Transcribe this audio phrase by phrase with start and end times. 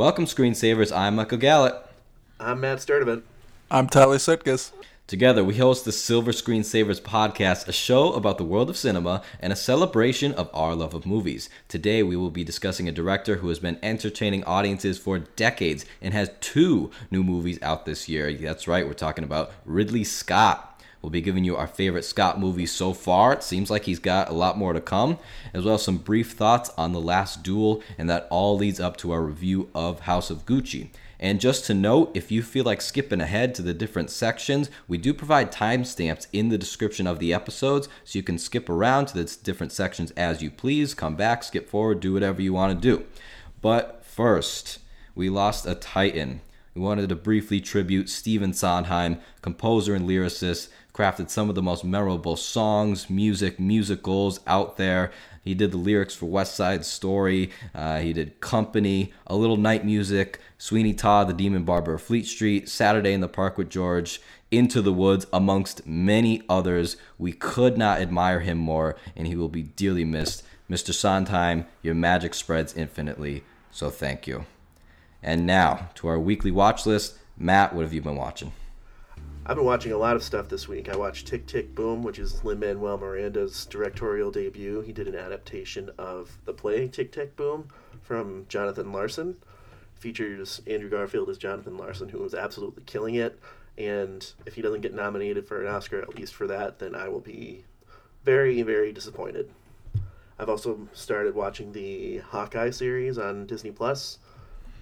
[0.00, 0.96] Welcome, screensavers.
[0.96, 1.74] I'm Michael Gallant.
[2.40, 3.20] I'm Matt Sturdivant.
[3.70, 4.72] I'm Tyler Sutkus.
[5.06, 9.20] Together, we host the Silver Screen Savers podcast, a show about the world of cinema
[9.40, 11.50] and a celebration of our love of movies.
[11.68, 16.14] Today, we will be discussing a director who has been entertaining audiences for decades and
[16.14, 18.32] has two new movies out this year.
[18.32, 20.69] That's right, we're talking about Ridley Scott.
[21.02, 23.32] We'll be giving you our favorite Scott movies so far.
[23.32, 25.18] It seems like he's got a lot more to come,
[25.54, 28.96] as well as some brief thoughts on The Last Duel, and that all leads up
[28.98, 30.88] to our review of House of Gucci.
[31.18, 34.96] And just to note, if you feel like skipping ahead to the different sections, we
[34.96, 39.14] do provide timestamps in the description of the episodes, so you can skip around to
[39.14, 42.88] the different sections as you please, come back, skip forward, do whatever you want to
[42.88, 43.04] do.
[43.60, 44.78] But first,
[45.14, 46.40] we lost a titan.
[46.74, 51.84] We wanted to briefly tribute Stephen Sondheim, composer and lyricist, crafted some of the most
[51.84, 55.10] memorable songs, music, musicals out there.
[55.42, 57.50] He did the lyrics for West Side Story.
[57.74, 62.26] Uh, he did Company, A Little Night Music, Sweeney Todd, The Demon Barber of Fleet
[62.26, 66.96] Street, Saturday in the Park with George, Into the Woods, amongst many others.
[67.18, 70.44] We could not admire him more, and he will be dearly missed.
[70.68, 70.92] Mr.
[70.92, 74.44] Sondheim, your magic spreads infinitely, so thank you.
[75.22, 77.18] And now to our weekly watch list.
[77.36, 78.52] Matt, what have you been watching?
[79.50, 80.88] I've been watching a lot of stuff this week.
[80.88, 84.80] I watched Tick Tick Boom, which is Lin Manuel Miranda's directorial debut.
[84.80, 87.66] He did an adaptation of the play Tick Tick Boom
[88.00, 89.34] from Jonathan Larson.
[89.96, 93.40] Features Andrew Garfield as Jonathan Larson, who was absolutely killing it.
[93.76, 97.08] And if he doesn't get nominated for an Oscar, at least for that, then I
[97.08, 97.64] will be
[98.22, 99.50] very, very disappointed.
[100.38, 104.18] I've also started watching the Hawkeye series on Disney Plus.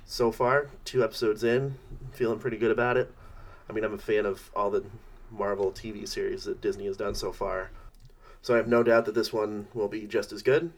[0.04, 1.76] So far, two episodes in,
[2.12, 3.10] feeling pretty good about it.
[3.68, 4.84] I mean, I'm a fan of all the
[5.30, 7.70] Marvel TV series that Disney has done so far.
[8.40, 10.72] So I have no doubt that this one will be just as good.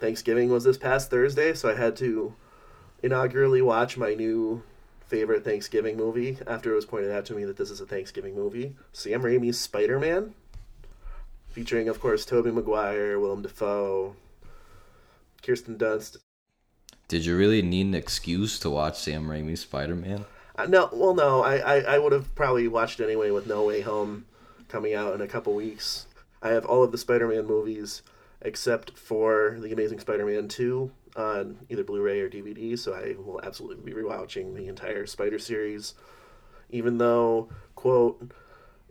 [0.00, 2.34] Thanksgiving was this past Thursday, so I had to
[3.02, 4.62] inaugurally watch my new
[5.06, 8.34] favorite Thanksgiving movie after it was pointed out to me that this is a Thanksgiving
[8.34, 8.74] movie.
[8.92, 10.34] Sam Raimi's Spider Man,
[11.48, 14.16] featuring, of course, Tobey Maguire, Willem Dafoe,
[15.42, 16.16] Kirsten Dunst.
[17.06, 20.24] Did you really need an excuse to watch Sam Raimi's Spider Man?
[20.68, 24.24] No, well, no, I, I, I would have probably watched anyway with No Way Home
[24.68, 26.06] coming out in a couple weeks.
[26.42, 28.02] I have all of the Spider Man movies
[28.40, 33.16] except for The Amazing Spider Man 2 on either Blu ray or DVD, so I
[33.20, 35.94] will absolutely be rewatching the entire Spider series.
[36.70, 38.30] Even though, quote,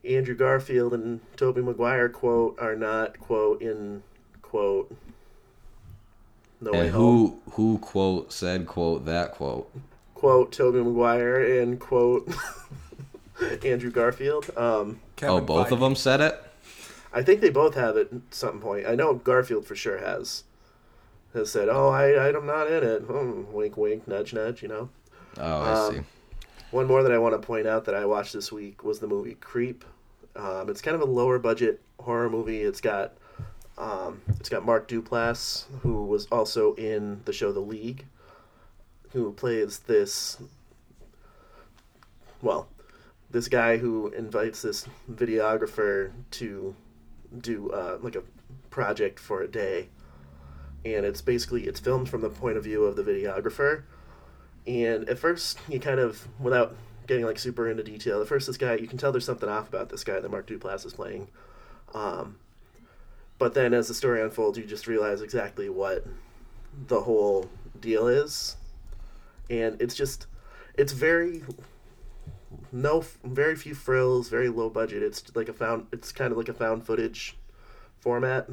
[0.04, 4.04] Andrew Garfield and Tobey Maguire, quote, are not, quote, in,
[4.42, 4.96] quote,
[6.62, 7.42] No and Way who, Home.
[7.52, 9.72] who, quote, said, quote, that quote?
[10.26, 12.28] Quote Tobey Maguire and quote
[13.64, 14.50] Andrew Garfield.
[14.58, 15.72] Um, oh, both Feige.
[15.72, 16.42] of them said it.
[17.14, 18.88] I think they both have it at some point.
[18.88, 20.44] I know Garfield for sure has
[21.36, 24.64] has said, "Oh, I I'm not in it." Hmm, wink, wink, nudge, nudge.
[24.64, 24.90] You know.
[25.38, 26.02] Oh, I um, see.
[26.72, 29.08] One more that I want to point out that I watched this week was the
[29.08, 29.86] movie Creep.
[30.36, 32.62] Um, it's kind of a lower budget horror movie.
[32.62, 33.14] It's got
[33.78, 38.06] um, it's got Mark Duplass, who was also in the show The League
[39.16, 40.38] who plays this
[42.42, 42.68] well
[43.32, 46.76] this guy who invites this videographer to
[47.40, 48.24] do uh, like a
[48.70, 49.90] project for a day.
[50.84, 53.84] And it's basically it's filmed from the point of view of the videographer.
[54.68, 56.76] And at first you kind of without
[57.08, 59.70] getting like super into detail at first this guy you can tell there's something off
[59.70, 61.30] about this guy that mark duplass is playing.
[61.94, 62.38] Um,
[63.40, 66.06] but then as the story unfolds you just realize exactly what
[66.88, 67.50] the whole
[67.80, 68.58] deal is
[69.50, 70.28] and it's just
[70.76, 71.44] it's very
[72.72, 75.04] no very few frills very low budget.
[75.04, 77.38] It's like a found it's kind of like a found footage
[78.00, 78.50] format.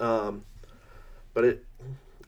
[0.00, 0.44] Um
[1.34, 1.64] but it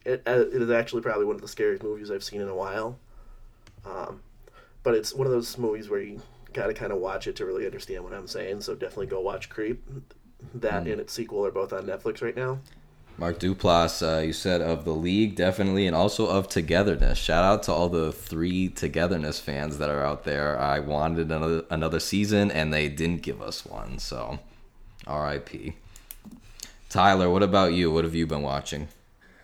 [0.05, 2.55] it, uh, it is actually probably one of the scariest movies i've seen in a
[2.55, 2.99] while.
[3.85, 4.23] Um
[4.83, 6.21] but it's one of those movies where you
[6.53, 9.49] gotta kind of watch it to really understand what i'm saying so definitely go watch
[9.49, 9.85] creep.
[10.55, 10.93] That mm.
[10.93, 12.61] and its sequel are both on netflix right now
[13.19, 17.19] Mark Duplass, uh, you said of the league, definitely, and also of Togetherness.
[17.19, 20.59] Shout out to all the three Togetherness fans that are out there.
[20.59, 23.99] I wanted another another season, and they didn't give us one.
[23.99, 24.39] So,
[25.07, 25.75] R.I.P.
[26.89, 27.93] Tyler, what about you?
[27.93, 28.89] What have you been watching?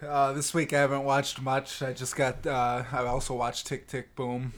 [0.03, 1.83] Uh, this week I haven't watched much.
[1.83, 2.47] I just got.
[2.47, 4.53] Uh, I also watched Tick Tick Boom,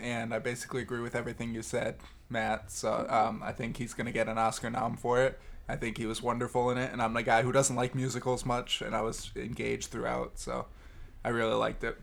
[0.00, 1.96] and I basically agree with everything you said,
[2.28, 2.70] Matt.
[2.70, 5.38] So um, I think he's gonna get an Oscar nom for it.
[5.68, 8.44] I think he was wonderful in it, and I'm a guy who doesn't like musicals
[8.44, 10.66] much, and I was engaged throughout, so
[11.24, 11.96] I really liked it.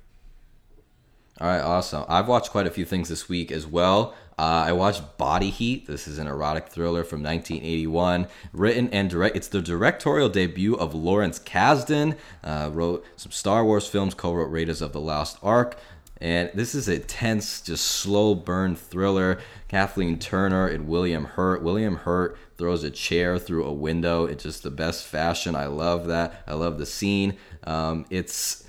[1.39, 2.05] All right, awesome.
[2.07, 4.13] I've watched quite a few things this week as well.
[4.37, 5.87] Uh, I watched Body Heat.
[5.87, 9.35] This is an erotic thriller from 1981, written and direct.
[9.35, 12.17] It's the directorial debut of Lawrence Kasdan.
[12.43, 15.77] Uh, wrote some Star Wars films, co-wrote Raiders of the Lost Ark,
[16.21, 19.39] and this is a tense, just slow burn thriller.
[19.67, 21.63] Kathleen Turner and William Hurt.
[21.63, 24.25] William Hurt throws a chair through a window.
[24.25, 25.55] It's just the best fashion.
[25.55, 26.43] I love that.
[26.45, 27.37] I love the scene.
[27.63, 28.67] Um, it's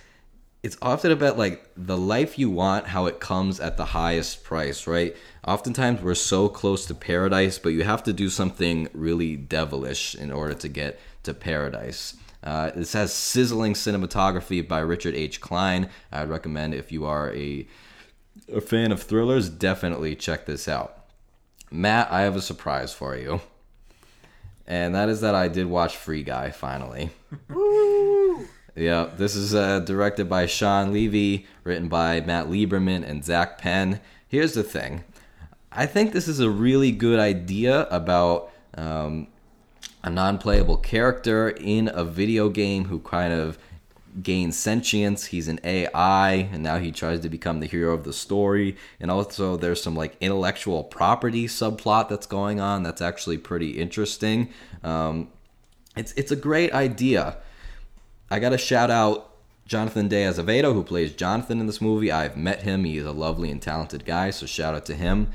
[0.62, 4.86] it's often about like the life you want, how it comes at the highest price,
[4.86, 5.14] right?
[5.46, 10.30] Oftentimes we're so close to paradise, but you have to do something really devilish in
[10.30, 12.16] order to get to paradise.
[12.42, 15.40] Uh, this has sizzling cinematography by Richard H.
[15.40, 15.88] Kline.
[16.10, 17.66] I'd recommend if you are a,
[18.52, 21.04] a fan of thrillers, definitely check this out.
[21.70, 23.40] Matt, I have a surprise for you.
[24.66, 27.10] And that is that I did watch Free Guy finally.
[28.74, 34.00] Yeah, this is uh, directed by Shawn Levy, written by Matt Lieberman and Zak Penn.
[34.26, 35.04] Here's the thing
[35.70, 39.26] I think this is a really good idea about um,
[40.02, 43.58] a non playable character in a video game who kind of
[44.20, 45.26] gains sentience.
[45.26, 48.76] He's an AI, and now he tries to become the hero of the story.
[49.00, 54.50] And also, there's some like intellectual property subplot that's going on that's actually pretty interesting.
[54.82, 55.28] Um,
[55.96, 57.36] it's it's a great idea.
[58.30, 59.30] I got to shout out
[59.66, 62.10] Jonathan De Azevedo, who plays Jonathan in this movie.
[62.10, 62.84] I've met him.
[62.84, 65.30] He is a lovely and talented guy, so shout out to him.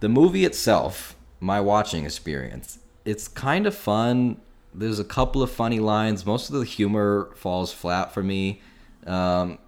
[0.00, 4.40] The movie itself, my watching experience, it's kind of fun.
[4.72, 6.26] There's a couple of funny lines.
[6.26, 8.60] Most of the humor falls flat for me.
[9.06, 9.58] Um,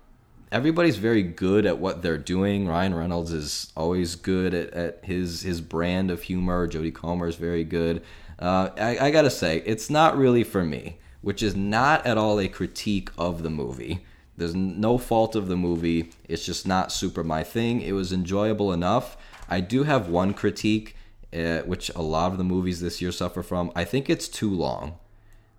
[0.50, 2.66] everybody's very good at what they're doing.
[2.66, 6.66] Ryan Reynolds is always good at, at his his brand of humor.
[6.66, 8.02] Jodie Comer is very good.
[8.38, 12.38] Uh, I, I gotta say, it's not really for me which is not at all
[12.38, 13.98] a critique of the movie.
[14.36, 16.12] There's no fault of the movie.
[16.28, 17.80] It's just not super my thing.
[17.80, 19.16] It was enjoyable enough.
[19.48, 20.94] I do have one critique,
[21.36, 23.70] uh, which a lot of the movies this year suffer from.
[23.74, 24.98] I think it's too long.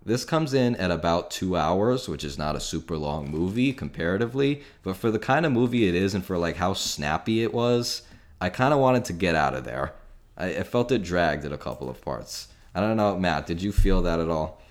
[0.04, 4.62] This comes in at about two hours, which is not a super long movie comparatively,
[4.82, 8.02] but for the kind of movie it is and for like how snappy it was,
[8.40, 9.92] I kind of wanted to get out of there.
[10.36, 12.48] I, I felt it dragged at a couple of parts.
[12.74, 13.46] I don't know, Matt.
[13.46, 14.62] Did you feel that at all?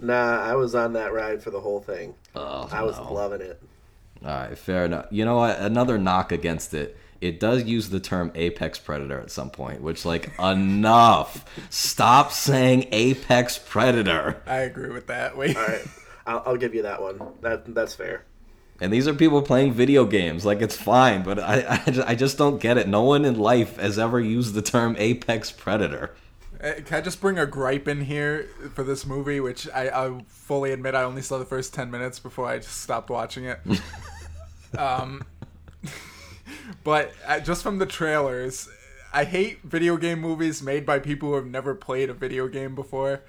[0.00, 2.14] Nah, I was on that ride for the whole thing.
[2.34, 3.12] Oh, I was no.
[3.12, 3.62] loving it.
[4.24, 5.06] All right, fair enough.
[5.10, 5.58] You know what?
[5.58, 6.96] Another knock against it.
[7.20, 11.44] It does use the term apex predator at some point, which like enough.
[11.68, 14.42] Stop saying apex predator.
[14.46, 15.36] I agree with that.
[15.36, 15.56] Wait.
[15.56, 15.86] All right,
[16.26, 17.20] I'll, I'll give you that one.
[17.42, 18.24] That that's fair.
[18.80, 20.46] And these are people playing video games.
[20.46, 22.88] Like it's fine, but I I, ju- I just don't get it.
[22.88, 26.14] No one in life has ever used the term apex predator.
[26.62, 30.24] Uh, Can I just bring a gripe in here for this movie, which I, I
[30.28, 33.60] fully admit I only saw the first 10 minutes before I just stopped watching it.
[34.78, 35.24] um,
[36.84, 38.68] but uh, just from the trailers,
[39.12, 42.74] I hate video game movies made by people who have never played a video game
[42.74, 43.22] before.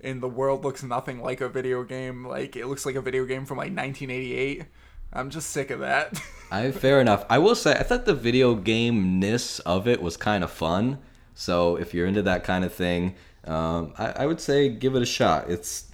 [0.00, 2.26] And the world looks nothing like a video game.
[2.26, 4.64] Like, it looks like a video game from like 1988.
[5.12, 6.20] I'm just sick of that.
[6.50, 7.24] I fair enough.
[7.28, 10.98] I will say I thought the video game ness of it was kind of fun.
[11.34, 13.14] So if you're into that kind of thing,
[13.44, 15.48] um, I, I would say give it a shot.
[15.48, 15.90] It's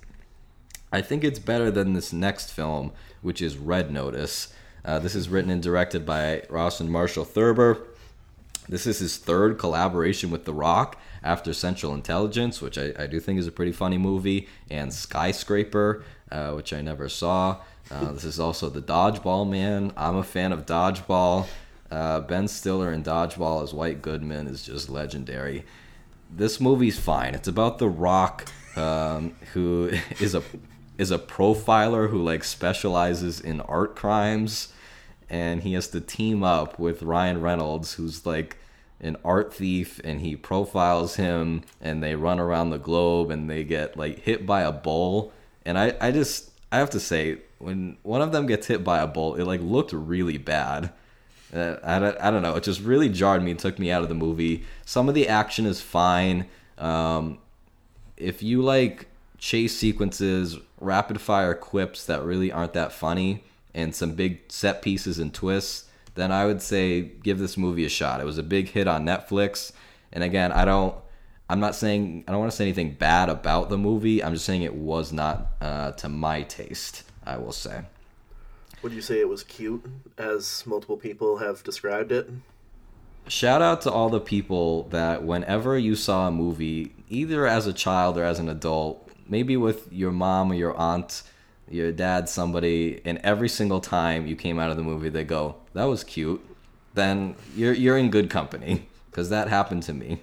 [0.93, 4.53] I think it's better than this next film, which is Red Notice.
[4.85, 7.87] Uh, this is written and directed by Rawson Marshall Thurber.
[8.69, 13.19] This is his third collaboration with The Rock after Central Intelligence, which I, I do
[13.19, 17.59] think is a pretty funny movie, and Skyscraper, uh, which I never saw.
[17.91, 19.93] Uh, this is also The Dodgeball Man.
[19.97, 21.47] I'm a fan of Dodgeball.
[21.91, 25.65] Uh, ben Stiller in Dodgeball as White Goodman is just legendary.
[26.31, 27.35] This movie's fine.
[27.35, 30.43] It's about The Rock, um, who is a
[30.97, 34.74] is a profiler who like specializes in art crimes
[35.29, 38.57] and he has to team up with Ryan Reynolds, who's like
[39.01, 43.65] an art thief, and he profiles him, and they run around the globe, and they
[43.65, 45.33] get like hit by a bull.
[45.65, 49.01] And I, I just, I have to say, when one of them gets hit by
[49.01, 50.93] a bull, it like looked really bad.
[51.55, 52.57] Uh, I, don't, I don't know.
[52.57, 54.65] It just really jarred me and took me out of the movie.
[54.85, 56.47] Some of the action is fine.
[56.79, 57.39] Um,
[58.17, 59.07] if you like
[59.39, 65.19] chase sequences, rapid fire quips that really aren't that funny, and some big set pieces
[65.19, 68.21] and twists, then I would say give this movie a shot.
[68.21, 69.73] It was a big hit on Netflix.
[70.13, 70.95] And again, I don't
[71.49, 74.23] I'm not saying I don't want to say anything bad about the movie.
[74.23, 77.83] I'm just saying it was not uh, to my taste, I will say.
[78.83, 79.85] Would you say it was cute,
[80.19, 82.29] as multiple people have described it?
[83.29, 87.73] Shout out to all the people that whenever you saw a movie, either as a
[87.73, 91.23] child or as an adult, maybe with your mom or your aunt,
[91.71, 95.57] your dad, somebody, and every single time you came out of the movie, they go,
[95.73, 96.45] "That was cute,"
[96.95, 100.21] then you're you're in good company because that happened to me.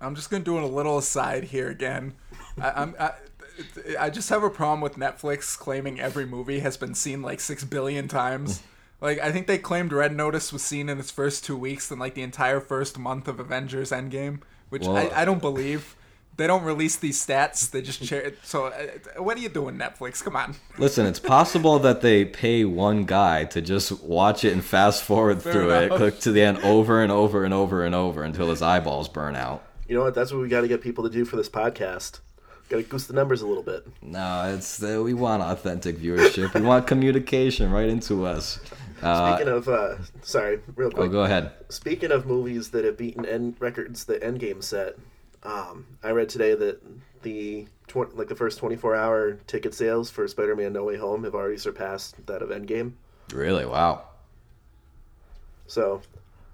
[0.00, 2.14] I'm just gonna do it a little aside here again.
[2.60, 3.12] I, I'm I,
[3.98, 7.64] I just have a problem with Netflix claiming every movie has been seen like six
[7.64, 8.62] billion times.
[8.98, 11.98] Like I think they claimed Red Notice was seen in its first two weeks than
[11.98, 15.94] like the entire first month of Avengers Endgame, which Well- I, I don't believe.
[16.36, 17.70] They don't release these stats.
[17.70, 18.20] They just share.
[18.20, 18.38] it.
[18.42, 20.22] So uh, what are you doing, Netflix?
[20.22, 20.54] Come on.
[20.76, 25.42] Listen, it's possible that they pay one guy to just watch it and fast forward
[25.42, 28.50] Fair through it, click to the end over and over and over and over until
[28.50, 29.62] his eyeballs burn out.
[29.88, 30.14] You know what?
[30.14, 32.20] That's what we got to get people to do for this podcast.
[32.68, 33.86] Got to goose the numbers a little bit.
[34.02, 36.52] No, it's uh, we want authentic viewership.
[36.52, 38.58] we want communication right into us.
[39.00, 40.98] Uh, Speaking of, uh, sorry, real quick.
[40.98, 41.12] oh, quick.
[41.12, 41.52] go ahead.
[41.68, 44.96] Speaking of movies that have beaten end records that Endgame set,
[45.46, 46.82] um, I read today that
[47.22, 51.34] the tw- like the first 24 hour ticket sales for Spider-Man No Way Home have
[51.34, 52.92] already surpassed that of Endgame.
[53.32, 53.64] Really?
[53.64, 54.02] Wow.
[55.66, 56.02] So,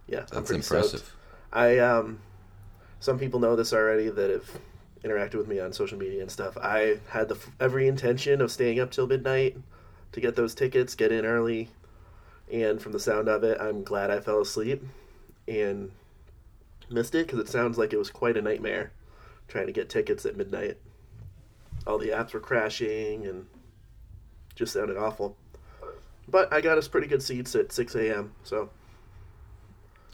[0.06, 1.00] yeah, I'm That's impressive.
[1.00, 1.12] stoked.
[1.52, 2.20] I um,
[3.00, 4.50] some people know this already that have
[5.04, 6.56] interacted with me on social media and stuff.
[6.56, 9.56] I had the f- every intention of staying up till midnight
[10.12, 11.70] to get those tickets, get in early,
[12.50, 14.82] and from the sound of it, I'm glad I fell asleep
[15.48, 15.90] and
[16.92, 18.92] missed it because it sounds like it was quite a nightmare
[19.48, 20.78] trying to get tickets at midnight.
[21.86, 23.46] All the apps were crashing and
[24.54, 25.36] just sounded awful.
[26.28, 28.32] But I got us pretty good seats at 6 a.m.
[28.44, 28.70] So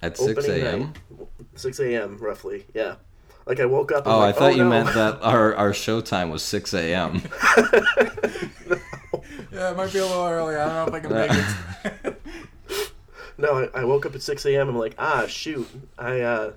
[0.02, 0.94] At 6 a.m.?
[1.54, 2.16] 6 a.m.
[2.18, 2.66] roughly.
[2.75, 2.94] Yeah.
[3.47, 4.06] Like I woke up.
[4.06, 6.75] I'm Oh, I like, thought you no." meant that our, our show time was 6
[6.75, 7.23] a.m.
[9.50, 10.54] Yeah, it might be a little early.
[10.54, 12.23] I don't know if I can make it.
[13.40, 14.68] No, I, I woke up at 6 a.m.
[14.68, 16.52] I'm like, ah, shoot, I uh,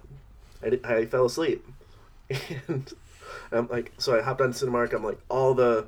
[0.63, 1.65] I, di- I fell asleep,
[2.67, 2.91] and
[3.51, 4.93] I'm like, so I hopped on Cinemark.
[4.93, 5.87] I'm like, all the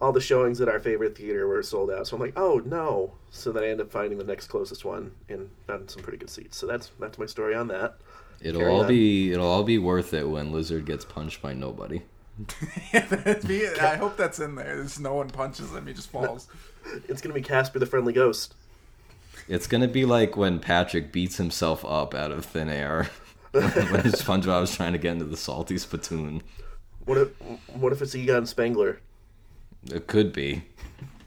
[0.00, 2.06] all the showings at our favorite theater were sold out.
[2.08, 3.12] So I'm like, oh no.
[3.30, 6.30] So then I ended up finding the next closest one and found some pretty good
[6.30, 6.56] seats.
[6.56, 7.96] So that's that's my story on that.
[8.40, 8.88] It'll Carry all on.
[8.88, 12.02] be it'll all be worth it when Lizard gets punched by nobody.
[12.92, 14.76] That'd be- I hope that's in there.
[14.76, 16.48] There's no one punches him; he just falls.
[17.08, 18.54] It's gonna be Casper the Friendly Ghost.
[19.48, 23.10] It's gonna be like when Patrick beats himself up out of thin air
[23.60, 26.42] when SpongeBob was trying to get into the salty spittoon.
[27.04, 27.28] What if
[27.74, 29.00] what if it's Egon Spengler?
[29.90, 30.64] It could be.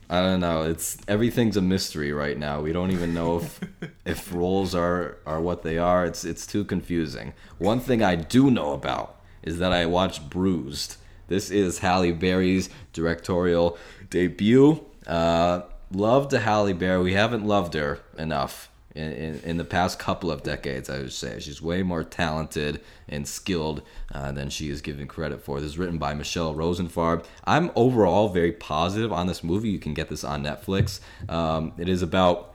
[0.08, 0.62] I don't know.
[0.62, 2.60] It's everything's a mystery right now.
[2.60, 3.60] We don't even know if
[4.04, 6.04] if roles are are what they are.
[6.04, 7.32] It's it's too confusing.
[7.58, 10.96] One thing I do know about is that I watched Bruised.
[11.28, 13.78] This is Halle Berry's directorial
[14.10, 14.84] debut.
[15.06, 17.02] Uh, love to Halle Berry.
[17.02, 21.12] We haven't loved her enough in, in, in the past couple of decades, I would
[21.12, 21.38] say.
[21.38, 25.60] She's way more talented and skilled uh, than she is given credit for.
[25.60, 27.24] This is written by Michelle Rosenfarb.
[27.44, 29.68] I'm overall very positive on this movie.
[29.68, 31.00] You can get this on Netflix.
[31.28, 32.54] Um, it is about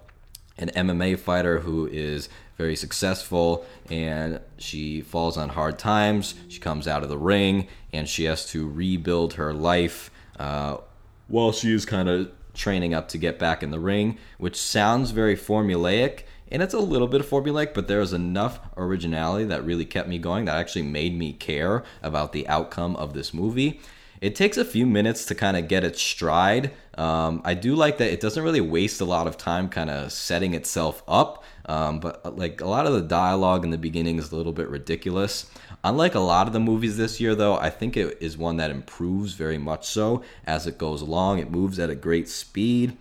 [0.58, 6.36] an MMA fighter who is very successful and she falls on hard times.
[6.48, 10.78] She comes out of the ring and she has to rebuild her life uh,
[11.28, 15.12] while she is kind of training up to get back in the ring, which sounds
[15.12, 16.24] very formulaic.
[16.52, 20.18] And it's a little bit formulaic, but there was enough originality that really kept me
[20.18, 23.80] going, that actually made me care about the outcome of this movie.
[24.20, 26.72] It takes a few minutes to kind of get its stride.
[26.96, 30.12] Um, I do like that it doesn't really waste a lot of time kind of
[30.12, 31.44] setting itself up.
[31.66, 34.52] Um, but uh, like a lot of the dialogue in the beginning is a little
[34.52, 35.50] bit ridiculous.
[35.84, 38.70] Unlike a lot of the movies this year, though, I think it is one that
[38.70, 41.40] improves very much so as it goes along.
[41.40, 42.98] It moves at a great speed.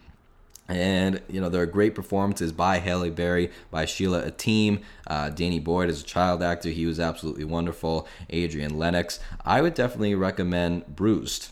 [0.71, 5.59] And you know there are great performances by Halle Berry, by Sheila Atim, uh, Danny
[5.59, 6.69] Boyd as a child actor.
[6.69, 8.07] He was absolutely wonderful.
[8.33, 9.19] Adriane Lenox.
[9.45, 11.49] I would definitely recommend Bruised.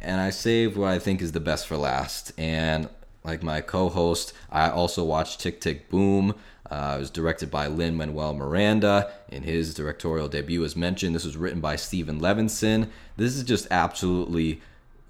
[0.00, 2.32] And I saved what I think is the best for last.
[2.36, 2.88] And
[3.22, 6.34] like my co-host, I also watched Tick Tick Boom.
[6.68, 9.12] Uh, it was directed by Lin Manuel Miranda.
[9.28, 12.88] In his directorial debut, as mentioned, this was written by Steven Levenson.
[13.16, 14.60] This is just absolutely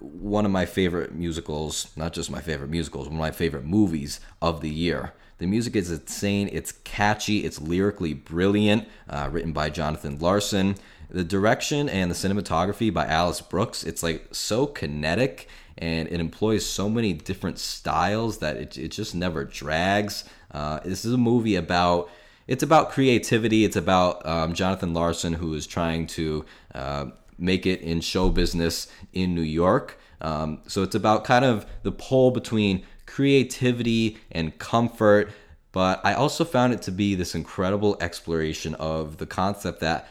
[0.01, 4.21] one of my favorite musicals, not just my favorite musicals, one of my favorite movies
[4.41, 5.13] of the year.
[5.39, 10.77] The music is insane, it's catchy, it's lyrically brilliant, uh, written by Jonathan Larson.
[11.11, 16.67] The direction and the cinematography by Alice Brooks, it's like so kinetic and it employs
[16.67, 20.25] so many different styles that it, it just never drags.
[20.51, 22.11] Uh, this is a movie about
[22.47, 23.65] it's about creativity.
[23.65, 27.07] It's about um, Jonathan Larson who is trying to uh,
[27.39, 29.99] make it in show business in New York.
[30.21, 35.31] Um, so it's about kind of the pull between creativity and comfort.
[35.73, 40.09] But I also found it to be this incredible exploration of the concept that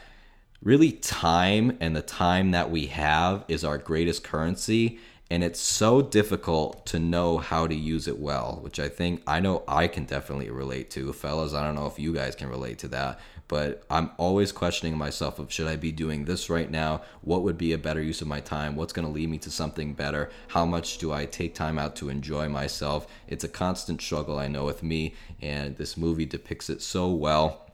[0.62, 4.98] really time and the time that we have is our greatest currency
[5.30, 9.40] and it's so difficult to know how to use it well, which I think I
[9.40, 11.12] know I can definitely relate to.
[11.12, 14.96] Fellas, I don't know if you guys can relate to that, but I'm always questioning
[14.96, 17.02] myself of should I be doing this right now?
[17.22, 18.76] What would be a better use of my time?
[18.76, 20.30] What's going to lead me to something better?
[20.48, 23.06] How much do I take time out to enjoy myself?
[23.26, 27.66] It's a constant struggle I know with me, and this movie depicts it so well.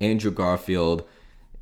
[0.00, 1.08] Andrew Garfield,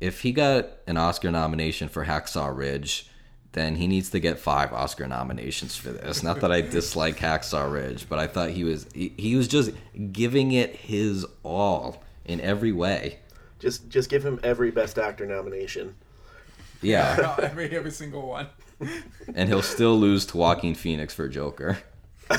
[0.01, 3.09] if he got an Oscar nomination for Hacksaw Ridge,
[3.53, 6.23] then he needs to get five Oscar nominations for this.
[6.23, 9.71] Not that I dislike Hacksaw Ridge, but I thought he was he, he was just
[10.11, 13.19] giving it his all in every way.
[13.59, 15.95] Just just give him every Best Actor nomination.
[16.81, 18.47] Yeah, every every single one.
[19.35, 21.79] and he'll still lose to Joaquin Phoenix for Joker.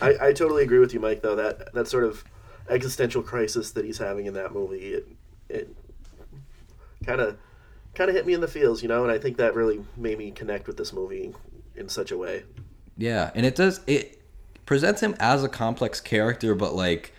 [0.00, 1.22] I, I totally agree with you, Mike.
[1.22, 2.24] Though that that sort of
[2.68, 5.08] existential crisis that he's having in that movie, it
[5.48, 5.76] it
[7.06, 7.36] kind of
[7.94, 10.18] kind of hit me in the feels, you know, and I think that really made
[10.18, 11.34] me connect with this movie
[11.76, 12.44] in such a way.
[12.96, 14.20] Yeah, and it does it
[14.66, 17.12] presents him as a complex character, but like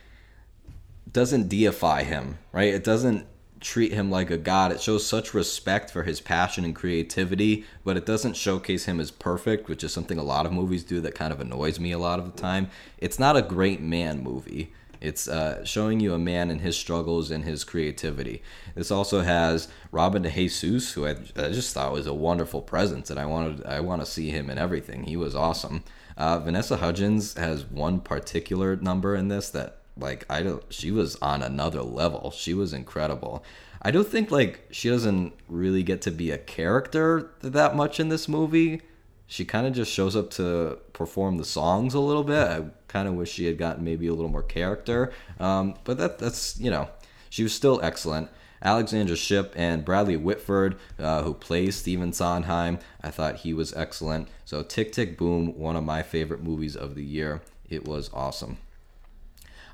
[1.11, 2.73] doesn't deify him, right?
[2.73, 3.25] It doesn't
[3.59, 4.71] treat him like a god.
[4.71, 9.11] It shows such respect for his passion and creativity, but it doesn't showcase him as
[9.11, 11.99] perfect, which is something a lot of movies do that kind of annoys me a
[11.99, 12.69] lot of the time.
[12.97, 14.73] It's not a great man movie.
[15.01, 18.43] It's uh, showing you a man and his struggles and his creativity.
[18.75, 23.09] This also has Robin De Jesus, who I, I just thought was a wonderful presence,
[23.09, 25.05] and I wanted I want to see him in everything.
[25.05, 25.83] He was awesome.
[26.17, 30.63] Uh, Vanessa Hudgens has one particular number in this that like I don't.
[30.69, 32.31] She was on another level.
[32.31, 33.43] She was incredible.
[33.81, 38.09] I don't think like she doesn't really get to be a character that much in
[38.09, 38.81] this movie.
[39.27, 42.47] She kind of just shows up to perform the songs a little bit.
[42.47, 45.13] I kind of wish she had gotten maybe a little more character.
[45.39, 46.89] Um, but that that's you know
[47.29, 48.29] she was still excellent.
[48.61, 54.27] Alexandra Shipp and Bradley Whitford, uh, who plays Stephen Sondheim, I thought he was excellent.
[54.43, 57.41] So Tick Tick Boom, one of my favorite movies of the year.
[57.69, 58.57] It was awesome.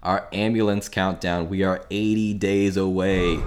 [0.06, 3.40] Our ambulance countdown, we are 80 days away.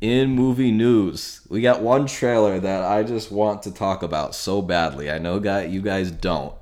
[0.00, 4.62] In movie news, we got one trailer that I just want to talk about so
[4.62, 5.10] badly.
[5.10, 6.54] I know guy, you guys don't.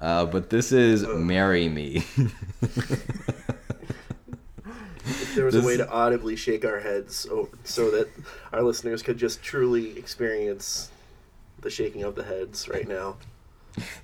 [0.00, 2.06] Uh, but this is Marry Me.
[2.62, 3.04] if
[5.34, 5.62] there was this...
[5.62, 7.26] a way to audibly shake our heads
[7.64, 8.08] so that
[8.50, 10.90] our listeners could just truly experience
[11.60, 13.16] the shaking of the heads right now.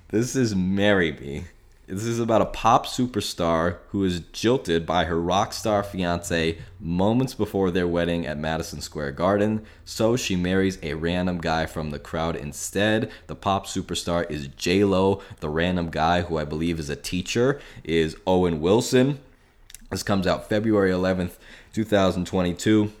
[0.09, 1.45] This is Marry Me.
[1.87, 7.33] This is about a pop superstar who is jilted by her rock star fiance moments
[7.33, 9.65] before their wedding at Madison Square Garden.
[9.83, 13.11] So she marries a random guy from the crowd instead.
[13.27, 15.21] The pop superstar is J Lo.
[15.39, 19.19] The random guy, who I believe is a teacher, is Owen Wilson.
[19.89, 21.33] This comes out February 11th,
[21.73, 22.91] 2022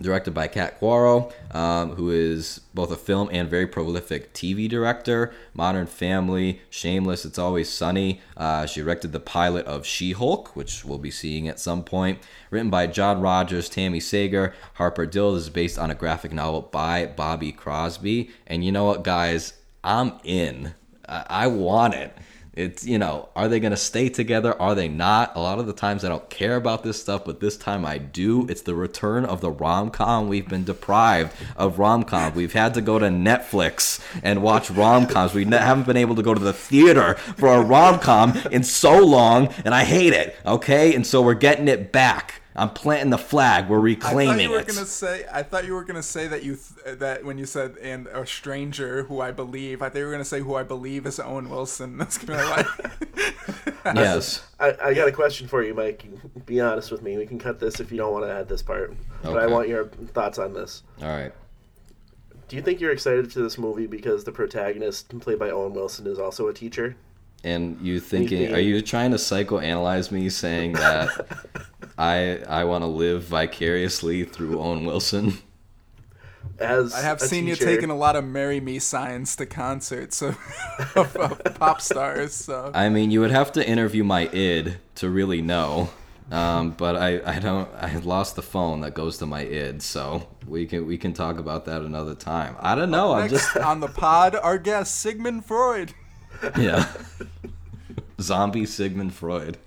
[0.00, 5.32] directed by Kat Coiro, um, who is both a film and very prolific TV director.
[5.54, 8.20] Modern Family, Shameless, It's Always Sunny.
[8.36, 12.18] Uh, she directed the pilot of She Hulk, which we'll be seeing at some point.
[12.50, 15.34] Written by John Rogers, Tami Sagher, Harper Dill.
[15.34, 18.30] This is based on a graphic novel by Bobby Crosby.
[18.46, 19.54] And you know what, guys?
[19.84, 20.74] I'm in.
[21.08, 22.16] I, I want it.
[22.56, 24.60] It's, you know, are they going to stay together?
[24.62, 25.34] Are they not?
[25.34, 27.98] A lot of the times I don't care about this stuff, but this time I
[27.98, 28.46] do.
[28.48, 30.28] It's the return of the rom com.
[30.28, 32.34] We've been deprived of rom com.
[32.34, 35.34] We've had to go to Netflix and watch rom coms.
[35.34, 39.04] We haven't been able to go to the theater for a rom com in so
[39.04, 40.94] long, and I hate it, okay?
[40.94, 42.40] And so we're getting it back.
[42.56, 43.68] I'm planting the flag.
[43.68, 44.68] We're reclaiming I thought you were it.
[44.68, 47.76] Gonna say, I thought you were gonna say that you th- that when you said
[47.78, 51.04] and a stranger who I believe, I thought you were gonna say who I believe
[51.04, 51.98] is Owen Wilson.
[51.98, 53.74] That's gonna be like.
[53.96, 54.46] yes.
[54.60, 56.06] I, I got a question for you, Mike.
[56.46, 57.16] Be honest with me.
[57.16, 58.98] We can cut this if you don't want to add this part, okay.
[59.22, 60.84] but I want your thoughts on this.
[61.02, 61.32] All right.
[62.46, 66.06] Do you think you're excited for this movie because the protagonist, played by Owen Wilson,
[66.06, 66.94] is also a teacher?
[67.44, 68.52] And you thinking?
[68.52, 71.26] Are you trying to psychoanalyze me, saying that
[71.96, 75.38] I I want to live vicariously through Owen Wilson.
[76.58, 77.64] As I have seen teacher.
[77.64, 80.38] you taking a lot of "Marry Me" signs to concerts of,
[80.96, 82.34] of, of pop stars.
[82.34, 85.90] So I mean, you would have to interview my id to really know.
[86.30, 90.26] Um, but I, I don't I lost the phone that goes to my id, so
[90.46, 92.56] we can we can talk about that another time.
[92.60, 93.12] I don't know.
[93.12, 94.34] I'm just on the pod.
[94.34, 95.92] Our guest Sigmund Freud.
[96.56, 96.92] Yeah,
[98.20, 99.58] zombie Sigmund Freud.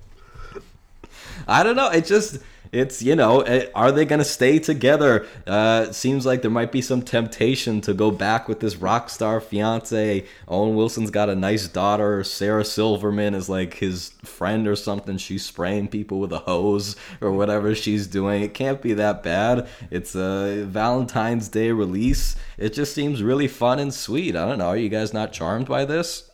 [1.47, 1.89] I don't know.
[1.89, 2.39] It just
[2.73, 5.25] it's you know eh, are they gonna stay together?
[5.45, 9.09] Uh it seems like there might be some temptation to go back with this rock
[9.09, 10.25] star fiance.
[10.47, 12.23] Owen wilson's got a nice daughter.
[12.23, 15.17] Sarah silverman is like his friend or something.
[15.17, 18.43] She's spraying people with a hose or whatever she's doing.
[18.43, 19.67] It can't be that bad.
[19.89, 22.35] It's a valentine's day release.
[22.57, 24.35] It just seems really fun and sweet.
[24.35, 24.67] I don't know.
[24.67, 26.26] Are you guys not charmed by this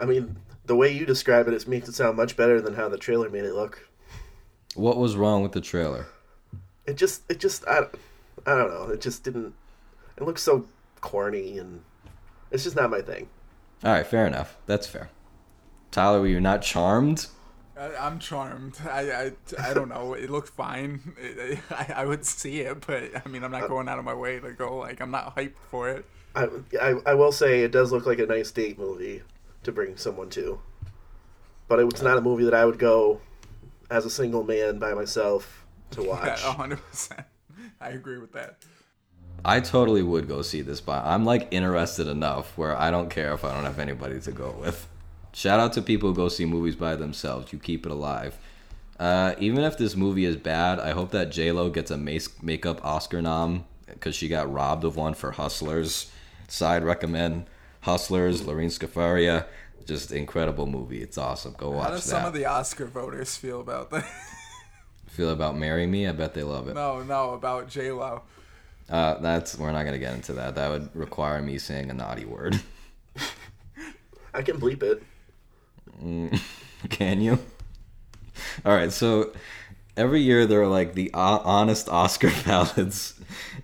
[0.00, 2.88] I mean, the way you describe it, it makes it sound much better than how
[2.88, 3.88] the trailer made it look.
[4.74, 6.06] what was wrong with the trailer
[6.86, 7.86] It just, it just, I,
[8.46, 8.88] I don't know.
[8.92, 9.54] It just didn't.
[10.16, 10.66] It looks so
[11.00, 11.82] corny, and
[12.50, 13.28] it's just not my thing.
[13.84, 15.10] all right fair enough that's fair
[15.90, 17.26] tyler were you not charmed
[17.76, 18.78] I, I'm charmed.
[18.88, 20.14] I, I, I don't know.
[20.14, 21.12] It looked fine.
[21.18, 24.04] It, I, I would see it, but I mean, I'm not uh, going out of
[24.04, 24.76] my way to go.
[24.76, 26.04] Like, I'm not hyped for it.
[26.36, 26.46] I,
[26.80, 29.22] I, I will say it does look like a nice date movie
[29.64, 30.60] to bring someone to,
[31.68, 33.20] but it's not a movie that I would go
[33.90, 36.24] as a single man by myself to watch.
[36.42, 36.70] Yeah, watch.
[36.70, 37.24] 100%.
[37.80, 38.58] I agree with that.
[39.44, 43.34] I totally would go see this, but I'm like interested enough where I don't care
[43.34, 44.88] if I don't have anybody to go with.
[45.32, 47.52] Shout out to people who go see movies by themselves.
[47.52, 48.38] You keep it alive.
[48.98, 52.40] Uh, even if this movie is bad, I hope that J Lo gets a mace-
[52.42, 56.10] makeup Oscar nom because she got robbed of one for Hustlers.
[56.48, 57.46] Side recommend
[57.84, 59.46] Hustlers, Lorene Scafaria.
[59.84, 61.02] Just incredible movie.
[61.02, 61.54] It's awesome.
[61.58, 61.84] Go watch that.
[61.84, 62.10] How does that.
[62.10, 64.06] some of the Oscar voters feel about that?
[65.08, 66.08] Feel about Marry Me?
[66.08, 66.74] I bet they love it.
[66.74, 68.22] no, no, about J Lo.
[68.90, 70.56] Uh, that's we're not gonna get into that.
[70.56, 72.60] That would require me saying a naughty word.
[74.34, 75.02] I can bleep it.
[76.90, 77.38] Can you?
[78.64, 79.32] All right, so
[79.96, 83.14] every year there are like the honest Oscar ballots,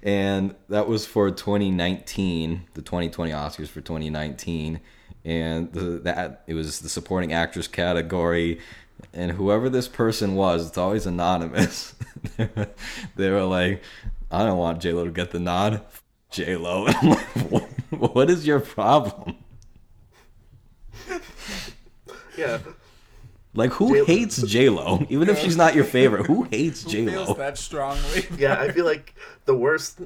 [0.02, 4.80] and that was for 2019, the 2020 Oscars for 2019,
[5.24, 8.60] and the, that it was the supporting actress category,
[9.12, 11.94] and whoever this person was, it's always anonymous.
[13.16, 13.82] they were like,
[14.30, 15.82] I don't want J Lo to get the nod.
[16.30, 16.86] J Lo,
[17.90, 19.36] what is your problem?
[22.36, 22.58] Yeah.
[23.52, 24.04] Like, who J-Lo.
[24.06, 25.04] hates J Lo?
[25.08, 27.34] Even if she's not your favorite, who hates Who J feels Lo?
[27.34, 28.26] that strongly?
[28.38, 30.00] Yeah, I feel like the worst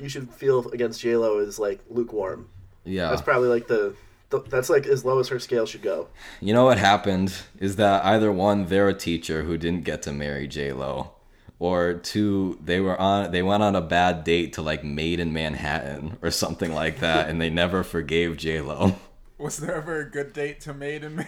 [0.00, 2.48] you should feel against J Lo is like lukewarm.
[2.84, 3.10] Yeah.
[3.10, 3.94] That's probably like the,
[4.30, 6.08] the that's like as low as her scale should go.
[6.40, 10.12] You know what happened is that either one, they're a teacher who didn't get to
[10.12, 11.12] marry J Lo,
[11.58, 15.32] or two, they were on they went on a bad date to like Maid in
[15.34, 18.94] Manhattan or something like that, and they never forgave J Lo.
[19.38, 21.24] Was there ever a good date to Made in Me?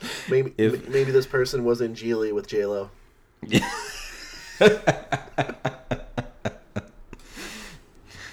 [0.30, 2.90] Maybe If- m- maybe this person was in Gigli with J Lo.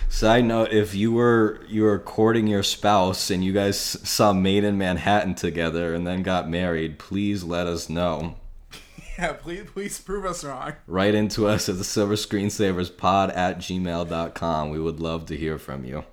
[0.10, 4.64] Side note: If you were you were courting your spouse and you guys saw Maid
[4.64, 8.36] in Manhattan together and then got married, please let us know.
[9.18, 10.74] yeah, please, please prove us wrong.
[10.88, 14.70] Write into us at the Silver Screensavers Pod at gmail.com.
[14.70, 16.06] We would love to hear from you.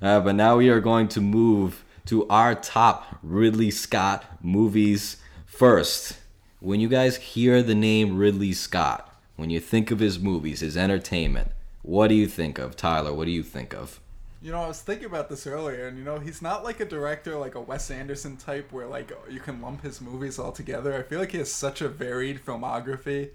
[0.00, 5.18] Uh, but now we are going to move to our top Ridley Scott movies.
[5.46, 6.18] First,
[6.58, 10.76] when you guys hear the name Ridley Scott, when you think of his movies, his
[10.76, 12.74] entertainment, what do you think of?
[12.74, 14.00] Tyler, what do you think of?
[14.42, 16.84] You know, I was thinking about this earlier, and you know, he's not like a
[16.84, 20.92] director like a Wes Anderson type where like you can lump his movies all together.
[20.92, 23.30] I feel like he has such a varied filmography.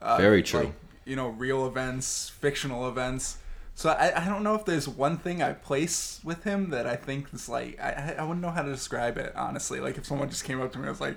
[0.00, 0.60] Uh, Very true.
[0.60, 0.72] like,
[1.04, 3.38] you know, real events, fictional events.
[3.78, 6.96] So I, I don't know if there's one thing I place with him that I
[6.96, 9.78] think is like I, I wouldn't know how to describe it honestly.
[9.78, 11.14] Like if someone just came up to me and was like,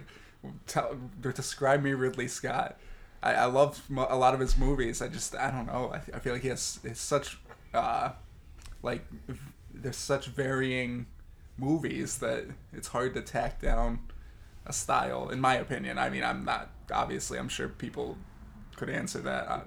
[0.68, 2.78] "Tell describe me Ridley Scott."
[3.24, 5.02] I, I love a lot of his movies.
[5.02, 5.92] I just I don't know.
[5.92, 7.40] I, I feel like he has, has such
[7.74, 8.12] uh,
[8.84, 9.08] like
[9.74, 11.08] there's such varying
[11.58, 14.02] movies that it's hard to tack down
[14.68, 18.16] a style in my opinion i mean i'm not obviously i'm sure people
[18.82, 19.62] could answer that uh,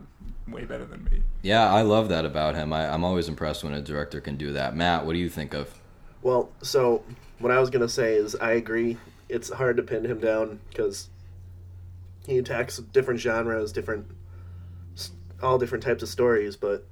[0.48, 2.72] way better than me Yeah, I love that about him.
[2.72, 4.74] I, I'm always impressed when a director can do that.
[4.74, 5.72] Matt, what do you think of?
[6.20, 7.04] Well, so
[7.38, 8.96] what I was gonna say is I agree.
[9.28, 11.10] It's hard to pin him down because
[12.26, 14.08] he attacks different genres, different,
[15.40, 16.56] all different types of stories.
[16.56, 16.84] But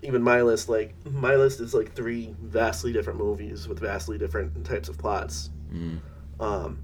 [0.00, 4.64] even my list, like my list, is like three vastly different movies with vastly different
[4.64, 5.50] types of plots.
[6.40, 6.78] Um,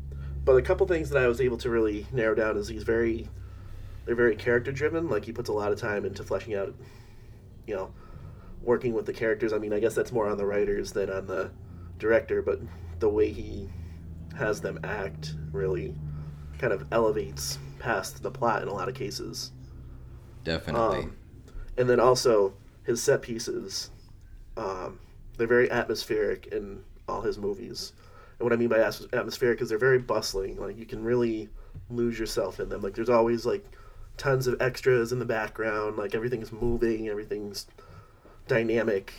[0.44, 3.28] but a couple things that I was able to really narrow down is he's very,
[4.04, 5.08] they're very character driven.
[5.08, 6.74] Like he puts a lot of time into fleshing out,
[7.66, 7.92] you know,
[8.62, 9.52] working with the characters.
[9.52, 11.50] I mean, I guess that's more on the writers than on the
[11.98, 12.60] director, but
[12.98, 13.68] the way he
[14.36, 15.94] has them act really
[16.58, 19.52] kind of elevates past the plot in a lot of cases.
[20.44, 21.04] Definitely.
[21.04, 21.16] Um,
[21.76, 23.90] and then also his set pieces,
[24.56, 24.98] um,
[25.36, 27.92] they're very atmospheric in all his movies.
[28.38, 28.78] And what I mean by
[29.12, 30.56] atmospheric is they're very bustling.
[30.58, 31.48] Like you can really
[31.90, 32.82] lose yourself in them.
[32.82, 33.64] Like there's always like
[34.16, 35.96] tons of extras in the background.
[35.96, 37.66] Like everything's moving, everything's
[38.48, 39.12] dynamic.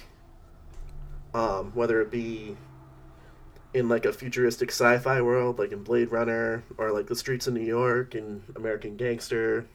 [1.33, 2.55] Um, whether it be
[3.73, 7.53] in like a futuristic sci-fi world, like in Blade Runner, or like the streets of
[7.53, 9.65] New York and American Gangster,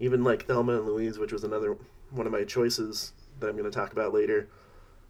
[0.00, 1.76] even like Thelma and Louise, which was another
[2.10, 4.48] one of my choices that I'm going to talk about later.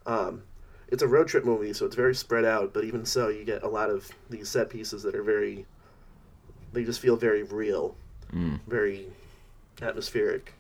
[0.04, 0.42] Um,
[0.88, 2.74] it's a road trip movie, so it's very spread out.
[2.74, 5.64] But even so, you get a lot of these set pieces that are very.
[6.74, 7.96] They just feel very real,
[8.34, 8.60] Mm.
[8.66, 9.06] very
[9.82, 10.54] atmospheric.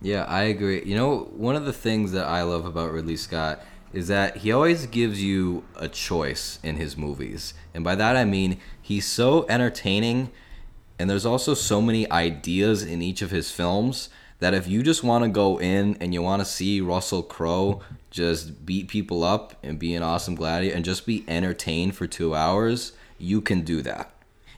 [0.00, 0.82] Yeah, I agree.
[0.84, 4.52] You know, one of the things that I love about Ridley Scott is that he
[4.52, 7.54] always gives you a choice in his movies.
[7.72, 10.30] And by that I mean he's so entertaining
[10.98, 14.10] and there's also so many ideas in each of his films
[14.40, 17.80] that if you just want to go in and you want to see Russell Crowe
[18.10, 22.34] just beat people up and be an awesome gladiator and just be entertained for 2
[22.34, 24.13] hours, you can do that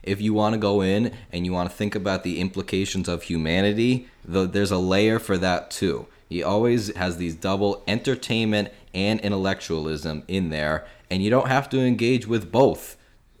[0.07, 3.23] if you want to go in and you want to think about the implications of
[3.23, 6.07] humanity, the, there's a layer for that too.
[6.29, 11.79] He always has these double entertainment and intellectualism in there, and you don't have to
[11.79, 12.97] engage with both.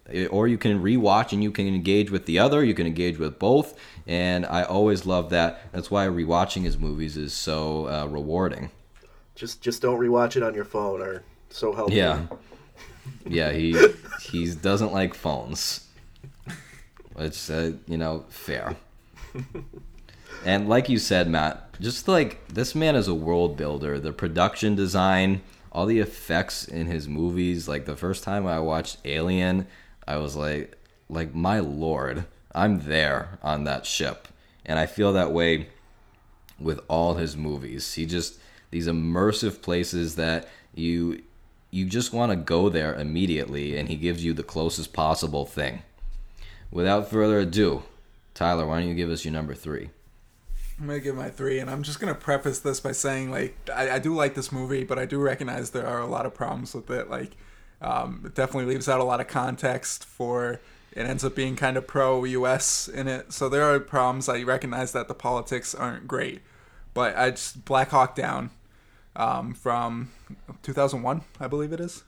[0.09, 3.17] Eh, Or you can rewatch and you can engage with the other, you can engage
[3.17, 5.71] with both, and I always love that.
[5.73, 8.71] That's why rewatching his movies is so uh, rewarding.
[9.35, 11.91] Just just don't rewatch it on your phone or so help.
[11.91, 12.27] Yeah.
[13.25, 13.75] Yeah, he
[14.21, 15.86] he doesn't like phones.
[17.17, 18.75] It's uh, you know fair.
[20.45, 23.99] And like you said, Matt, just like this man is a world builder.
[23.99, 27.67] The production design, all the effects in his movies.
[27.67, 29.67] Like the first time I watched Alien,
[30.07, 30.77] I was like,
[31.09, 34.27] like my lord, I'm there on that ship,
[34.65, 35.67] and I feel that way
[36.59, 37.93] with all his movies.
[37.93, 38.39] He just
[38.71, 41.23] these immersive places that you
[41.71, 45.83] you just want to go there immediately and he gives you the closest possible thing.
[46.71, 47.83] Without further ado,
[48.33, 49.89] Tyler, why don't you give us your number 3?
[50.79, 53.91] I'm gonna give my three, and I'm just gonna preface this by saying, like, I,
[53.91, 56.75] I do like this movie, but I do recognize there are a lot of problems
[56.75, 57.09] with it.
[57.09, 57.31] Like,
[57.81, 60.61] um, it definitely leaves out a lot of context for.
[60.91, 62.87] It ends up being kind of pro U.S.
[62.87, 64.29] in it, so there are problems.
[64.29, 66.41] I recognize that the politics aren't great,
[66.93, 68.51] but I just Black Hawk Down
[69.15, 70.11] um, from
[70.63, 72.03] 2001, I believe it is.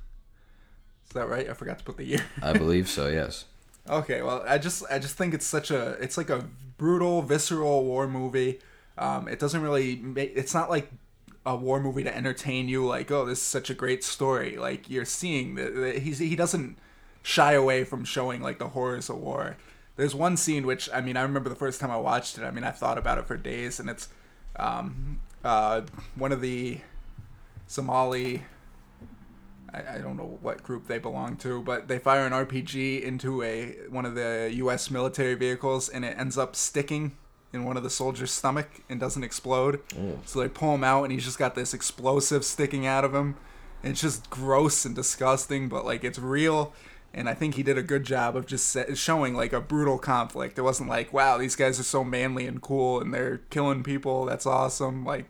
[1.07, 1.49] Is that right?
[1.49, 2.25] I forgot to put the year.
[2.41, 3.45] I believe so, yes.
[3.87, 6.45] Okay, well, I just I just think it's such a it's like a
[6.77, 8.59] brutal, visceral war movie.
[8.97, 10.91] Um, it doesn't really make it's not like
[11.45, 12.85] a war movie to entertain you.
[12.85, 14.57] Like, oh, this is such a great story.
[14.57, 16.77] Like you're seeing that he's he doesn't
[17.23, 19.57] shy away from showing like the horrors of war.
[19.95, 22.43] There's one scene which I mean I remember the first time I watched it.
[22.43, 24.09] I mean I thought about it for days, and it's
[24.55, 25.81] um, uh,
[26.15, 26.79] one of the
[27.67, 28.43] Somali
[29.73, 33.43] I, I don't know what group they belong to, but they fire an RPG into
[33.43, 34.89] a one of the U.S.
[34.89, 37.17] military vehicles, and it ends up sticking
[37.51, 39.87] in one of the soldiers' stomach and doesn't explode.
[39.89, 40.17] Mm.
[40.25, 43.35] So they pull him out, and he's just got this explosive sticking out of him.
[43.81, 46.73] And it's just gross and disgusting, but like it's real.
[47.13, 50.59] And I think he did a good job of just showing like a brutal conflict.
[50.59, 54.25] It wasn't like, wow, these guys are so manly and cool, and they're killing people.
[54.25, 55.05] That's awesome.
[55.05, 55.25] Like,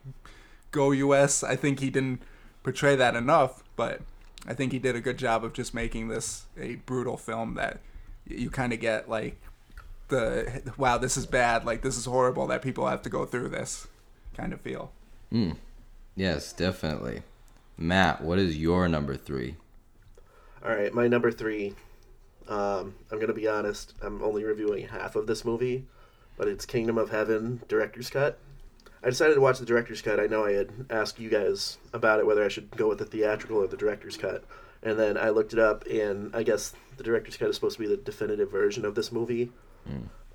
[0.72, 1.44] go U.S.
[1.44, 2.22] I think he didn't
[2.64, 4.02] portray that enough, but
[4.48, 7.80] I think he did a good job of just making this a brutal film that
[8.26, 9.38] you kind of get like
[10.08, 13.50] the wow, this is bad, like this is horrible that people have to go through
[13.50, 13.88] this
[14.36, 14.92] kind of feel.
[16.16, 17.22] Yes, definitely.
[17.78, 19.56] Matt, what is your number 3?
[20.64, 21.74] All right, my number three.
[22.50, 23.94] Um, I'm gonna be honest.
[24.02, 25.86] I'm only reviewing half of this movie,
[26.38, 28.40] but it's Kingdom of Heaven director's cut.
[29.04, 30.20] I decided to watch the director's cut.
[30.20, 33.06] I know I had asked you guys about it whether I should go with the
[33.06, 34.44] theatrical or the director's cut,
[34.84, 37.84] and then I looked it up, and I guess the director's cut is supposed to
[37.84, 39.52] be the definitive version of this movie.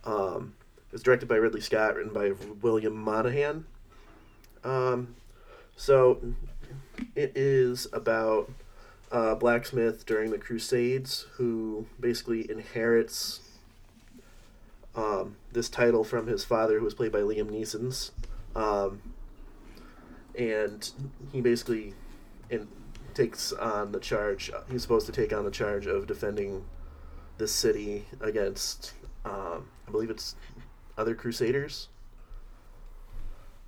[0.05, 0.55] Um,
[0.89, 3.67] it was directed by Ridley Scott, written by William Monahan.
[4.63, 5.15] Um,
[5.77, 6.21] so
[7.15, 8.51] it is about
[9.11, 13.41] a blacksmith during the Crusades who basically inherits
[14.97, 18.13] um, this title from his father, who was played by Liam Neeson's.
[18.55, 19.01] Um,
[20.37, 20.91] and
[21.33, 21.95] he basically
[22.51, 22.69] in,
[23.15, 24.51] takes on the charge.
[24.71, 26.65] He's supposed to take on the charge of defending
[27.39, 28.93] the city against,
[29.25, 30.37] um, I believe it's
[30.97, 31.89] other Crusaders.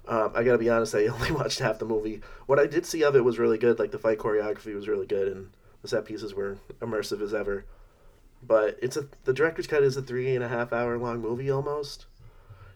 [0.09, 2.21] Um, I gotta be honest, I only watched half the movie.
[2.47, 3.79] What I did see of it was really good.
[3.79, 5.51] Like the fight choreography was really good, and
[5.83, 7.65] the set pieces were immersive as ever.
[8.43, 11.51] But it's a the director's cut is a three and a half hour long movie
[11.51, 12.07] almost,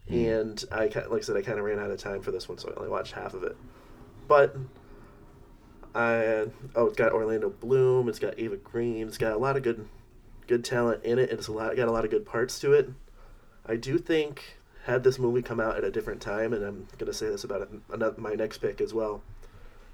[0.09, 0.15] Hmm.
[0.15, 2.59] and I like I said I kind of ran out of time for this one,
[2.59, 3.57] so I only watched half of it.
[4.29, 4.57] But
[5.95, 9.63] I oh it's got Orlando Bloom, it's got Eva Green, it's got a lot of
[9.63, 9.89] good
[10.47, 11.31] good talent in it.
[11.31, 12.91] It's a lot got a lot of good parts to it.
[13.67, 17.13] I do think had this movie come out at a different time, and I'm gonna
[17.13, 19.23] say this about another, my next pick as well.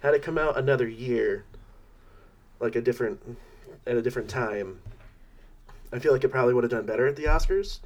[0.01, 1.45] Had it come out another year,
[2.61, 3.37] like a different
[3.87, 4.81] at a different time,
[5.93, 7.81] I feel like it probably would have done better at the Oscars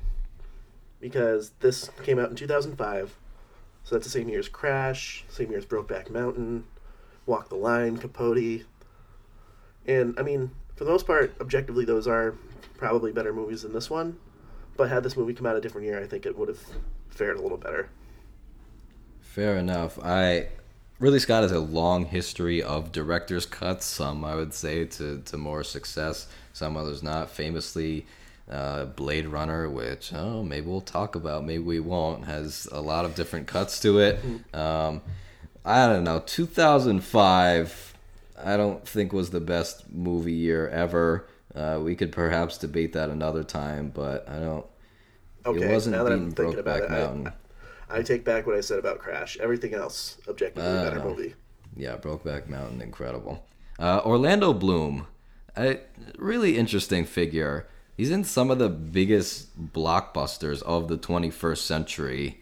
[1.00, 3.16] because this came out in 2005.
[3.84, 6.64] So that's the same year as Crash, same year as Brokeback Mountain,
[7.26, 8.64] Walk the Line, Capote.
[9.86, 12.34] And I mean, for the most part, objectively, those are
[12.76, 14.18] probably better movies than this one.
[14.76, 16.60] But had this movie come out a different year, I think it would have
[17.08, 17.88] fared a little better.
[19.20, 19.98] Fair enough.
[20.02, 20.48] I
[20.98, 23.86] Ridley Scott has a long history of director's cuts.
[23.86, 26.28] Some I would say to to more success.
[26.52, 27.30] Some others not.
[27.30, 28.06] Famously,
[28.50, 33.04] uh, Blade Runner, which oh maybe we'll talk about, maybe we won't, has a lot
[33.04, 34.18] of different cuts to it.
[34.54, 35.02] Um,
[35.64, 36.20] I don't know.
[36.20, 37.94] 2005,
[38.42, 41.26] I don't think was the best movie year ever.
[41.54, 44.66] Uh, we could perhaps debate that another time, but I don't.
[45.44, 47.32] Okay, it wasn't now that I'm thinking about it, Mountain.
[47.88, 49.36] I, I take back what I said about Crash.
[49.38, 51.34] Everything else, objectively, I better movie.
[51.76, 53.46] Yeah, Brokeback Mountain, incredible.
[53.78, 55.06] Uh, Orlando Bloom,
[55.56, 55.78] a
[56.18, 57.66] really interesting figure.
[58.00, 62.40] He's in some of the biggest blockbusters of the 21st century,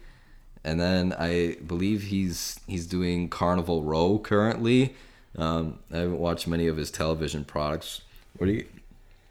[0.63, 4.95] and then I believe he's he's doing Carnival Row currently.
[5.37, 8.03] Um, I haven't watched many of his television products.
[8.37, 8.67] What do you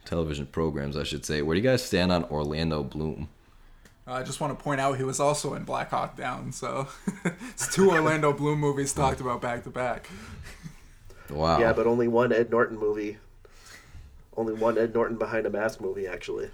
[0.04, 1.40] television programs, I should say?
[1.40, 3.30] Where do you guys stand on Orlando Bloom?
[4.06, 6.88] Uh, I just want to point out he was also in Black Hawk Down, so
[7.24, 10.10] it's two Orlando Bloom movies talked about back to back.
[11.30, 11.58] Wow.
[11.58, 13.16] Yeah, but only one Ed Norton movie.
[14.38, 16.48] Only one Ed Norton behind a mask movie, actually.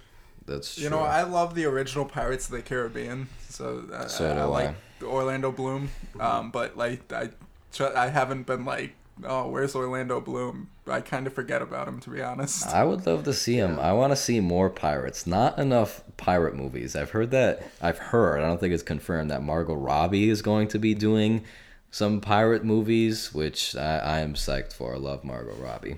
[0.47, 0.83] that's true.
[0.85, 4.39] You know, I love the original Pirates of the Caribbean, so I, So I, do
[4.39, 4.69] I like
[5.01, 5.05] I.
[5.05, 5.89] Orlando Bloom.
[6.19, 7.29] Um, but like I,
[7.71, 10.69] tr- I haven't been like, oh, where's Orlando Bloom?
[10.87, 12.67] I kind of forget about him to be honest.
[12.67, 13.79] I would love to see him.
[13.79, 15.25] I want to see more pirates.
[15.27, 16.95] Not enough pirate movies.
[16.95, 17.63] I've heard that.
[17.81, 18.39] I've heard.
[18.41, 21.43] I don't think it's confirmed that Margot Robbie is going to be doing
[21.91, 24.95] some pirate movies, which I, I am psyched for.
[24.95, 25.97] I love Margot Robbie.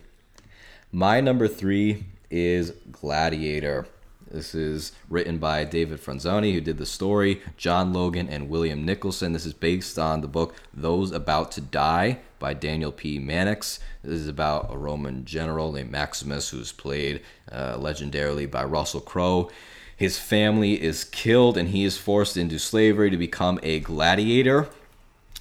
[0.91, 3.87] My number three is Gladiator.
[4.31, 9.33] This is written by David Franzoni, who did the story, John Logan, and William Nicholson.
[9.33, 13.19] This is based on the book Those About to Die by Daniel P.
[13.19, 13.81] Mannix.
[14.01, 17.21] This is about a Roman general named Maximus, who's played
[17.51, 19.51] uh, legendarily by Russell Crowe.
[19.93, 24.69] His family is killed, and he is forced into slavery to become a gladiator.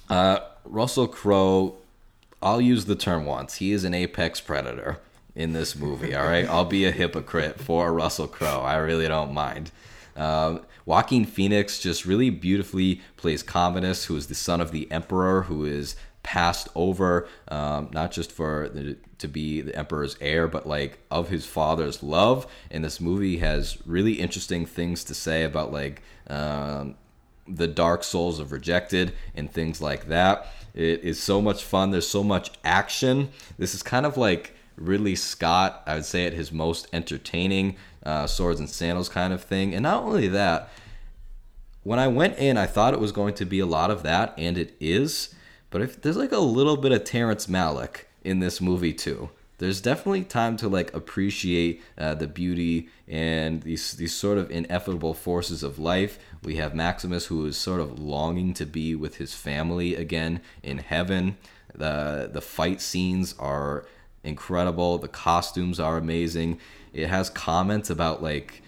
[0.09, 1.75] Uh, Russell Crowe,
[2.41, 3.55] I'll use the term once.
[3.55, 4.99] He is an apex predator
[5.37, 6.15] in this movie.
[6.15, 8.61] All right, I'll be a hypocrite for Russell Crowe.
[8.61, 9.71] I really don't mind.
[10.15, 15.43] Um, Joaquin Phoenix just really beautifully plays Commodus, who is the son of the emperor,
[15.43, 20.67] who is passed over um, not just for the, to be the emperor's heir, but
[20.67, 22.47] like of his father's love.
[22.71, 26.95] And this movie has really interesting things to say about like um,
[27.47, 30.47] the dark souls of rejected and things like that.
[30.73, 31.91] It is so much fun.
[31.91, 33.29] There's so much action.
[33.59, 38.27] This is kind of like Ridley Scott, I would say, at his most entertaining uh,
[38.27, 39.73] swords and sandals kind of thing.
[39.73, 40.69] And not only that,
[41.83, 44.33] when I went in, I thought it was going to be a lot of that,
[44.37, 45.33] and it is.
[45.69, 49.29] But if there's like a little bit of Terrence Malick in this movie too.
[49.57, 55.15] There's definitely time to like appreciate uh, the beauty and these these sort of ineffable
[55.15, 56.19] forces of life.
[56.43, 60.77] We have Maximus who is sort of longing to be with his family again in
[60.79, 61.37] heaven.
[61.73, 63.85] The the fight scenes are
[64.27, 64.97] incredible.
[64.97, 66.59] The costumes are amazing.
[66.93, 68.61] It has comments about like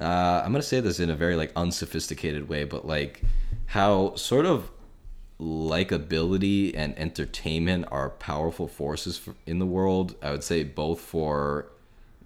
[0.00, 3.22] uh, I'm gonna say this in a very like unsophisticated way, but like
[3.66, 4.70] how sort of
[5.38, 10.14] likability and entertainment are powerful forces for, in the world.
[10.22, 11.66] I would say both for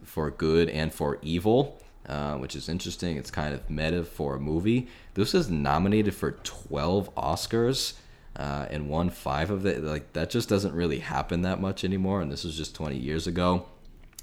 [0.02, 3.16] for good and for evil, uh, which is interesting.
[3.16, 4.88] It's kind of meta for a movie.
[5.14, 7.94] This is nominated for 12 Oscars
[8.36, 9.82] uh, and won five of it.
[9.82, 12.20] Like that just doesn't really happen that much anymore.
[12.20, 13.66] And this was just 20 years ago.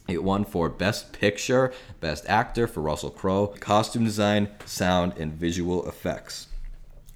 [0.07, 5.87] It won for Best Picture, Best Actor for Russell Crowe, Costume Design, Sound, and Visual
[5.87, 6.47] Effects.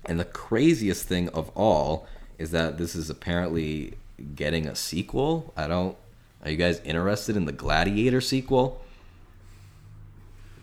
[0.05, 3.95] And the craziest thing of all is that this is apparently
[4.35, 5.53] getting a sequel.
[5.57, 5.97] I don't.
[6.43, 8.81] Are you guys interested in the Gladiator sequel?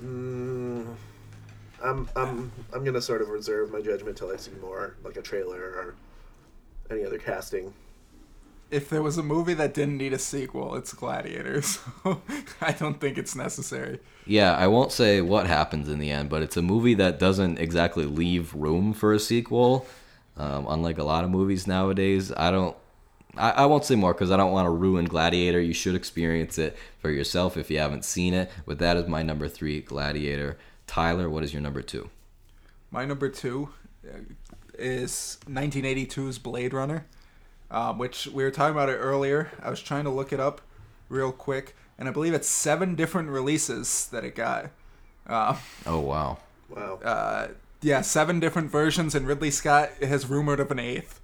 [0.03, 0.95] Mm,
[1.83, 5.23] I'm I'm I'm gonna sort of reserve my judgment till I see more, like a
[5.23, 5.95] trailer or
[6.93, 7.73] any other casting.
[8.71, 11.63] If there was a movie that didn't need a sequel, it's Gladiator.
[12.05, 12.23] So
[12.61, 14.01] I don't think it's necessary.
[14.27, 17.59] Yeah, I won't say what happens in the end, but it's a movie that doesn't
[17.59, 19.87] exactly leave room for a sequel.
[20.37, 22.77] Um, unlike a lot of movies nowadays, I don't.
[23.37, 25.61] I, I won't say more because I don't want to ruin Gladiator.
[25.61, 28.51] You should experience it for yourself if you haven't seen it.
[28.67, 30.59] But that is my number three, Gladiator.
[30.87, 32.11] Tyler, what is your number two?
[32.91, 33.71] My number two
[34.07, 34.19] uh,
[34.83, 37.07] is 1982's Blade Runner,
[37.71, 39.51] um, which we were talking about it earlier.
[39.63, 40.61] I was trying to look it up
[41.09, 44.71] real quick, and I believe it's seven different releases that it got.
[45.27, 45.57] Uh,
[45.87, 46.39] Oh wow.
[46.69, 46.99] Wow.
[47.05, 47.49] uh,
[47.81, 51.21] yeah, seven different versions, and Ridley Scott has rumored of an eighth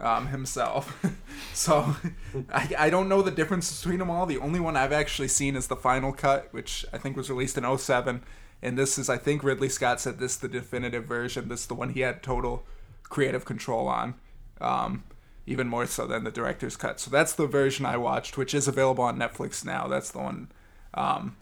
[0.00, 1.04] um, himself.
[1.54, 1.96] so
[2.52, 4.26] I, I don't know the difference between them all.
[4.26, 7.56] The only one I've actually seen is the final cut, which I think was released
[7.58, 8.22] in 07.
[8.62, 11.48] And this is, I think Ridley Scott said this the definitive version.
[11.48, 12.64] This is the one he had total
[13.12, 14.14] creative control on,
[14.60, 15.04] um,
[15.46, 16.98] even more so than the director's cut.
[16.98, 19.86] So that's the version I watched, which is available on Netflix now.
[19.86, 20.48] That's the one.
[20.94, 21.36] Um,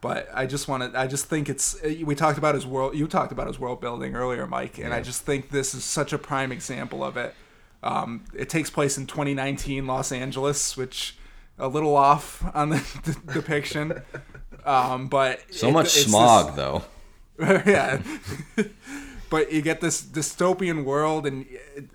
[0.00, 0.98] but I just want to.
[1.00, 1.76] I just think it's.
[2.04, 2.94] We talked about his world.
[2.94, 5.02] You talked about his world building earlier, Mike, and I Yeah.
[5.02, 7.34] just just think this is such a prime example of it.
[7.82, 11.16] Um, it takes place in 2019 Los Angeles, which
[11.58, 14.02] a little off on the, the depiction.
[14.66, 16.82] Um, but So it- much it's this- smog, though.
[17.38, 18.02] yeah.
[19.30, 21.46] but you get this dystopian world, and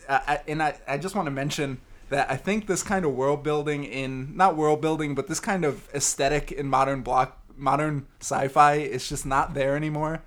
[0.09, 1.79] I, I, and I, I just want to mention
[2.09, 5.63] that I think this kind of world building in not world building, but this kind
[5.63, 10.21] of aesthetic in modern block modern sci-fi is just not there anymore.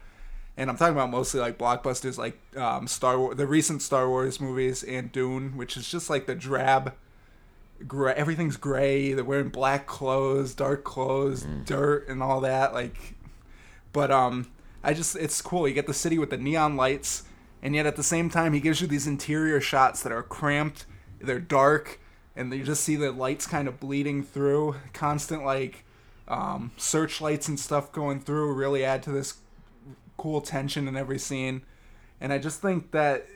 [0.56, 4.40] And I'm talking about mostly like blockbusters, like um, Star Wars, the recent Star Wars
[4.40, 6.94] movies, and Dune, which is just like the drab
[7.86, 9.12] gray, everything's gray.
[9.12, 12.72] They're wearing black clothes, dark clothes, dirt, and all that.
[12.72, 13.14] Like,
[13.92, 14.50] but um,
[14.84, 15.66] I just it's cool.
[15.66, 17.24] You get the city with the neon lights,
[17.62, 20.84] and yet at the same time, he gives you these interior shots that are cramped.
[21.20, 22.00] They're dark,
[22.36, 24.76] and you just see the lights kind of bleeding through.
[24.92, 25.84] Constant like
[26.28, 29.38] um, searchlights and stuff going through really add to this
[30.18, 31.62] cool tension in every scene.
[32.20, 33.26] And I just think that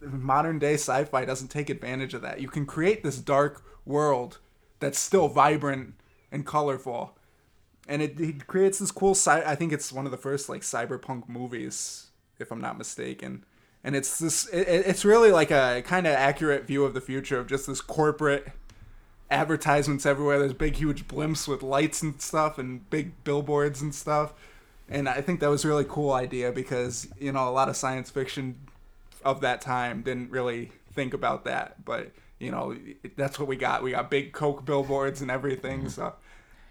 [0.00, 2.40] modern day sci-fi doesn't take advantage of that.
[2.40, 4.38] You can create this dark world
[4.80, 5.94] that's still vibrant
[6.30, 7.16] and colorful.
[7.88, 10.62] And it, it creates this cool sci- I think it's one of the first like
[10.62, 12.08] cyberpunk movies
[12.38, 13.44] if I'm not mistaken.
[13.84, 17.38] And it's this it, it's really like a kind of accurate view of the future
[17.38, 18.48] of just this corporate
[19.30, 20.38] advertisements everywhere.
[20.38, 24.34] There's big, huge blimps with lights and stuff, and big billboards and stuff.
[24.88, 27.76] And I think that was a really cool idea because you know a lot of
[27.76, 28.56] science fiction
[29.24, 32.76] of that time didn't really think about that, but you know
[33.16, 33.82] that's what we got.
[33.82, 35.88] We got big Coke billboards and everything.
[35.88, 36.14] So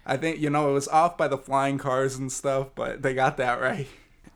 [0.04, 3.14] I think you know it was off by the flying cars and stuff, but they
[3.14, 3.86] got that right.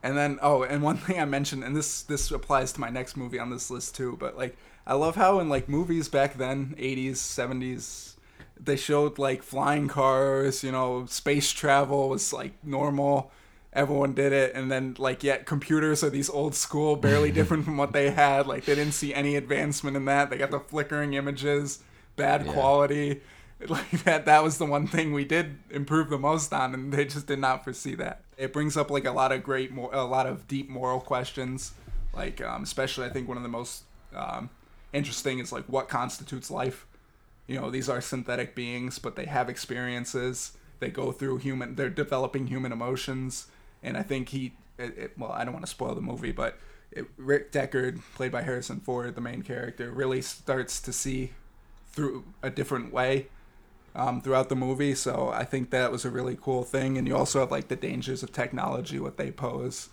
[0.03, 3.17] And then oh, and one thing I mentioned, and this this applies to my next
[3.17, 4.57] movie on this list too, but like
[4.87, 8.15] I love how in like movies back then, 80s, 70s,
[8.63, 13.33] they showed like flying cars, you know, space travel was like normal.
[13.73, 17.77] Everyone did it, and then like yet computers are these old school, barely different from
[17.77, 18.47] what they had.
[18.47, 20.31] Like they didn't see any advancement in that.
[20.31, 21.81] They got the flickering images,
[22.15, 22.53] bad Yeah.
[22.53, 23.21] quality.
[23.69, 27.07] Like that that was the one thing we did improve the most on, and they
[27.07, 28.21] just did not foresee that.
[28.37, 31.73] It brings up like a lot of great, mor- a lot of deep moral questions.
[32.13, 33.85] Like um, especially, I think one of the most
[34.15, 34.51] um,
[34.93, 36.87] interesting is like what constitutes life
[37.47, 41.91] you know these are synthetic beings but they have experiences they go through human they're
[41.91, 43.47] developing human emotions
[43.83, 46.59] and i think he it, it, well i don't want to spoil the movie but
[46.91, 51.33] it, rick deckard played by harrison ford the main character really starts to see
[51.93, 53.29] through a different way
[53.97, 57.17] um, throughout the movie so i think that was a really cool thing and you
[57.17, 59.89] also have like the dangers of technology what they pose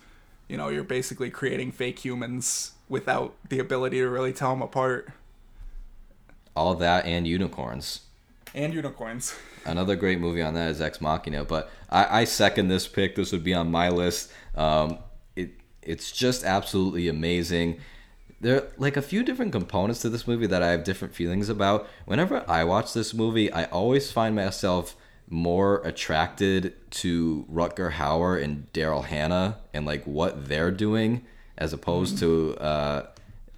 [0.46, 5.08] you know you're basically creating fake humans without the ability to really tell them apart
[6.54, 8.02] All that and unicorns.
[8.54, 9.34] and unicorns
[9.66, 13.16] Another great movie on that is Ex Machina, but I, I second this pick.
[13.16, 14.30] This would be on my list.
[14.54, 14.98] Um,
[15.36, 17.80] it it's just absolutely amazing.
[18.40, 21.48] There are like a few different components to this movie that I have different feelings
[21.48, 21.88] about.
[22.04, 24.96] Whenever I watch this movie, I always find myself
[25.28, 31.24] more attracted to Rutger Hauer and Daryl Hannah and like what they're doing
[31.56, 33.06] as opposed to uh,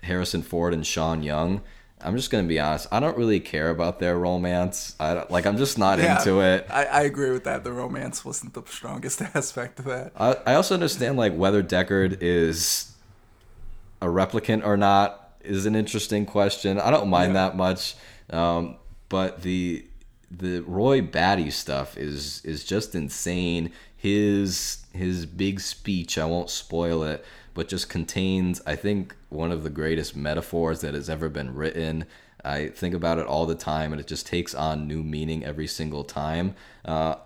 [0.02, 1.62] Harrison Ford and Sean Young.
[2.00, 2.86] I'm just gonna be honest.
[2.92, 4.94] I don't really care about their romance.
[5.00, 5.46] I don't, like.
[5.46, 6.66] I'm just not Yeah, into it.
[6.70, 7.64] I, I agree with that.
[7.64, 10.12] The romance wasn't the strongest aspect of that.
[10.14, 12.92] I, I also understand like whether Deckard is
[14.00, 16.78] a replicant or not is an interesting question.
[16.80, 17.48] I don't mind Yeah.
[17.48, 17.94] that much,
[18.30, 18.76] um,
[19.08, 19.84] but the
[20.30, 23.70] the Roy Batty stuff is is just insane.
[23.96, 27.24] His his big speech, I won't spoil it,
[27.54, 32.04] but just contains I think one of the greatest metaphors that has ever been written.
[32.44, 35.66] I think about it all the time, and it just takes on new meaning every
[35.66, 36.54] single time.
[36.84, 37.16] Uh,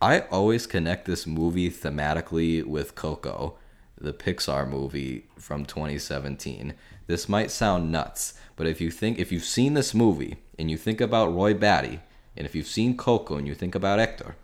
[0.00, 3.56] I always connect this movie thematically with Coco.
[4.02, 6.74] The Pixar movie from 2017.
[7.06, 10.76] This might sound nuts, but if you think if you've seen this movie and you
[10.76, 12.00] think about Roy Batty,
[12.36, 14.36] and if you've seen Coco and you think about Hector,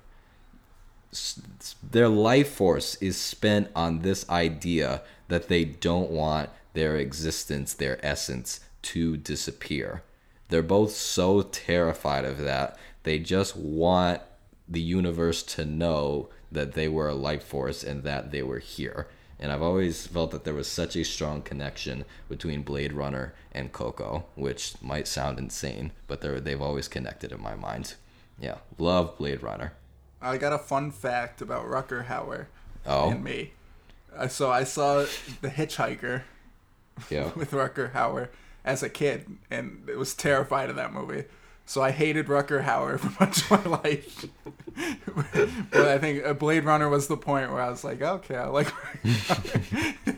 [1.82, 8.04] their life force is spent on this idea that they don't want their existence, their
[8.04, 10.02] essence to disappear.
[10.48, 12.78] They're both so terrified of that.
[13.02, 14.20] They just want
[14.68, 19.09] the universe to know that they were a life force and that they were here.
[19.41, 23.72] And I've always felt that there was such a strong connection between Blade Runner and
[23.72, 27.95] Coco, which might sound insane, but they're, they've always connected in my mind.
[28.41, 29.74] Yeah, love Blade Runner.
[30.20, 32.47] I got a fun fact about Rutger Hauer
[32.84, 33.53] Oh, and me.
[34.16, 35.05] Uh, so I saw
[35.41, 36.22] The Hitchhiker
[37.11, 37.30] yeah.
[37.36, 38.28] with Rutger Hauer
[38.64, 41.24] as a kid and it was terrified of that movie.
[41.68, 44.24] So I hated Rutger Hauer for much of my life.
[45.70, 48.46] but I think uh, Blade Runner was the point where I was like, okay, I
[48.46, 49.86] like Rutger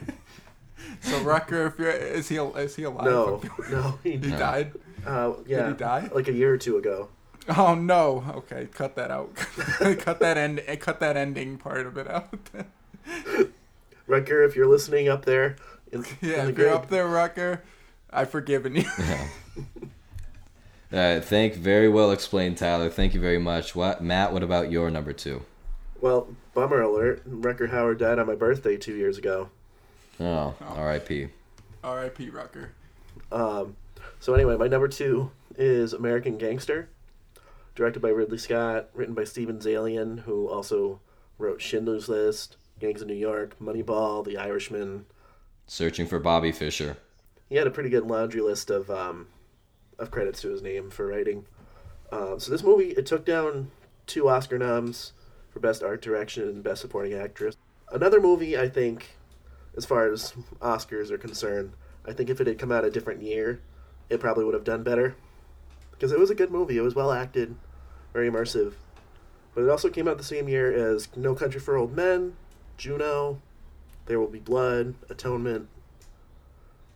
[1.01, 3.05] so Rutger, if you're, is he is he alive?
[3.05, 4.74] No, no, he, he died.
[5.05, 6.09] uh, yeah, Did he die?
[6.14, 7.09] like a year or two ago.
[7.48, 8.22] Oh no!
[8.36, 9.34] Okay, cut that out.
[9.34, 10.62] cut that end.
[10.78, 12.38] Cut that ending part of it out.
[14.07, 15.57] Rutger, if you're listening up there,
[15.90, 17.62] in, yeah, in the if you're up there, Rutger,
[18.12, 18.84] I've forgiven you.
[20.93, 22.91] Uh, thank very well explained, Tyler.
[22.91, 23.76] Thank you very much.
[23.76, 24.32] What Matt?
[24.32, 25.43] What about your number two?
[26.01, 27.28] Well, bummer alert.
[27.28, 29.51] Rutger Hauer died on my birthday two years ago.
[30.18, 31.28] Oh, R.I.P.
[31.84, 32.30] R.I.P.
[32.30, 32.68] Rutger.
[33.30, 33.76] Um,
[34.18, 36.88] so anyway, my number two is American Gangster,
[37.74, 41.01] directed by Ridley Scott, written by Steven Zaillian, who also
[41.38, 45.07] wrote Schindler's List, Gangs of New York, Moneyball, The Irishman.
[45.66, 46.97] Searching for Bobby Fischer.
[47.49, 49.28] He had a pretty good laundry list of um,
[50.01, 51.46] of credits to his name for writing.
[52.11, 53.70] Um, so this movie it took down
[54.07, 55.12] two Oscar noms
[55.51, 57.57] for Best Art Direction and Best Supporting Actress.
[57.92, 59.16] Another movie I think,
[59.76, 61.72] as far as Oscars are concerned,
[62.07, 63.61] I think if it had come out a different year,
[64.09, 65.16] it probably would have done better.
[65.92, 66.78] Because it was a good movie.
[66.78, 67.57] It was well acted,
[68.12, 68.74] very immersive.
[69.55, 72.36] But it also came out the same year as No Country for Old Men,
[72.78, 73.40] Juno,
[74.07, 75.68] There Will Be Blood, Atonement.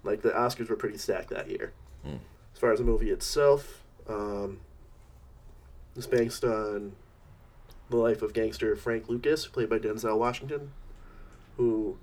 [0.03, 1.73] Like the Oscars were pretty stacked that year.
[2.05, 2.17] Hmm.
[2.55, 4.61] As far as the movie itself, um,
[5.97, 6.93] it's based on
[7.91, 10.73] the life of gangster Frank Lucas, played by Denzel Washington,
[11.57, 11.99] who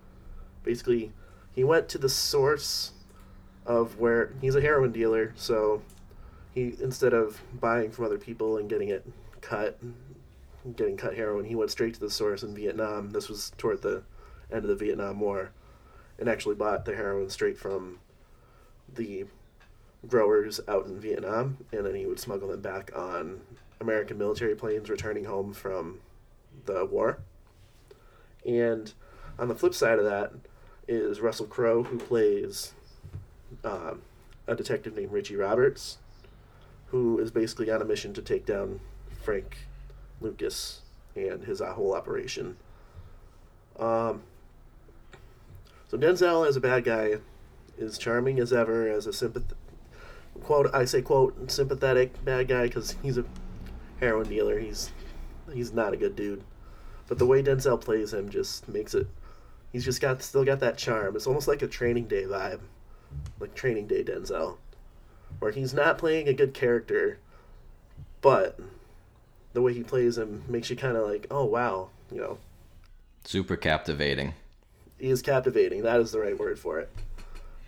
[0.63, 1.11] basically
[1.53, 2.91] he went to the source
[3.65, 5.81] of where he's a heroin dealer, so
[6.53, 9.05] he instead of buying from other people and getting it
[9.39, 9.79] cut,
[10.75, 13.11] getting cut heroin, he went straight to the source in Vietnam.
[13.11, 14.03] This was toward the
[14.51, 15.51] end of the Vietnam War,
[16.19, 17.99] and actually bought the heroin straight from
[18.93, 19.25] the
[20.07, 23.41] growers out in Vietnam, and then he would smuggle them back on
[23.79, 25.99] American military planes returning home from
[26.65, 27.19] the war.
[28.45, 28.91] And
[29.37, 30.33] on the flip side of that
[30.87, 32.73] is Russell Crowe, who plays
[33.63, 34.01] um,
[34.47, 35.97] a detective named Richie Roberts,
[36.87, 38.79] who is basically on a mission to take down
[39.23, 39.57] Frank
[40.19, 40.81] Lucas
[41.15, 42.57] and his uh, whole operation.
[43.79, 44.23] Um,
[45.87, 47.15] so Denzel as a bad guy
[47.77, 49.53] is charming as ever as a sympath
[50.43, 53.25] quote I say quote sympathetic bad guy because he's a
[53.99, 54.59] heroin dealer.
[54.59, 54.91] He's
[55.53, 56.43] he's not a good dude,
[57.07, 59.07] but the way Denzel plays him just makes it.
[59.71, 61.15] He's just got still got that charm.
[61.15, 62.59] It's almost like a Training Day vibe,
[63.39, 64.57] like Training Day Denzel,
[65.39, 67.19] where he's not playing a good character,
[68.21, 68.59] but
[69.53, 72.37] the way he plays him makes you kind of like, oh wow, you know,
[73.23, 74.33] Super captivating.
[74.97, 75.83] he is captivating.
[75.83, 76.89] That is the right word for it.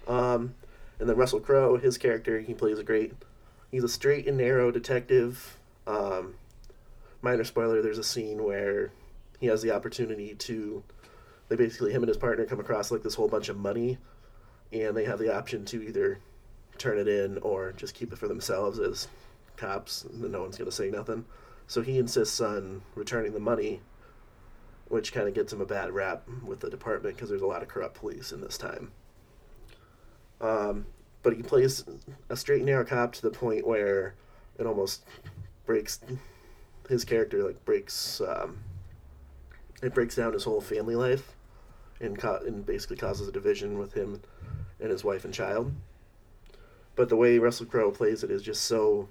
[0.08, 0.56] Um,
[1.04, 3.12] and then Russell Crowe, his character, he plays a great.
[3.70, 5.60] He's a straight and narrow detective.
[5.86, 6.36] Um,
[7.22, 8.94] minor spoiler: there's a scene where
[9.38, 10.82] he has the opportunity to.
[11.50, 13.98] They basically him and his partner come across like this whole bunch of money,
[14.72, 16.20] and they have the option to either
[16.78, 19.10] turn it in or just keep it for themselves as
[19.58, 20.06] cops.
[20.06, 21.26] And no one's gonna say nothing.
[21.68, 23.82] So he insists on returning the money
[24.88, 27.62] which kind of gets him a bad rap with the department because there's a lot
[27.62, 28.92] of corrupt police in this time.
[30.40, 30.86] Um,
[31.24, 31.86] but he plays
[32.30, 34.14] a straight narrow cop to the point where
[34.60, 35.04] it almost
[35.66, 36.00] breaks
[36.90, 38.60] his character like breaks um,
[39.82, 41.36] it breaks down his whole family life
[42.00, 44.22] and co- and basically causes a division with him
[44.80, 45.72] and his wife and child.
[46.96, 49.08] But the way Russell Crowe plays it is just so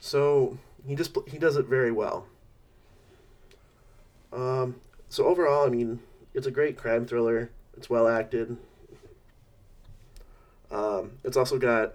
[0.00, 2.26] so he just he does it very well.
[4.32, 4.76] Um,
[5.08, 6.00] so overall, I mean,
[6.34, 7.50] it's a great crime thriller.
[7.76, 8.56] It's well acted.
[10.72, 11.94] Um, it's also got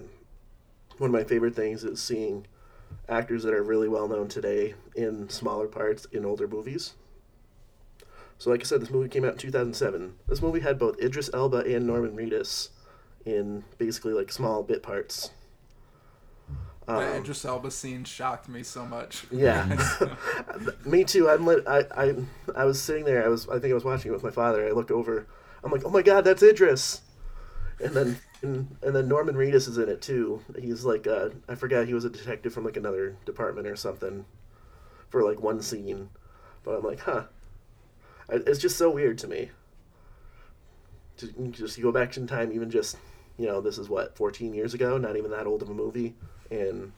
[0.97, 2.45] one of my favorite things is seeing
[3.09, 6.93] actors that are really well known today in smaller parts in older movies.
[8.37, 10.13] So, like I said, this movie came out in 2007.
[10.27, 12.69] This movie had both Idris Elba and Norman Reedus
[13.25, 15.31] in basically like small bit parts.
[16.85, 19.25] the Idris Elba scene shocked me so much.
[19.31, 19.65] Yeah,
[20.85, 21.29] me too.
[21.29, 22.15] I'm lit, I, I
[22.55, 23.25] I was sitting there.
[23.25, 24.67] I was I think I was watching it with my father.
[24.67, 25.25] I looked over.
[25.63, 27.01] I'm like, oh my god, that's Idris.
[27.83, 30.41] And then and, and then Norman Reedus is in it too.
[30.59, 34.25] He's like uh, I forgot he was a detective from like another department or something
[35.09, 36.09] for like one scene.
[36.63, 37.23] But I'm like, huh.
[38.29, 39.51] I, it's just so weird to me.
[41.17, 42.97] Just, just you go back in time, even just
[43.37, 44.97] you know, this is what 14 years ago.
[44.97, 46.15] Not even that old of a movie,
[46.49, 46.91] and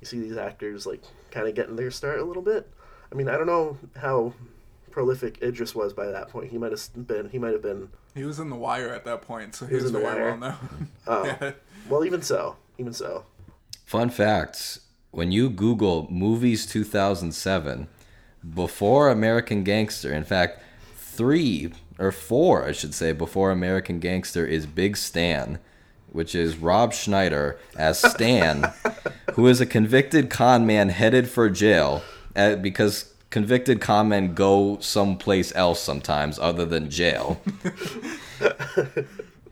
[0.00, 2.70] you see these actors like kind of getting their start a little bit.
[3.12, 4.32] I mean, I don't know how
[4.94, 6.52] prolific Idris was by that point.
[6.52, 7.28] He might have been.
[7.28, 7.88] He might have been.
[8.14, 10.24] He was in The Wire at that point, so he, was was, in The Wire?
[10.24, 10.88] well known.
[11.08, 11.52] Oh, Yeah.
[11.88, 13.24] well, even so, even so.
[13.84, 14.78] Fun fact
[15.10, 17.88] when you Google movies 2007,
[18.54, 20.62] before American Gangster, in fact,
[20.96, 25.58] three or four, I should say, before American Gangster is Big Stan,
[26.12, 28.72] which is Rob Schneider as Stan,
[29.34, 32.02] who is a convicted con man headed for jail
[32.36, 37.40] uh, because convicted con go someplace else sometimes other than jail.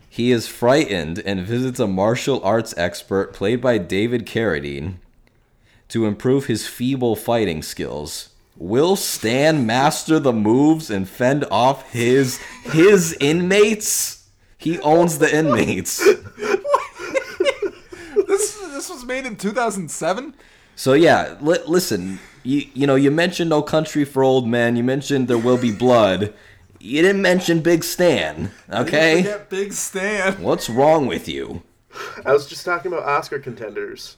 [0.09, 4.99] He is frightened and visits a martial arts expert played by David Carradine
[5.89, 8.29] to improve his feeble fighting skills.
[8.55, 12.37] Will Stan master the moves and fend off his
[12.71, 14.29] his inmates?
[14.57, 15.97] He owns the inmates.
[18.27, 20.35] this this was made in 2007.
[20.75, 24.83] So yeah, li- listen, you you know, you mentioned No Country for Old Men, you
[24.83, 26.33] mentioned There Will Be Blood.
[26.79, 29.23] You didn't mention Big Stan, okay?
[29.23, 30.41] Forget Big Stan.
[30.41, 31.63] What's wrong with you?
[32.25, 34.17] I was just talking about Oscar contenders.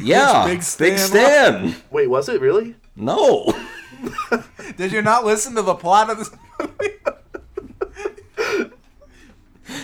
[0.00, 1.76] Yeah, Big Big Stan Stan.
[1.90, 2.74] Wait, was it really?
[2.94, 3.54] No.
[4.76, 6.30] Did you not listen to the plot of this
[6.60, 6.96] movie?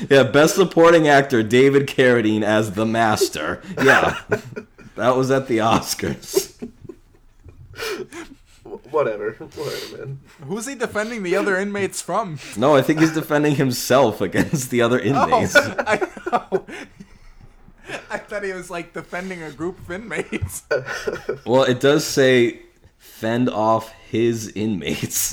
[0.09, 3.63] Yeah, best supporting actor David Carradine as the Master.
[3.83, 4.21] Yeah,
[4.97, 6.71] that was at the Oscars.
[8.65, 10.21] Wh- Whatever, whatever, man.
[10.47, 12.39] Who's he defending the other inmates from?
[12.57, 15.57] No, I think he's defending himself against the other Oh, inmates.
[15.57, 16.67] I know.
[18.09, 20.63] I thought he was like defending a group of inmates.
[21.45, 22.61] Well, it does say
[22.99, 25.33] fend off his inmates.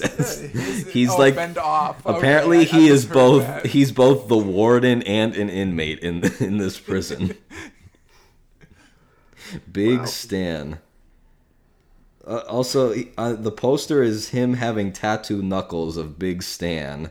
[0.91, 2.04] he's oh, like fend off.
[2.06, 3.66] Okay, apparently I- I he is both that.
[3.68, 7.38] he's both the warden and an inmate in in this prison.
[9.72, 10.06] Big Wow.
[10.06, 10.80] Stan.
[12.30, 17.10] Uh, also, he- uh, the poster is him having tattoo knuckles of Big Stan,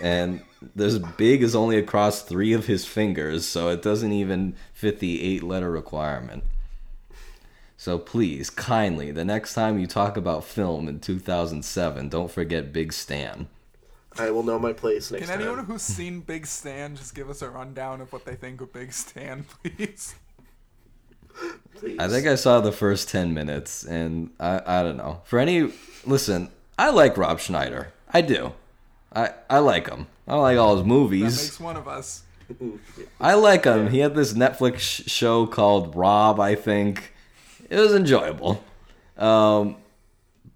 [0.00, 0.42] and
[0.76, 5.22] there's big is only across three of his fingers, so it doesn't even fit the
[5.24, 6.44] eight letter requirement.
[7.76, 12.92] So please, kindly, the next time you talk about film in 2007, don't forget Big
[12.92, 13.48] Stan.
[14.18, 15.38] I will know my place next time.
[15.38, 15.66] Can anyone time.
[15.66, 18.92] who's seen Big Stan just give us a rundown of what they think of Big
[18.92, 20.14] Stan, please?
[21.76, 21.98] Please.
[21.98, 25.20] I think I saw the first 10 minutes, and I, I don't know.
[25.24, 25.72] For any,
[26.04, 27.92] listen, I like Rob Schneider.
[28.12, 28.52] I do.
[29.14, 30.06] I, I like him.
[30.26, 31.36] I don't like all his That movies.
[31.36, 32.22] makes one of us.
[33.20, 33.90] I like him.
[33.90, 37.12] He had this Netflix show called Rob, I think.
[37.70, 38.64] It was enjoyable.
[39.16, 39.76] Um,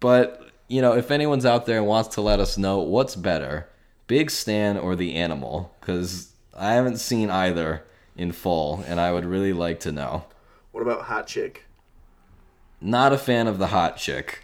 [0.01, 3.69] but, you know, if anyone's out there and wants to let us know what's better,
[4.07, 7.85] Big Stan or The Animal, because I haven't seen either
[8.17, 10.25] in full, and I would really like to know.
[10.73, 11.65] What about Hot Chick?
[12.85, 14.41] Not a fan of the hot chick.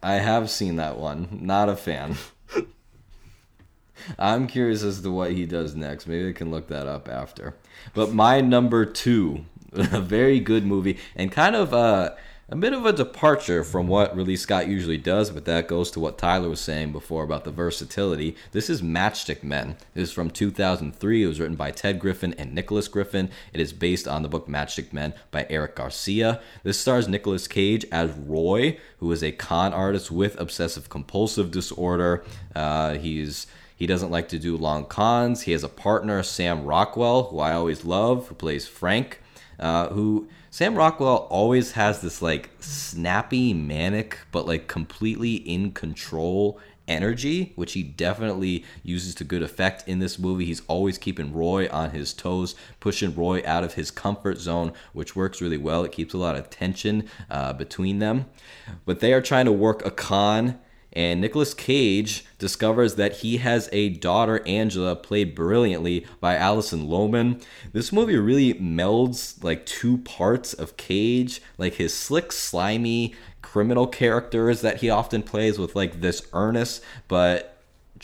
[0.00, 1.40] I have seen that one.
[1.42, 2.16] Not a fan.
[4.18, 6.06] I'm curious as to what he does next.
[6.06, 7.56] Maybe I can look that up after.
[7.94, 12.14] But my number two, a very good movie, and kind of uh,
[12.48, 16.00] a bit of a departure from what Ridley Scott usually does, but that goes to
[16.00, 18.36] what Tyler was saying before about the versatility.
[18.52, 19.76] This is Matchstick Men.
[19.94, 21.22] It is from 2003.
[21.22, 23.30] It was written by Ted Griffin and Nicholas Griffin.
[23.54, 26.42] It is based on the book Matchstick Men by Eric Garcia.
[26.62, 32.24] This stars Nicolas Cage as Roy, who is a con artist with obsessive compulsive disorder.
[32.54, 35.42] Uh, he's he doesn't like to do long cons.
[35.42, 39.20] He has a partner, Sam Rockwell, who I always love, who plays Frank.
[39.58, 46.60] Uh, who Sam Rockwell always has this like snappy, manic, but like completely in control
[46.86, 50.44] energy, which he definitely uses to good effect in this movie.
[50.44, 55.16] He's always keeping Roy on his toes, pushing Roy out of his comfort zone, which
[55.16, 55.82] works really well.
[55.82, 58.26] It keeps a lot of tension uh, between them.
[58.84, 60.60] But they are trying to work a con
[60.94, 67.42] and Nicolas Cage discovers that he has a daughter, Angela, played brilliantly by Alison Lohman.
[67.72, 74.62] This movie really melds like two parts of Cage, like his slick, slimy, criminal characters
[74.62, 77.53] that he often plays with like this earnest but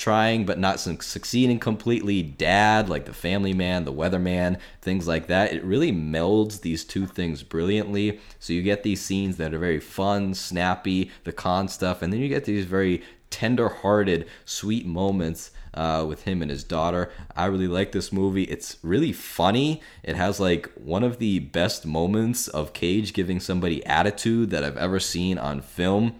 [0.01, 2.23] trying but not succeeding completely.
[2.23, 5.53] Dad like the family man the weatherman things like that.
[5.53, 8.19] It really melds these two things brilliantly.
[8.39, 12.21] So you get these scenes that are very fun snappy the con stuff and then
[12.21, 17.13] you get these very tender-hearted sweet moments uh, with him and his daughter.
[17.37, 18.45] I really like this movie.
[18.45, 19.83] It's really funny.
[20.03, 24.77] It has like one of the best moments of cage giving somebody attitude that i've
[24.77, 26.15] ever seen on film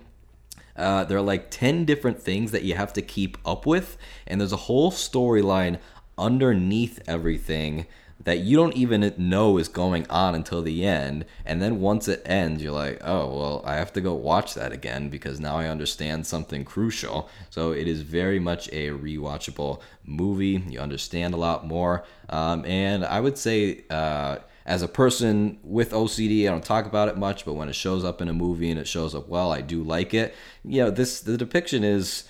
[0.77, 3.97] uh, there are like 10 different things that you have to keep up with,
[4.27, 5.79] and there's a whole storyline
[6.19, 7.87] underneath everything
[8.25, 11.25] that you don't even know is going on until the end.
[11.47, 14.73] And then once it ends, you're like, oh, well, I have to go watch that
[14.73, 17.31] again because now I understand something crucial.
[17.49, 20.63] So it is very much a rewatchable movie.
[20.69, 22.05] You understand a lot more.
[22.29, 27.09] Um, and I would say, uh, as a person with OCD, I don't talk about
[27.09, 29.53] it much, but when it shows up in a movie and it shows up well,
[29.53, 30.35] I do like it.
[30.65, 32.25] You know, this the depiction is.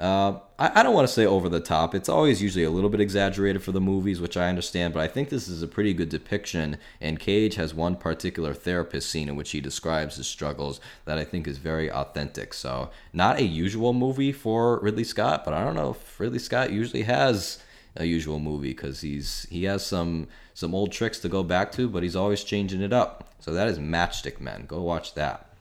[0.00, 1.92] Uh, I, I don't want to say over the top.
[1.92, 5.08] It's always usually a little bit exaggerated for the movies, which I understand, but I
[5.08, 6.78] think this is a pretty good depiction.
[7.00, 11.24] And Cage has one particular therapist scene in which he describes his struggles that I
[11.24, 12.54] think is very authentic.
[12.54, 16.70] So, not a usual movie for Ridley Scott, but I don't know if Ridley Scott
[16.70, 17.58] usually has
[17.96, 21.88] a usual movie because he's he has some some old tricks to go back to,
[21.88, 23.32] but he's always changing it up.
[23.38, 24.64] So that is Matchstick Men.
[24.66, 25.52] Go watch that.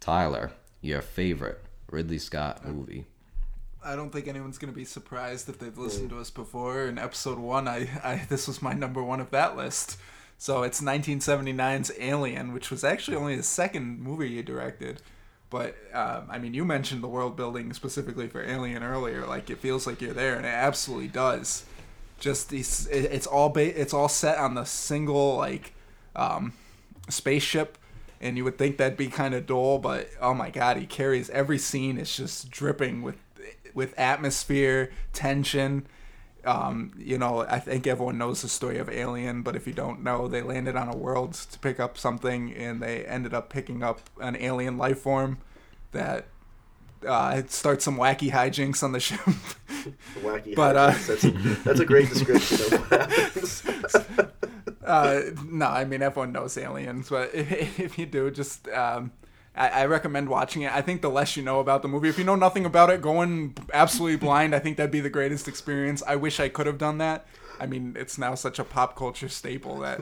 [0.00, 3.04] Tyler, your favorite Ridley Scott movie.
[3.84, 6.86] I don't think anyone's gonna be surprised if they've listened to us before.
[6.86, 9.98] In episode one, I, I this was my number one of that list.
[10.38, 15.02] So it's 1979's Alien, which was actually only the second movie he directed.
[15.50, 19.26] But um, I mean, you mentioned the world building specifically for Alien earlier.
[19.26, 21.66] Like it feels like you're there, and it absolutely does
[22.20, 25.72] just these it's all ba- it's all set on the single like
[26.14, 26.52] um,
[27.08, 27.78] spaceship
[28.20, 31.30] and you would think that'd be kind of dull but oh my god he carries
[31.30, 33.16] every scene it's just dripping with
[33.74, 35.86] with atmosphere tension.
[36.42, 40.02] Um, you know i think everyone knows the story of alien but if you don't
[40.02, 43.82] know they landed on a world to pick up something and they ended up picking
[43.82, 45.36] up an alien life form
[45.92, 46.28] that
[47.06, 49.20] uh, start some wacky hijinks on the ship.
[50.20, 51.30] wacky but, uh, that's, a,
[51.64, 53.62] that's a great description of what happens.
[54.84, 59.12] uh, no, I mean everyone knows aliens, but if, if you do, just um,
[59.54, 60.72] I, I, recommend watching it.
[60.72, 63.02] I think the less you know about the movie, if you know nothing about it,
[63.02, 66.02] going absolutely blind, I think that'd be the greatest experience.
[66.06, 67.26] I wish I could have done that.
[67.58, 70.00] I mean, it's now such a pop culture staple that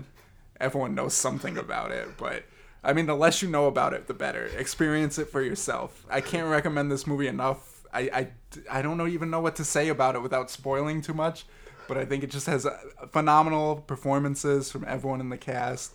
[0.60, 2.44] everyone knows something about it, but
[2.82, 4.46] I mean, the less you know about it, the better.
[4.46, 6.06] Experience it for yourself.
[6.08, 7.82] I can't recommend this movie enough.
[7.92, 8.28] I, I,
[8.70, 11.46] I don't know, even know what to say about it without spoiling too much,
[11.88, 12.66] but I think it just has
[13.10, 15.94] phenomenal performances from everyone in the cast.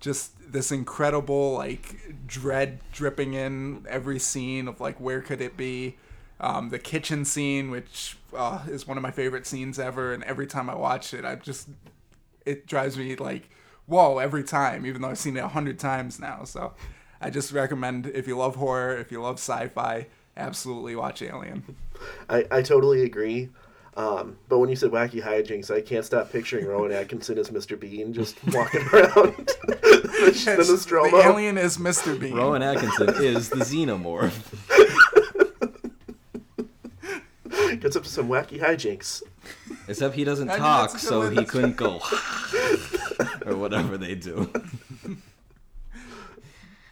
[0.00, 5.96] Just this incredible like dread dripping in every scene of like where could it be.
[6.40, 10.46] Um, the kitchen scene, which uh, is one of my favorite scenes ever, and every
[10.46, 11.68] time I watch it, I just
[12.44, 13.48] it drives me like
[13.86, 16.44] whoa every time, even though I've seen it a hundred times now.
[16.44, 16.74] So
[17.20, 20.06] I just recommend if you love horror, if you love sci-fi,
[20.36, 21.76] absolutely watch Alien.
[22.28, 23.50] I, I totally agree.
[23.96, 27.78] Um, but when you said wacky hijinks, I can't stop picturing Rowan Atkinson as Mr.
[27.78, 31.16] Bean just walking around the, the Nostromo.
[31.16, 32.18] The alien is Mr.
[32.18, 32.34] Bean.
[32.34, 34.34] Rowan Atkinson is the xenomorph.
[37.80, 39.22] Gets up to some wacky hijinks.
[39.88, 42.00] Except he doesn't talk, so he couldn't go
[43.46, 44.50] or whatever they do.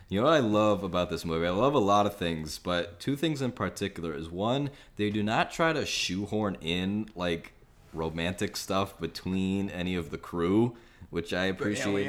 [0.09, 1.47] You know what I love about this movie?
[1.47, 5.23] I love a lot of things, but two things in particular is one, they do
[5.23, 7.53] not try to shoehorn in like
[7.95, 10.77] romantic stuff between any of the crew,
[11.09, 12.09] which I appreciate.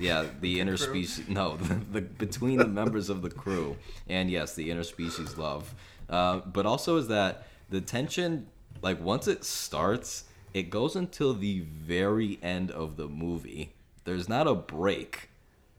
[0.00, 1.28] Yeah, the interspecies.
[1.28, 3.76] No, the, the, between the members of the crew,
[4.08, 5.74] and yes, the interspecies love.
[6.08, 8.46] Uh, but also is that the tension,
[8.82, 13.74] like once it starts, it goes until the very end of the movie.
[14.04, 15.30] There's not a break.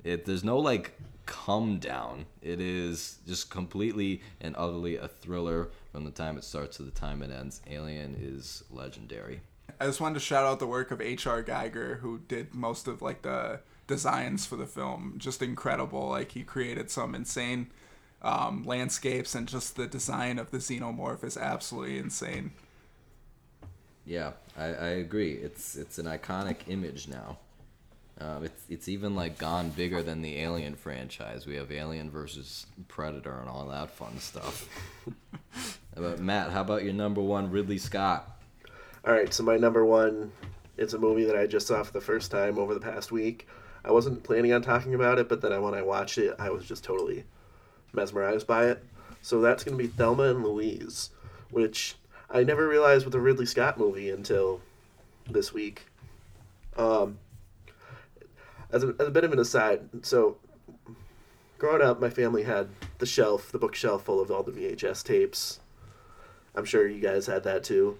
[0.04, 2.26] It there's no like come down.
[2.42, 6.92] It is just completely and utterly a thriller from the time it starts to the
[6.92, 7.62] time it ends.
[7.70, 9.42] Alien is legendary.
[9.80, 11.44] I just wanted to shout out the work of H.R.
[11.44, 15.16] Giger, who did most of like the designs for the film.
[15.18, 16.10] Just incredible.
[16.10, 17.68] Like he created some insane
[18.22, 22.52] um, landscapes, and just the design of the xenomorph is absolutely insane.
[24.06, 25.34] Yeah, I, I agree.
[25.34, 27.38] It's it's an iconic image now.
[28.20, 31.46] Uh, it's it's even like gone bigger than the Alien franchise.
[31.46, 34.68] We have Alien versus Predator and all that fun stuff.
[35.96, 38.40] but Matt, how about your number one, Ridley Scott?
[39.06, 40.32] All right, so my number one,
[40.76, 43.48] it's a movie that I just saw for the first time over the past week.
[43.86, 46.66] I wasn't planning on talking about it, but then when I watched it, I was
[46.66, 47.24] just totally
[47.94, 48.84] mesmerized by it.
[49.22, 51.12] So that's going to be Thelma and Louise,
[51.50, 51.96] which
[52.32, 54.62] I never realized was a Ridley Scott movie until
[55.30, 55.88] this week.
[56.78, 57.20] Um,
[58.72, 60.38] as a, as a bit of an aside, so
[61.58, 62.70] growing up, my family had
[63.00, 65.60] the shelf, the bookshelf full of all the VHS tapes.
[66.56, 67.98] I'm sure you guys had that too.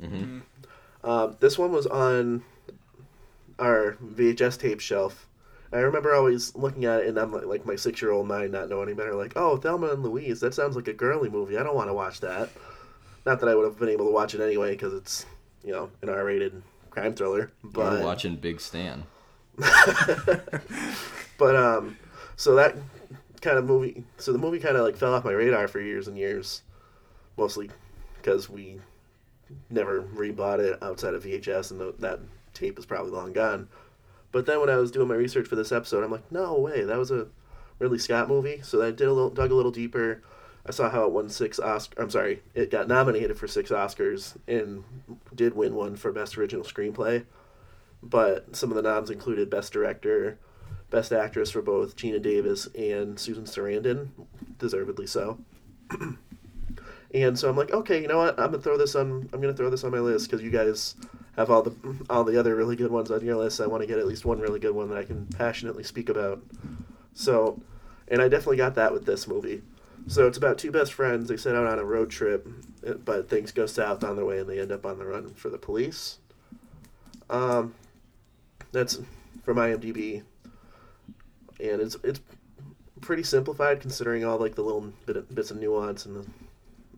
[0.00, 0.40] Mm-hmm.
[1.04, 2.42] Um, this one was on
[3.58, 5.28] our VHS tape shelf.
[5.72, 8.52] I remember always looking at it, and I'm like, like my six year old mind
[8.52, 11.56] not knowing any better, like, oh, Thelma and Louise, that sounds like a girly movie.
[11.56, 12.50] I don't want to watch that.
[13.24, 15.26] Not that I would have been able to watch it anyway, because it's,
[15.64, 17.52] you know, an R rated crime thriller.
[17.62, 19.04] But We're watching Big Stan.
[19.56, 21.96] but um,
[22.36, 22.76] so that
[23.40, 26.08] kind of movie, so the movie kind of like fell off my radar for years
[26.08, 26.62] and years,
[27.36, 27.70] mostly
[28.16, 28.80] because we
[29.68, 32.20] never rebought it outside of VHS, and the, that
[32.54, 33.68] tape is probably long gone.
[34.30, 36.84] But then when I was doing my research for this episode, I'm like, no way,
[36.84, 37.26] that was a
[37.78, 38.60] Ridley Scott movie.
[38.62, 40.22] So I did a little, dug a little deeper.
[40.64, 42.00] I saw how it won six Oscar.
[42.00, 44.84] I'm sorry, it got nominated for six Oscars and
[45.34, 47.24] did win one for best original screenplay.
[48.02, 50.38] But some of the noms included best director,
[50.90, 54.08] best actress for both Geena Davis and Susan Sarandon,
[54.58, 55.38] deservedly so.
[57.14, 58.38] and so I'm like, okay, you know what?
[58.38, 59.28] I'm gonna throw this on.
[59.32, 60.94] I'm gonna throw this on my list because you guys
[61.36, 61.74] have all the
[62.08, 63.60] all the other really good ones on your list.
[63.60, 66.08] I want to get at least one really good one that I can passionately speak
[66.08, 66.42] about.
[67.14, 67.60] So,
[68.08, 69.62] and I definitely got that with this movie.
[70.08, 71.28] So it's about two best friends.
[71.28, 72.46] They set out on a road trip,
[73.04, 75.48] but things go south on their way, and they end up on the run for
[75.48, 76.18] the police.
[77.30, 77.74] Um,
[78.72, 79.00] that's
[79.44, 80.22] from IMDb,
[81.60, 82.20] and it's it's
[83.00, 86.26] pretty simplified considering all like the little bit of, bits of nuance and the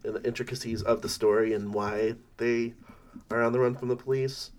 [0.04, 2.74] and the intricacies of the story and why they
[3.30, 4.50] are on the run from the police.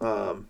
[0.00, 0.48] Um,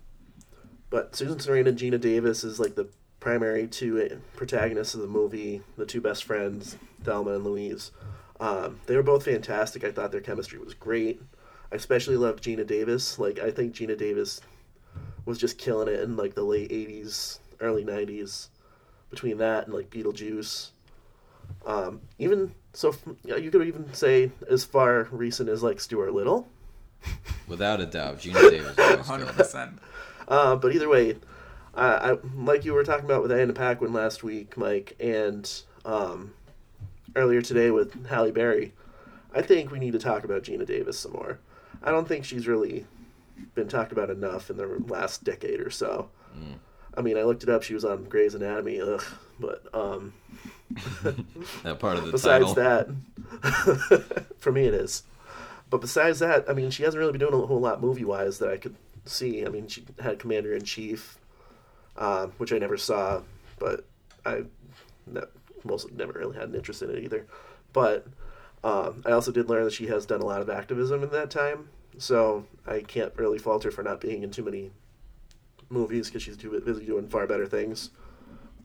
[0.89, 2.89] but Susan Sarandon and Geena Davis is like the
[3.27, 7.91] primary two protagonists of the movie, the two best friends, Thelma and Louise.
[8.39, 9.83] Um, they were both fantastic.
[9.83, 11.21] I thought their chemistry was great.
[11.69, 13.19] I especially loved Geena Davis.
[13.19, 14.39] Like I think Geena Davis
[15.25, 18.47] was just killing it in like the late '80s, early '90s.
[19.09, 20.69] Between that and like Beetlejuice,
[21.65, 26.47] um, even so, you could even say as far recent as like Stuart Little.
[27.45, 28.79] Without a doubt, Geena Davis.
[28.79, 29.35] always Hundred good.
[29.35, 29.79] percent.
[30.29, 31.17] Uh, but either way,
[31.77, 35.49] I, I like you were talking about with Anna Paquin last week, Mike, and
[35.85, 36.33] um,
[37.15, 38.73] earlier today with Halle Berry.
[39.33, 41.39] I think we need to talk about Geena Davis some more.
[41.83, 42.85] I don't think she's really
[43.53, 46.09] been talked about enough in the last decade or so.
[46.95, 47.61] I mean, I looked it up.
[47.61, 49.03] She was on Grey's Anatomy, ugh,
[49.39, 50.13] but um,
[51.63, 52.95] That part of the besides title.
[53.41, 55.03] that, for me it is.
[55.69, 58.39] But besides that, I mean, she hasn't really been doing a whole lot movie wise
[58.39, 58.75] that I could
[59.05, 59.45] see.
[59.45, 61.19] I mean, she had Commander in Chief,
[61.97, 63.21] uh, which I never saw,
[63.59, 63.85] but
[64.25, 64.43] I
[65.63, 67.25] mostly never really had an interest in it either.
[67.73, 68.07] But
[68.63, 71.29] um, I also did learn that she has done a lot of activism in that
[71.29, 74.71] time, so I can't really fault her for not being in too many
[75.69, 77.91] movies because she's too busy doing far better things,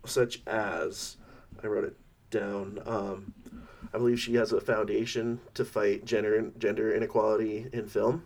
[0.05, 1.16] such as
[1.62, 1.97] I wrote it
[2.30, 2.80] down.
[2.87, 3.35] Um,
[3.95, 8.24] I believe she has a foundation to fight gender gender inequality in film,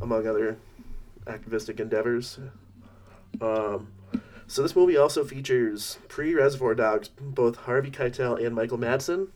[0.00, 0.58] among other
[1.26, 2.38] activistic endeavors.
[3.40, 3.88] Um,
[4.46, 9.28] so this movie also features pre-Reservoir Dogs both Harvey Keitel and Michael Madsen,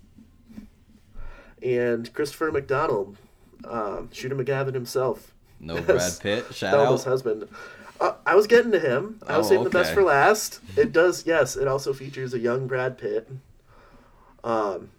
[1.62, 3.16] and Christopher McDonald,
[3.64, 5.32] um, Shooter McGavin himself.
[5.60, 6.52] No Brad Pitt.
[6.54, 7.10] Shout Thelma's out.
[7.10, 7.48] husband.
[8.00, 9.20] Uh, I was getting to him.
[9.28, 10.60] I was Oh, saving the best for last.
[10.76, 11.54] It does, yes.
[11.56, 13.30] It also features a young Brad Pitt.
[14.42, 14.90] Um,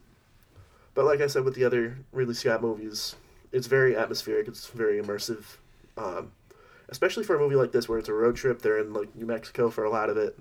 [0.96, 3.16] but like I said with the other Ridley Scott movies,
[3.52, 4.48] it's very atmospheric.
[4.48, 5.44] It's very immersive,
[5.98, 6.32] um,
[6.94, 8.62] especially for a movie like this where it's a road trip.
[8.62, 10.38] They're in like New Mexico for a lot of it,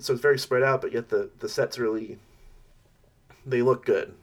[0.00, 0.80] so it's very spread out.
[0.80, 2.18] But yet the the sets really
[3.46, 4.14] they look good.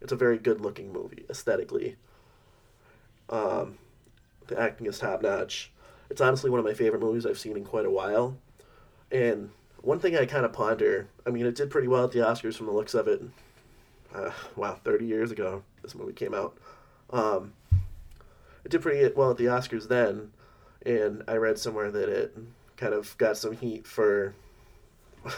[0.00, 1.96] It's a very good looking movie aesthetically.
[3.28, 3.78] Um,
[4.46, 5.72] the acting is top notch.
[6.10, 8.36] It's honestly one of my favorite movies I've seen in quite a while.
[9.10, 12.20] And one thing I kind of ponder, I mean, it did pretty well at the
[12.20, 13.20] Oscars from the looks of it.
[14.14, 16.56] Uh, wow, 30 years ago this movie came out.
[17.10, 17.54] Um,
[18.64, 20.30] it did pretty well at the Oscars then,
[20.84, 22.36] and I read somewhere that it
[22.76, 24.34] kind of got some heat for.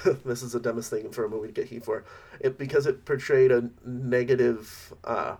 [0.25, 2.05] this is the dumbest thing for a movie to get heat for,
[2.41, 4.93] it because it portrayed a negative.
[5.05, 5.37] Uh,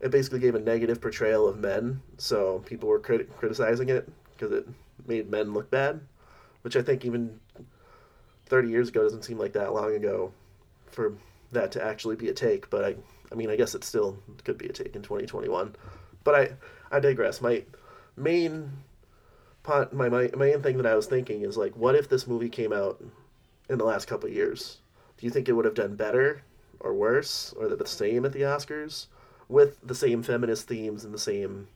[0.00, 4.52] it basically gave a negative portrayal of men, so people were crit- criticizing it because
[4.52, 4.66] it
[5.06, 6.00] made men look bad,
[6.62, 7.38] which I think even
[8.46, 10.32] 30 years ago doesn't seem like that long ago
[10.86, 11.14] for
[11.52, 12.96] that to actually be a take, but I
[13.32, 15.74] I mean I guess it still could be a take in 2021.
[16.24, 17.40] But I I digress.
[17.40, 17.64] My
[18.16, 18.70] main
[19.62, 22.48] pot my, my main thing that I was thinking is like what if this movie
[22.48, 23.02] came out
[23.68, 24.78] in the last couple of years
[25.18, 26.42] do you think it would have done better
[26.80, 29.06] or worse or the same at the Oscars
[29.48, 31.68] with the same feminist themes and the same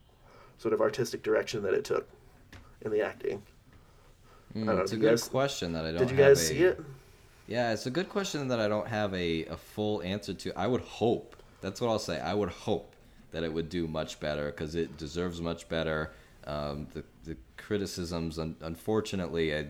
[0.58, 2.08] sort of artistic direction that it took
[2.80, 3.42] in the acting?
[4.56, 6.40] Mm, don't know, it's a good guys- question that I don't Did you have guys
[6.40, 6.80] a- see it?
[7.46, 10.58] Yeah, it's a good question that I don't have a, a full answer to.
[10.58, 12.94] I would hope, that's what I'll say, I would hope
[13.32, 16.12] that it would do much better because it deserves much better.
[16.46, 17.36] Um, the, the
[17.66, 19.66] criticisms, un- unfortunately, I,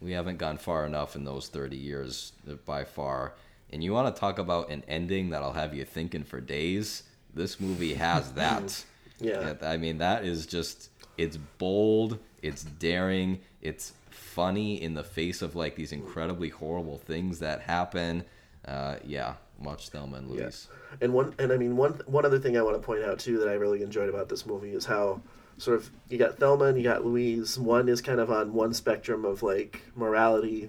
[0.00, 3.34] we haven't gone far enough in those 30 years uh, by far.
[3.72, 7.02] And you want to talk about an ending that'll have you thinking for days?
[7.34, 8.84] This movie has that.
[9.20, 9.54] Yeah.
[9.62, 15.54] I mean, that is just, it's bold, it's daring, it's funny in the face of
[15.56, 18.24] like these incredibly horrible things that happen.
[18.66, 20.42] Uh, yeah, watch Thelma and Yeah.
[20.42, 20.68] Louise.
[21.00, 23.38] And one, and I mean one, one other thing I want to point out too
[23.38, 25.20] that I really enjoyed about this movie is how
[25.58, 27.58] sort of you got Thelma and you got Louise.
[27.58, 30.68] One is kind of on one spectrum of like morality,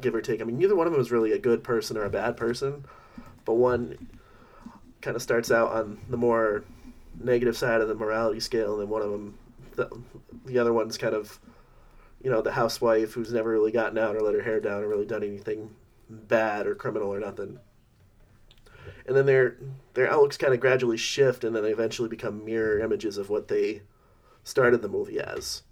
[0.00, 0.40] give or take.
[0.40, 2.84] I mean, neither one of them is really a good person or a bad person,
[3.44, 4.08] but one
[5.00, 6.64] kind of starts out on the more
[7.20, 9.38] negative side of the morality scale, and then one of them,
[9.76, 9.90] the,
[10.46, 11.38] the other one's kind of,
[12.22, 14.88] you know, the housewife who's never really gotten out or let her hair down or
[14.88, 15.70] really done anything
[16.08, 17.58] bad or criminal or nothing
[19.06, 19.56] and then their
[19.94, 23.48] their outlooks kind of gradually shift, and then they eventually become mirror images of what
[23.48, 23.82] they
[24.44, 25.62] started the movie as.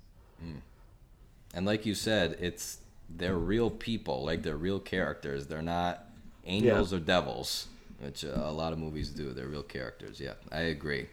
[1.54, 5.46] And like you said, it's they're real people, like they're real characters.
[5.46, 6.06] They're not
[6.46, 7.66] angels or devils,
[7.98, 9.32] which uh, a lot of movies do.
[9.32, 10.20] They're real characters.
[10.20, 11.06] Yeah, I agree.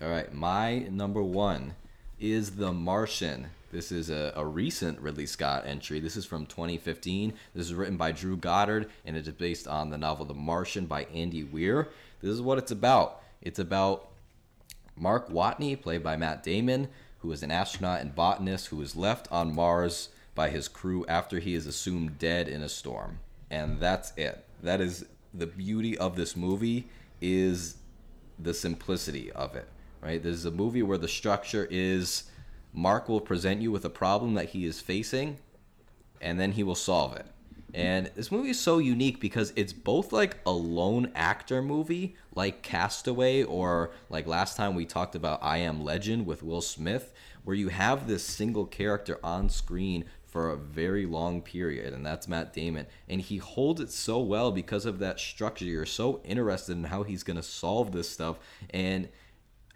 [0.00, 1.74] All right, my number one
[2.18, 3.48] is The Martian.
[3.70, 6.00] This is a, a recent Ridley Scott entry.
[6.00, 7.32] This is from 2015.
[7.54, 10.86] This is written by Drew Goddard, and it is based on the novel The Martian
[10.86, 11.88] by Andy Weir.
[12.20, 13.20] This is what it's about.
[13.42, 14.08] It's about
[14.96, 16.88] Mark Watney, played by Matt Damon,
[17.18, 21.38] who is an astronaut and botanist who is left on Mars by his crew after
[21.38, 23.18] he is assumed dead in a storm.
[23.50, 24.44] And that's it.
[24.62, 26.88] That is the beauty of this movie
[27.20, 27.76] is
[28.38, 29.68] the simplicity of it.
[30.00, 30.22] Right?
[30.22, 32.24] This is a movie where the structure is
[32.72, 35.38] Mark will present you with a problem that he is facing
[36.20, 37.26] and then he will solve it.
[37.74, 42.62] And this movie is so unique because it's both like a lone actor movie, like
[42.62, 47.12] Castaway, or like last time we talked about I Am Legend with Will Smith,
[47.42, 52.28] where you have this single character on screen for a very long period, and that's
[52.28, 52.86] Matt Damon.
[53.08, 55.64] And he holds it so well because of that structure.
[55.64, 58.38] You're so interested in how he's going to solve this stuff.
[58.70, 59.08] And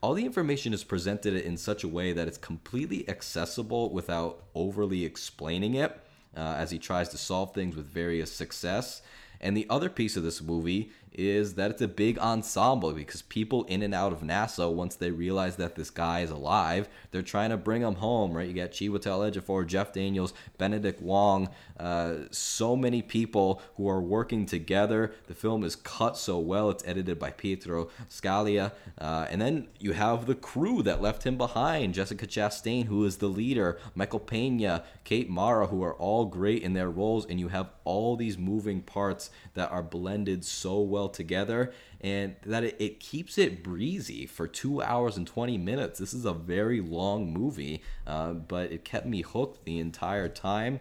[0.02, 5.04] all the information is presented in such a way that it's completely accessible without overly
[5.04, 6.00] explaining it
[6.36, 9.02] uh, as he tries to solve things with various success.
[9.40, 13.64] And the other piece of this movie is that it's a big ensemble because people
[13.64, 17.50] in and out of NASA, once they realize that this guy is alive, they're trying
[17.50, 18.48] to bring him home, right?
[18.48, 21.48] You got Chiwetel Ejiofor, Jeff Daniels, Benedict Wong,
[21.78, 25.12] uh, so many people who are working together.
[25.26, 26.70] The film is cut so well.
[26.70, 28.72] It's edited by Pietro Scalia.
[28.98, 31.94] Uh, and then you have the crew that left him behind.
[31.94, 36.74] Jessica Chastain, who is the leader, Michael Pena, Kate Mara, who are all great in
[36.74, 37.26] their roles.
[37.26, 42.64] And you have all these moving parts that are blended so well together and that
[42.64, 46.00] it, it keeps it breezy for two hours and 20 minutes.
[46.00, 50.80] This is a very long movie, uh, but it kept me hooked the entire time.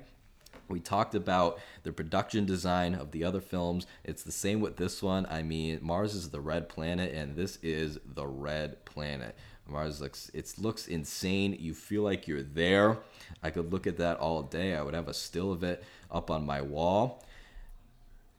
[0.70, 3.86] We talked about the production design of the other films.
[4.03, 5.26] It's the same with this one.
[5.30, 9.36] I mean, Mars is the red planet, and this is the red planet.
[9.70, 11.55] Mars looks it looks insane.
[11.59, 12.99] You feel like you're there.
[13.43, 14.76] I could look at that all day.
[14.76, 17.24] I would have a still of it up on my wall.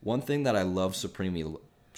[0.01, 1.45] One thing that I love supremely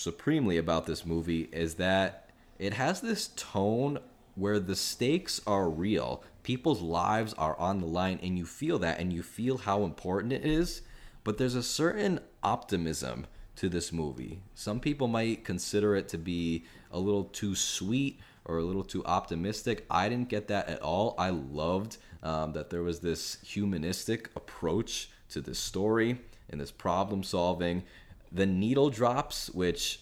[0.01, 3.99] supremely about this movie is that it has this tone
[4.35, 6.23] where the stakes are real.
[6.43, 10.33] People's lives are on the line and you feel that and you feel how important
[10.33, 10.83] it is,
[11.23, 13.27] but there's a certain optimism
[13.57, 14.41] to this movie.
[14.55, 19.05] Some people might consider it to be a little too sweet or a little too
[19.05, 19.85] optimistic.
[19.91, 21.15] I didn't get that at all.
[21.19, 27.23] I loved um, that there was this humanistic approach to this story and this problem
[27.23, 27.85] solving.
[28.33, 30.01] The needle drops, which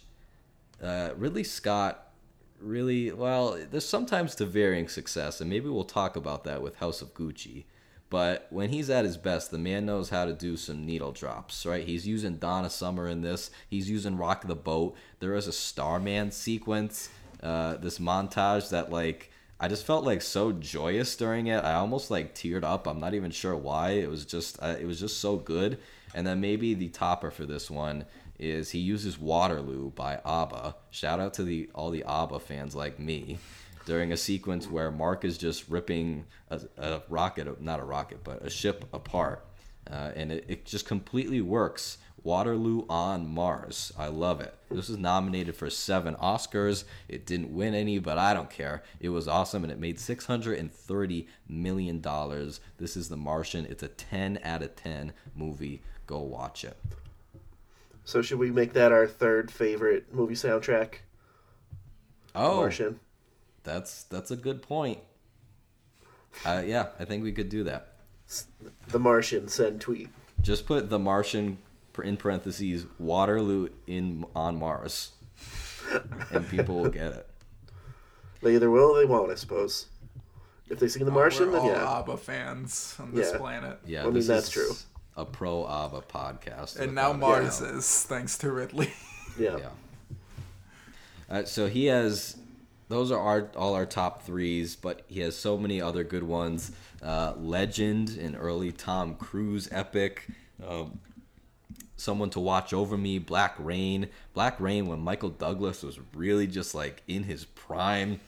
[0.82, 2.12] uh, Ridley Scott
[2.60, 7.02] really well, there's sometimes to varying success, and maybe we'll talk about that with House
[7.02, 7.64] of Gucci.
[8.10, 11.66] But when he's at his best, the man knows how to do some needle drops,
[11.66, 11.86] right?
[11.86, 13.50] He's using Donna Summer in this.
[13.68, 14.96] He's using Rock the Boat.
[15.20, 17.10] There is a Starman sequence,
[17.42, 21.64] uh, this montage that like I just felt like so joyous during it.
[21.64, 22.86] I almost like teared up.
[22.86, 23.90] I'm not even sure why.
[23.90, 25.78] It was just uh, it was just so good.
[26.14, 28.04] And then maybe the topper for this one
[28.38, 30.76] is he uses Waterloo by ABBA.
[30.90, 33.38] Shout out to the all the ABBA fans like me.
[33.84, 38.44] During a sequence where Mark is just ripping a, a rocket, not a rocket, but
[38.44, 39.46] a ship apart,
[39.90, 43.92] uh, and it, it just completely works Waterloo on Mars.
[43.96, 44.54] I love it.
[44.70, 46.84] This was nominated for seven Oscars.
[47.08, 48.82] It didn't win any, but I don't care.
[49.00, 52.02] It was awesome and it made $630 million.
[52.76, 53.66] This is The Martian.
[53.66, 55.82] It's a 10 out of 10 movie.
[56.08, 56.76] Go watch it.
[58.04, 60.94] So should we make that our third favorite movie soundtrack?
[62.34, 62.98] Oh, Martian.
[63.62, 64.98] that's that's a good point.
[66.46, 67.92] Uh, yeah, I think we could do that.
[68.88, 69.48] The Martian.
[69.48, 70.08] Send tweet.
[70.40, 71.58] Just put The Martian
[72.02, 75.12] in parentheses Waterloo in on Mars,
[76.30, 77.28] and people will get it.
[78.40, 79.86] They either will or they won't, I suppose.
[80.70, 81.98] If they sing The Martian, We're then all yeah.
[81.98, 83.38] ABBA fans on this Yeah.
[83.38, 83.78] planet.
[83.84, 84.70] Yeah, I mean, this that's is true.
[85.18, 87.74] A pro ABBA podcast, And now without a Mars doubt.
[87.74, 88.92] is, thanks to Ridley.
[89.38, 89.58] Yeah.
[89.58, 89.68] Yeah.
[91.30, 92.36] Uh, so he has
[92.88, 96.72] those are our all our top threes, but he has so many other good ones.
[97.02, 100.26] Uh, Legend, an early Tom Cruise epic.
[100.66, 100.98] Um,
[101.96, 103.18] Someone to watch over me.
[103.18, 104.08] Black Rain.
[104.32, 108.20] Black Rain when Michael Douglas was really just like in his prime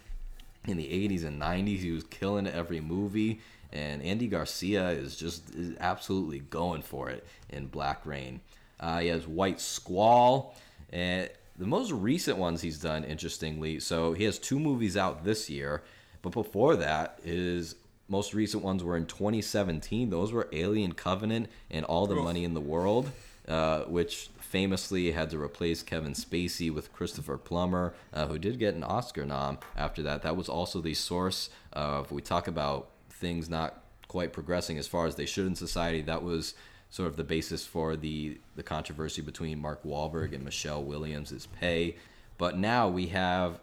[0.66, 1.78] in the 80s and 90s.
[1.78, 3.40] He was killing every movie.
[3.72, 8.40] And Andy Garcia is just is absolutely going for it in Black Rain.
[8.78, 10.54] Uh, he has White Squall.
[10.92, 15.48] And the most recent ones he's done, interestingly, so he has two movies out this
[15.48, 15.82] year.
[16.22, 17.76] But before that, his
[18.08, 20.10] most recent ones were in 2017.
[20.10, 22.24] Those were Alien Covenant and All the Oof.
[22.24, 23.10] Money in the World
[23.50, 28.74] uh, which famously had to replace Kevin Spacey with Christopher Plummer, uh, who did get
[28.74, 30.22] an Oscar nom after that.
[30.22, 32.90] That was also the source of, we talk about
[33.20, 36.02] things not quite progressing as far as they should in society.
[36.02, 36.54] That was
[36.88, 41.96] sort of the basis for the, the controversy between Mark Wahlberg and Michelle Williams' pay.
[42.36, 43.60] But now we have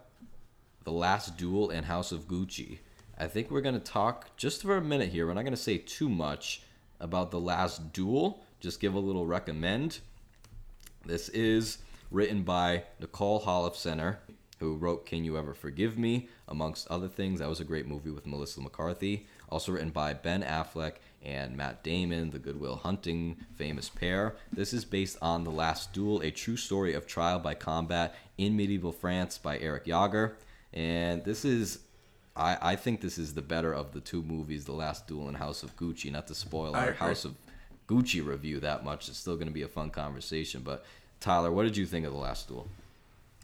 [0.84, 2.78] the Last Duel and House of Gucci.
[3.18, 5.26] I think we're going to talk just for a minute here.
[5.26, 6.62] We're not going to say too much
[7.00, 9.98] about The Last Duel, just give a little recommend.
[11.04, 11.78] This is
[12.10, 14.16] written by Nicole Holofcener,
[14.60, 17.40] who wrote Can You Ever Forgive Me, amongst other things.
[17.40, 19.26] That was a great movie with Melissa McCarthy.
[19.48, 20.94] Also written by Ben Affleck
[21.24, 24.36] and Matt Damon, the Goodwill Hunting famous pair.
[24.52, 28.56] This is based on The Last Duel, a true story of trial by combat in
[28.56, 30.36] medieval France by Eric Jager.
[30.72, 31.80] And this is
[32.36, 35.36] I, I think this is the better of the two movies, The Last Duel and
[35.36, 36.10] House of Gucci.
[36.12, 36.92] Not to spoil our.
[36.92, 37.34] House of
[37.88, 39.08] Gucci review that much.
[39.08, 40.62] It's still going to be a fun conversation.
[40.64, 40.84] But
[41.20, 42.68] Tyler, what did you think of The Last Duel?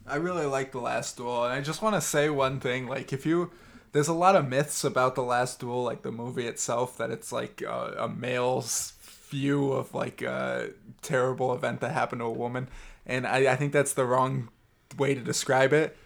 [0.06, 2.86] I really like the last duel, and I just want to say one thing.
[2.86, 3.50] Like, if you,
[3.94, 7.30] there's a lot of myths about the last duel, like the movie itself, that it's
[7.30, 8.92] like a, a male's
[9.30, 10.70] view of like a
[11.00, 12.66] terrible event that happened to a woman,
[13.06, 14.48] and I, I think that's the wrong
[14.98, 15.96] way to describe it.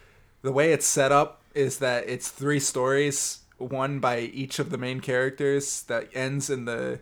[0.43, 4.77] The way it's set up is that it's three stories, one by each of the
[4.77, 6.99] main characters, that ends in the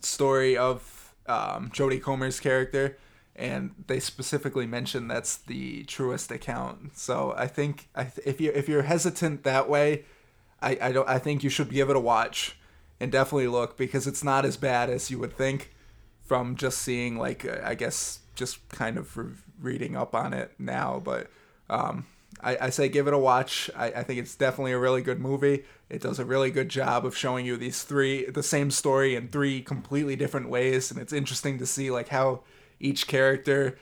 [0.00, 2.96] story of um, Jodie Comer's character,
[3.36, 6.96] and they specifically mention that's the truest account.
[6.96, 7.90] So I think
[8.24, 10.06] if you if you're hesitant that way,
[10.62, 12.56] I, I don't I think you should give it a watch
[13.00, 15.72] and definitely look because it's not as bad as you would think
[16.24, 20.52] from just seeing like uh, I guess just kind of re- reading up on it
[20.58, 21.00] now.
[21.04, 21.28] But
[21.68, 22.06] um,
[22.40, 23.70] I, I say give it a watch.
[23.76, 25.64] I, I think it's definitely a really good movie.
[25.90, 29.28] It does a really good job of showing you these three the same story in
[29.28, 32.42] three completely different ways, and it's interesting to see like how
[32.80, 33.78] each character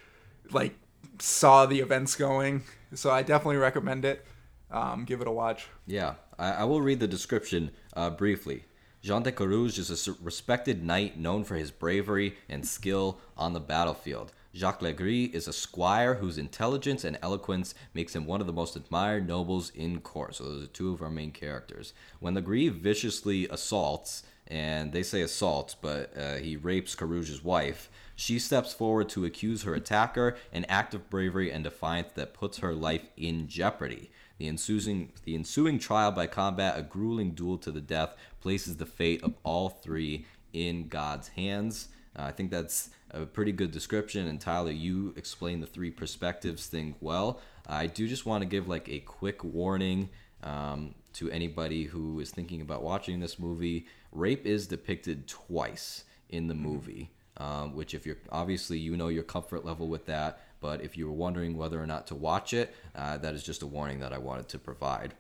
[0.51, 0.75] like
[1.19, 2.63] saw the events going.
[2.95, 4.27] So I definitely recommend it.
[4.71, 5.69] Um, give it a watch.
[5.87, 8.65] Yeah, I, I will read the description uh, briefly.
[9.03, 13.61] Jean de Carouge is a respected knight known for his bravery and skill on the
[13.61, 14.33] battlefield.
[14.55, 18.77] Jacques Legris is a squire whose intelligence and eloquence makes him one of the most
[18.77, 20.35] admired nobles in court.
[20.35, 21.93] So those are two of our main characters.
[22.19, 28.39] When Legris viciously assaults, and they say assaults, but uh, he rapes Carouge's wife, she
[28.39, 32.75] steps forward to accuse her attacker, an act of bravery and defiance that puts her
[32.75, 34.11] life in jeopardy.
[34.41, 38.87] The ensuing, the ensuing trial by combat, a grueling duel to the death, places the
[38.87, 41.89] fate of all three in God's hands.
[42.19, 44.27] Uh, I think that's a pretty good description.
[44.27, 47.39] And Tyler, you explained the three perspectives thing well.
[47.67, 50.09] I do just want to give like a quick warning
[50.43, 53.89] um, to anybody who is thinking about watching this movie.
[54.11, 59.23] Rape is depicted twice in the movie, um, which if you're obviously you know your
[59.23, 60.41] comfort level with that.
[60.61, 63.63] But if you were wondering whether or not to watch it, uh, that is just
[63.63, 65.15] a warning that I wanted to provide.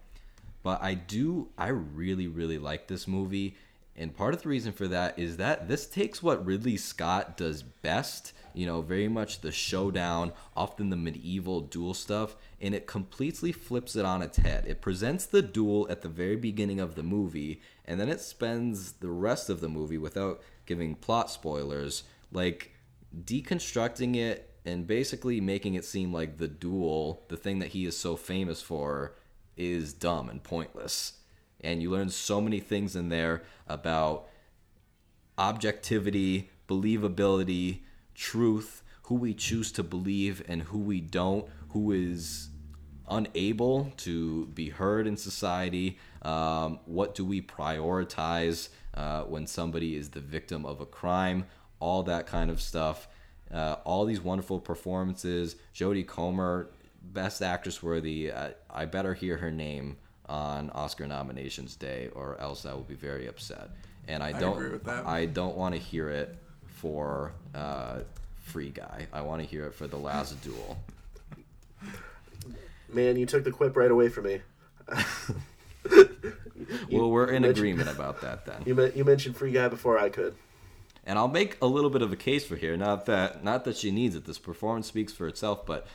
[0.62, 3.56] But I do, I really, really like this movie.
[3.96, 7.62] And part of the reason for that is that this takes what Ridley Scott does
[7.62, 13.52] best, you know, very much the showdown, often the medieval duel stuff, and it completely
[13.52, 14.64] flips it on its head.
[14.66, 18.92] It presents the duel at the very beginning of the movie, and then it spends
[18.92, 22.72] the rest of the movie without giving plot spoilers, like
[23.24, 27.96] deconstructing it and basically making it seem like the duel, the thing that he is
[27.96, 29.14] so famous for,
[29.56, 31.14] is dumb and pointless.
[31.60, 34.28] And you learn so many things in there about
[35.36, 37.80] objectivity, believability,
[38.14, 42.50] truth, who we choose to believe and who we don't, who is
[43.08, 45.98] unable to be heard in society.
[46.22, 51.46] Um, what do we prioritize uh, when somebody is the victim of a crime?
[51.80, 53.08] All that kind of stuff.
[53.52, 55.56] Uh, all these wonderful performances.
[55.74, 56.68] Jodie Comer,
[57.02, 58.30] best actress worthy.
[58.30, 59.96] Uh, I better hear her name
[60.26, 63.70] on Oscar nominations day, or else I will be very upset.
[64.06, 64.56] And I I don't.
[64.56, 65.06] agree with that.
[65.06, 68.00] I don't want to hear it for uh,
[68.42, 69.06] Free Guy.
[69.12, 70.78] I want to hear it for The Last Duel.
[72.88, 74.40] Man, you took the quip right away from me.
[76.90, 78.62] well, we're in agreement about that then.
[78.66, 80.34] You you mentioned Free Guy before I could.
[81.10, 82.76] And I'll make a little bit of a case for here.
[82.76, 84.26] Not that not that she needs it.
[84.26, 85.88] This performance speaks for itself, but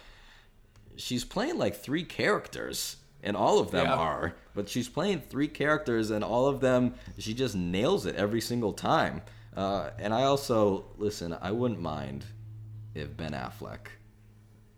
[0.97, 3.93] she's playing like three characters, and all of them Yeah.
[3.95, 4.35] are.
[4.53, 8.73] But she's playing three characters, and all of them she just nails it every single
[8.73, 9.21] time.
[9.55, 11.33] Uh, and I also listen.
[11.41, 12.25] I wouldn't mind
[12.93, 13.87] if Ben Affleck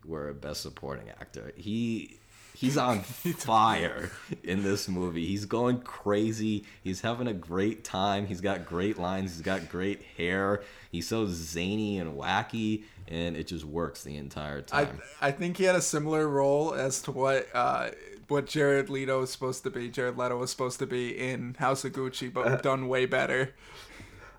[0.06, 1.52] were a best supporting actor.
[1.56, 2.20] He
[2.60, 4.12] he's on fire
[4.44, 5.28] in this movie.
[5.28, 6.66] He's going crazy.
[6.84, 8.26] He's having a great time.
[8.26, 9.34] He's got great lines.
[9.34, 10.64] He's got great hair.
[10.92, 15.00] He's so zany and wacky, and it just works the entire time.
[15.22, 17.90] I I think he had a similar role as to what uh,
[18.28, 19.88] what Jared Leto was supposed to be.
[19.90, 23.54] Jared Leto was supposed to be in House of Gucci, but done way better.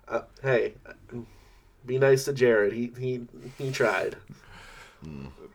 [0.09, 0.73] Uh, hey,
[1.85, 2.73] be nice to Jared.
[2.73, 3.27] He he
[3.57, 4.17] he tried.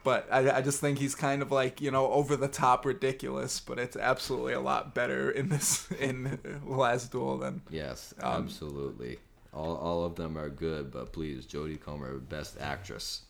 [0.02, 3.60] But I, I just think he's kind of like you know over the top ridiculous,
[3.60, 9.18] but it's absolutely a lot better in this in Last Duel than yes, Um, absolutely.
[9.52, 13.22] All, all of them are good, but please, Jodie Comer, best actress.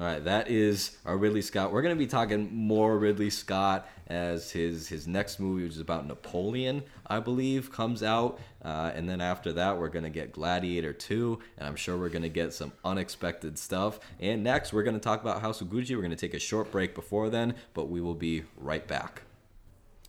[0.00, 1.70] All right, that is our Ridley Scott.
[1.70, 5.80] We're going to be talking more Ridley Scott as his his next movie, which is
[5.80, 10.32] about Napoleon, I believe, comes out, uh, and then after that, we're going to get
[10.32, 14.00] Gladiator 2, and I'm sure we're going to get some unexpected stuff.
[14.18, 15.90] And next, we're going to talk about House of Gucci.
[15.90, 19.22] We're going to take a short break before then, but we will be right back.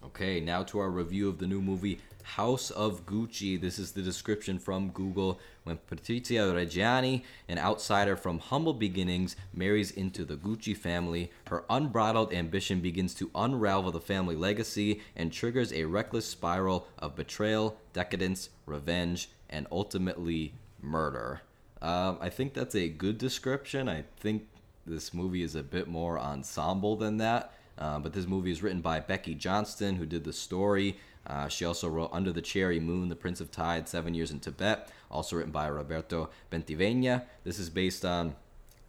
[0.06, 3.60] Okay, now to our review of the new movie House of Gucci.
[3.60, 5.40] This is the description from Google.
[5.64, 12.34] When Patrizia Reggiani, an outsider from humble beginnings, marries into the Gucci family, her unbridled
[12.34, 18.50] ambition begins to unravel the family legacy and triggers a reckless spiral of betrayal, decadence,
[18.66, 21.42] revenge, and ultimately murder.
[21.82, 23.88] Um, I think that's a good description.
[23.88, 24.48] I think
[24.86, 27.54] this movie is a bit more ensemble than that.
[27.78, 30.98] Uh, but this movie is written by Becky Johnston, who did the story.
[31.26, 34.40] Uh, she also wrote Under the Cherry Moon, The Prince of Tide, Seven Years in
[34.40, 37.24] Tibet, also written by Roberto Bentivegna.
[37.44, 38.36] This is based on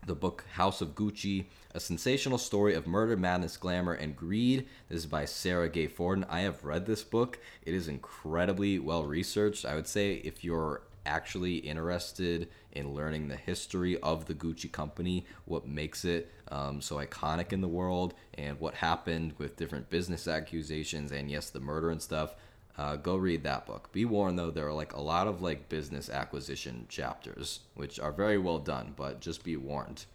[0.06, 4.66] the book House of Gucci, a sensational story of murder, madness, glamour, and greed.
[4.89, 6.27] This is by Sara Gay Forden.
[6.28, 7.39] I have read this book.
[7.65, 9.65] It is incredibly well researched.
[9.65, 15.26] I would say if you're actually interested in learning the history of the Gucci company,
[15.44, 20.26] what makes it um, so iconic in the world, and what happened with different business
[20.28, 22.35] accusations, and yes, the murder and stuff.
[22.76, 23.93] Uh, go read that book.
[23.93, 28.10] Be warned though, there are like a lot of like business acquisition chapters, which are
[28.10, 30.06] very well done, but just be warned.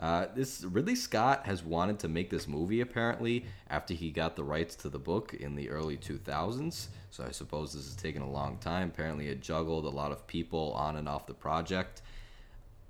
[0.00, 4.42] Uh, this Ridley Scott has wanted to make this movie apparently after he got the
[4.42, 6.86] rights to the book in the early 2000s.
[7.10, 8.88] So I suppose this has taken a long time.
[8.88, 12.00] Apparently, it juggled a lot of people on and off the project.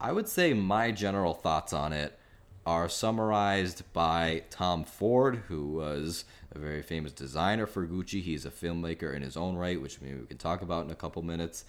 [0.01, 2.17] I would say my general thoughts on it
[2.65, 8.23] are summarized by Tom Ford, who was a very famous designer for Gucci.
[8.23, 10.97] He's a filmmaker in his own right, which maybe we can talk about in a
[10.97, 11.65] couple minutes.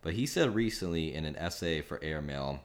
[0.00, 2.60] But he said recently in an essay for Airmail,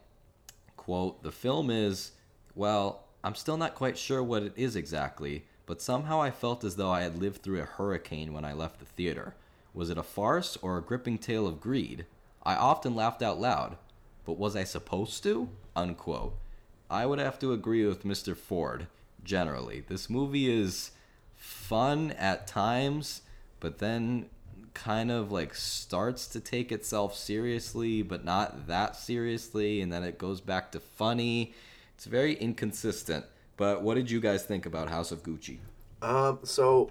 [0.78, 2.12] quote, the film is,
[2.56, 6.76] well, I'm still not quite sure what it is exactly, but somehow I felt as
[6.76, 9.36] though I had lived through a hurricane when I left the theater.
[9.74, 12.06] Was it a farce or a gripping tale of greed?
[12.44, 13.78] I often laughed out loud,
[14.26, 15.50] but was I supposed to?
[15.76, 16.36] Unquote.
[16.90, 18.36] I would have to agree with Mr.
[18.36, 18.88] Ford,
[19.24, 19.86] generally.
[19.88, 20.92] This movie is
[21.36, 23.22] fun at times,
[23.60, 24.26] but then
[24.74, 30.18] kind of like starts to take itself seriously, but not that seriously, and then it
[30.18, 31.54] goes back to funny.
[32.02, 33.26] It's very inconsistent.
[33.58, 35.60] But what did you guys think about House of Gucci?
[36.02, 36.90] Um, so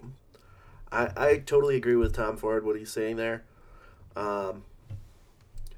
[0.92, 3.42] I I totally agree with Tom Ford what he's saying there.
[4.14, 4.62] Um,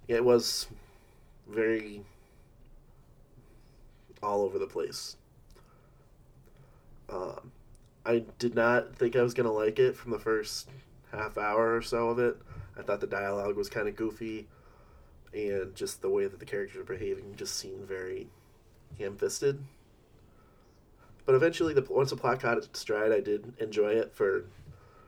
[0.07, 0.67] it was
[1.49, 2.05] very
[4.23, 5.17] all over the place.
[7.09, 7.53] Um,
[8.05, 10.69] I did not think I was gonna like it from the first
[11.11, 12.37] half hour or so of it.
[12.79, 14.47] I thought the dialogue was kind of goofy.
[15.33, 18.29] and just the way that the characters are behaving just seemed very
[18.99, 19.63] ham-fisted.
[21.25, 24.45] But eventually, the once the plot caught its stride, I did enjoy it for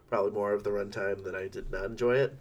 [0.09, 2.37] probably more of the runtime than I did not enjoy it.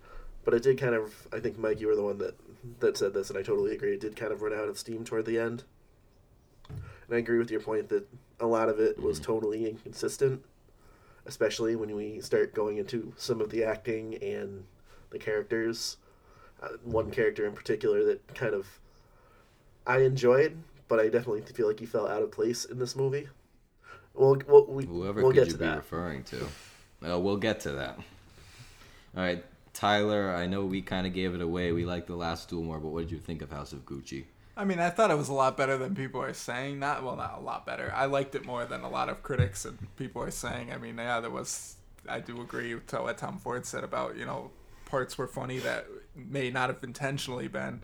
[0.45, 1.27] But it did kind of.
[1.33, 2.35] I think Mike, you were the one that
[2.79, 3.93] that said this, and I totally agree.
[3.93, 5.63] It did kind of run out of steam toward the end.
[6.69, 8.07] And I agree with your point that
[8.39, 10.43] a lot of it was totally inconsistent,
[11.25, 14.65] especially when we start going into some of the acting and
[15.09, 15.97] the characters.
[16.61, 18.79] Uh, one character in particular that kind of
[19.85, 20.57] I enjoyed,
[20.87, 23.27] but I definitely feel like he fell out of place in this movie.
[24.13, 25.77] We'll, we'll, we, Whoever we'll could get you to be that.
[25.77, 26.47] referring to?
[27.07, 27.97] Uh, we'll get to that.
[29.15, 29.43] All right,
[29.73, 30.31] Tyler.
[30.31, 31.71] I know we kind of gave it away.
[31.71, 34.25] We liked the last duel more, but what did you think of House of Gucci?
[34.55, 36.79] I mean, I thought it was a lot better than people are saying.
[36.79, 37.91] Not well, not a lot better.
[37.95, 40.71] I liked it more than a lot of critics and people are saying.
[40.71, 41.75] I mean, yeah, there was.
[42.07, 44.51] I do agree with what Tom Ford said about you know
[44.85, 47.81] parts were funny that may not have intentionally been,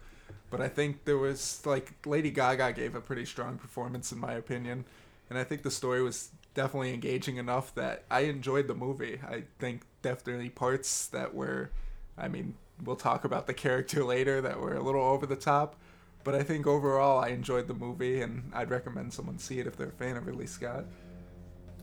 [0.50, 4.34] but I think there was like Lady Gaga gave a pretty strong performance in my
[4.34, 4.86] opinion,
[5.30, 9.20] and I think the story was definitely engaging enough that I enjoyed the movie.
[9.28, 11.70] I think definitely parts that were,
[12.18, 15.76] I mean, we'll talk about the character later that were a little over the top.
[16.24, 19.78] But I think overall, I enjoyed the movie, and I'd recommend someone see it if
[19.78, 20.84] they're a fan of Ridley Scott.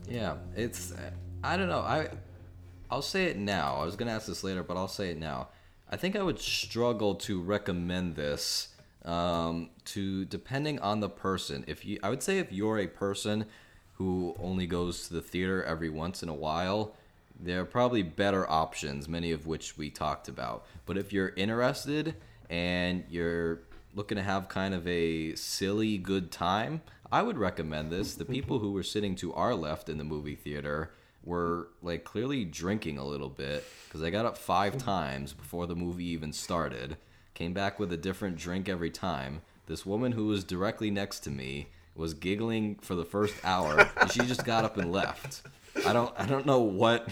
[0.07, 0.93] Yeah, it's
[1.43, 1.79] I don't know.
[1.79, 2.09] I
[2.89, 3.75] I'll say it now.
[3.75, 5.49] I was gonna ask this later, but I'll say it now.
[5.89, 8.69] I think I would struggle to recommend this
[9.05, 11.63] um, to depending on the person.
[11.67, 13.45] If you, I would say if you're a person
[13.93, 16.93] who only goes to the theater every once in a while,
[17.39, 20.65] there are probably better options, many of which we talked about.
[20.85, 22.15] But if you're interested
[22.49, 23.61] and you're
[23.95, 26.81] looking to have kind of a silly good time,
[27.11, 28.15] I would recommend this.
[28.15, 30.91] The people who were sitting to our left in the movie theater
[31.27, 35.75] were like clearly drinking a little bit because they got up five times before the
[35.75, 36.97] movie even started,
[37.33, 39.41] came back with a different drink every time.
[39.67, 44.11] This woman who was directly next to me was giggling for the first hour and
[44.11, 45.41] she just got up and left.
[45.85, 47.09] I don't I don't know what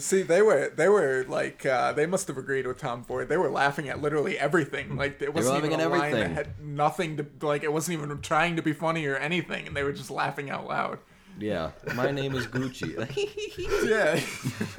[0.00, 3.28] See, they were they were like uh, they must have agreed with Tom Ford.
[3.28, 4.96] They were laughing at literally everything.
[4.96, 7.62] Like it wasn't even a at line that had nothing to like.
[7.62, 10.66] It wasn't even trying to be funny or anything, and they were just laughing out
[10.66, 10.98] loud.
[11.38, 12.96] Yeah, my name is Gucci.
[13.86, 14.20] Yeah,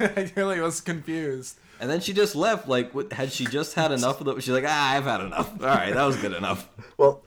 [0.16, 1.58] I really was confused.
[1.80, 2.68] and then she just left.
[2.68, 4.40] Like, what, had she just had enough of the?
[4.40, 5.52] She's like, ah, I've had enough.
[5.60, 6.68] All right, that was good enough.
[6.96, 7.22] Well,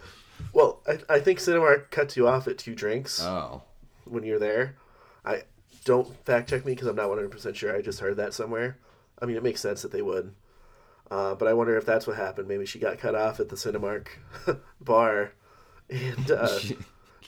[0.53, 3.61] well, I, I think Cinemark cuts you off at two drinks Oh,
[4.05, 4.75] when you're there.
[5.23, 5.43] I
[5.85, 7.75] don't fact check me because I'm not 100 percent sure.
[7.75, 8.77] I just heard that somewhere.
[9.21, 10.33] I mean, it makes sense that they would.
[11.09, 12.47] Uh, but I wonder if that's what happened.
[12.47, 14.07] Maybe she got cut off at the Cinemark
[14.81, 15.33] bar,
[15.89, 16.59] and uh,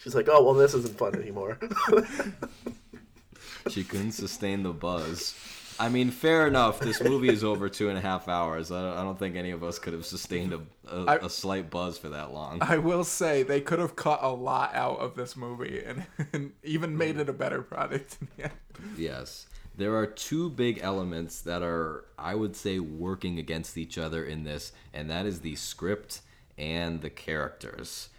[0.04, 1.58] she's like, "Oh well, this isn't fun anymore."
[3.70, 5.34] she couldn't sustain the buzz.
[5.80, 6.80] I mean, fair enough.
[6.80, 8.72] This movie is over two and a half hours.
[8.72, 11.30] I don't, I don't think any of us could have sustained a, a, I- a
[11.30, 12.60] slight buzz for that long.
[12.62, 16.52] I will say they could have cut a lot out of this movie and, and
[16.64, 16.98] even mm.
[16.98, 18.18] made it a better product.
[18.38, 18.50] Yeah.
[18.98, 19.48] Yes.
[19.76, 24.44] There are two big elements that are, I would say, working against each other in
[24.44, 26.22] this, and that is the script
[26.58, 28.10] and the characters.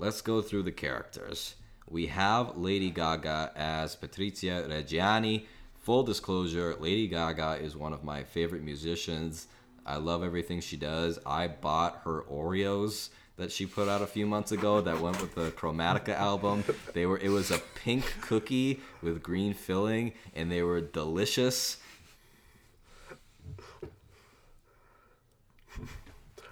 [0.00, 1.56] Let's go through the characters.
[1.90, 5.46] We have Lady Gaga as Patrizia Reggiani.
[5.80, 9.48] Full disclosure Lady Gaga is one of my favorite musicians.
[9.84, 11.18] I love everything she does.
[11.26, 13.08] I bought her Oreos
[13.38, 16.62] that she put out a few months ago that went with the Chromatica album.
[16.94, 21.78] They were it was a pink cookie with green filling and they were delicious.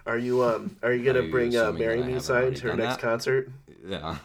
[0.07, 2.55] Are you um Are you gonna Are you bring uh, assuming "Marry Me" haven't sign
[2.55, 3.01] to her next that?
[3.03, 3.51] concert?
[3.87, 4.19] Yeah.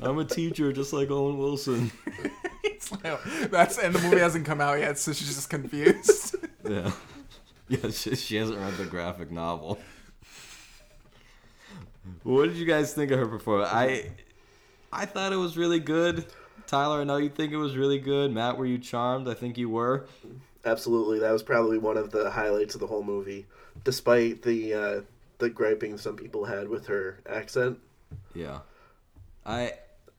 [0.00, 1.90] I'm a teacher just like Owen Wilson.
[3.04, 6.36] Like- that's and the movie hasn't come out yet, so she's just confused.
[6.68, 6.90] Yeah.
[7.68, 9.78] Yeah, she, she hasn't read the graphic novel.
[12.22, 13.70] What did you guys think of her performance?
[13.72, 14.10] I
[14.92, 16.26] I thought it was really good.
[16.66, 18.32] Tyler, I know you think it was really good.
[18.32, 19.28] Matt, were you charmed?
[19.28, 20.06] I think you were.
[20.64, 23.46] Absolutely, that was probably one of the highlights of the whole movie,
[23.84, 25.00] despite the uh,
[25.38, 27.78] the griping some people had with her accent.
[28.34, 28.60] Yeah.
[29.46, 29.74] I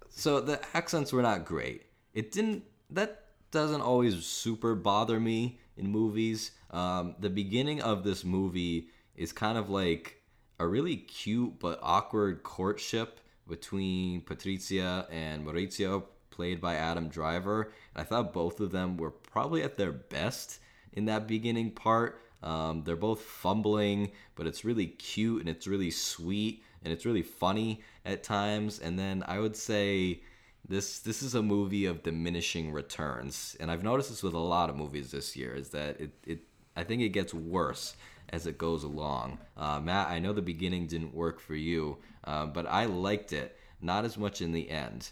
[0.09, 1.83] so the accents were not great.
[2.13, 6.51] It didn't that doesn't always super bother me in movies.
[6.71, 10.21] Um, the beginning of this movie is kind of like
[10.59, 17.71] a really cute but awkward courtship between Patrizia and Maurizio, played by Adam Driver.
[17.95, 20.59] And I thought both of them were probably at their best
[20.93, 22.21] in that beginning part.
[22.41, 27.21] Um, they're both fumbling, but it's really cute and it's really sweet and it's really
[27.21, 28.79] funny at times.
[28.79, 30.21] And then I would say
[30.67, 34.69] this this is a movie of diminishing returns, and I've noticed this with a lot
[34.69, 35.53] of movies this year.
[35.53, 36.39] Is that it it
[36.75, 37.95] I think it gets worse
[38.29, 39.39] as it goes along.
[39.57, 43.57] Uh, Matt, I know the beginning didn't work for you, uh, but I liked it.
[43.81, 45.09] Not as much in the end.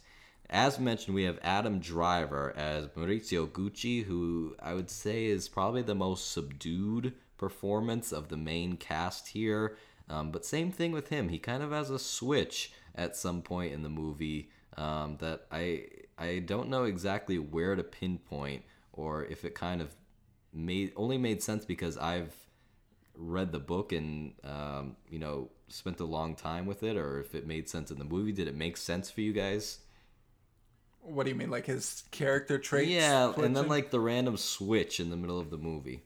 [0.49, 5.81] As mentioned, we have Adam Driver as Maurizio Gucci, who I would say is probably
[5.81, 9.77] the most subdued performance of the main cast here.
[10.09, 11.29] Um, but same thing with him.
[11.29, 15.85] He kind of has a switch at some point in the movie um, that I
[16.17, 18.63] I don't know exactly where to pinpoint
[18.93, 19.93] or if it kind of
[20.53, 22.33] made only made sense because I've
[23.15, 27.35] read the book and um, you know spent a long time with it, or if
[27.35, 28.31] it made sense in the movie.
[28.31, 29.79] Did it make sense for you guys?
[31.07, 32.89] What do you mean, like his character traits?
[32.91, 36.03] Yeah, and then like the random switch in the middle of the movie.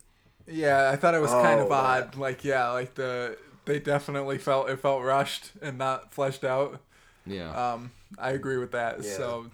[0.47, 2.15] Yeah, I thought it was kind of Oh, odd.
[2.15, 6.81] Like, yeah, like the they definitely felt it felt rushed and not fleshed out.
[7.25, 7.51] Yeah.
[7.51, 9.03] Um, I agree with that.
[9.03, 9.09] Yeah.
[9.17, 9.51] So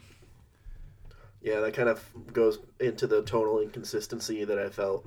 [1.41, 2.03] Yeah, that kind of
[2.34, 5.06] goes into the tonal inconsistency that I felt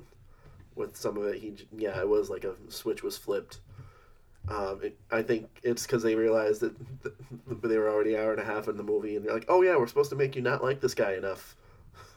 [0.75, 1.39] with some of it.
[1.41, 3.59] He, yeah, it was like a switch was flipped.
[4.47, 6.73] Um, it, I think it's because they realized that
[7.03, 7.15] th-
[7.63, 9.61] they were already an hour and a half in the movie, and they're like, "Oh
[9.61, 11.55] yeah, we're supposed to make you not like this guy enough.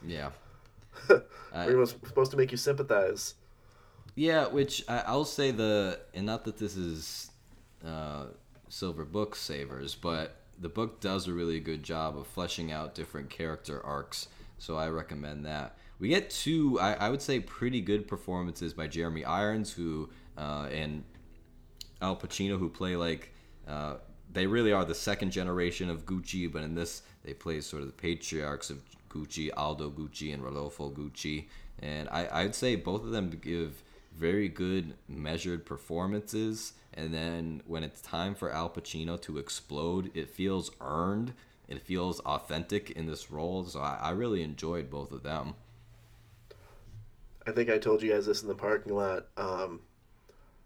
[0.05, 0.29] yeah.
[1.53, 3.35] We're supposed to make you sympathize."
[4.15, 7.31] Yeah, which I, I'll say the and not that this is
[7.85, 8.25] uh,
[8.69, 13.29] Silver Book Savers, but the book does a really good job of fleshing out different
[13.29, 14.29] character arcs.
[14.57, 15.77] So I recommend that.
[15.99, 20.67] We get two, I, I would say, pretty good performances by Jeremy Irons, who uh,
[20.71, 21.03] and
[22.01, 23.33] Al Pacino, who play like
[23.67, 23.95] uh,
[24.31, 27.87] they really are the second generation of Gucci, but in this they play sort of
[27.87, 31.45] the patriarchs of Gucci, Aldo Gucci and Rodolfo Gucci,
[31.79, 33.83] and I, I'd say both of them give
[34.17, 36.73] very good measured performances.
[36.93, 41.33] And then when it's time for Al Pacino to explode, it feels earned.
[41.67, 43.65] It feels authentic in this role.
[43.65, 45.55] So I, I really enjoyed both of them.
[47.45, 49.27] I think I told you guys this in the parking lot.
[49.37, 49.81] Um,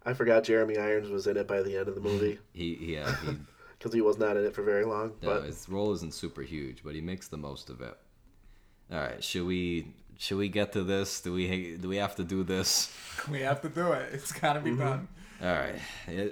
[0.06, 2.94] I forgot Jeremy Irons was in it by the end of the movie He, he
[2.96, 3.38] yeah, he,
[3.78, 5.14] because he was not in it for very long.
[5.22, 7.96] No, But his role isn't super huge, but he makes the most of it.
[8.92, 11.22] All right, should we should we get to this?
[11.22, 12.94] Do we do we have to do this?
[13.30, 14.10] we have to do it.
[14.14, 15.08] It's got to be done.
[15.42, 15.80] All right,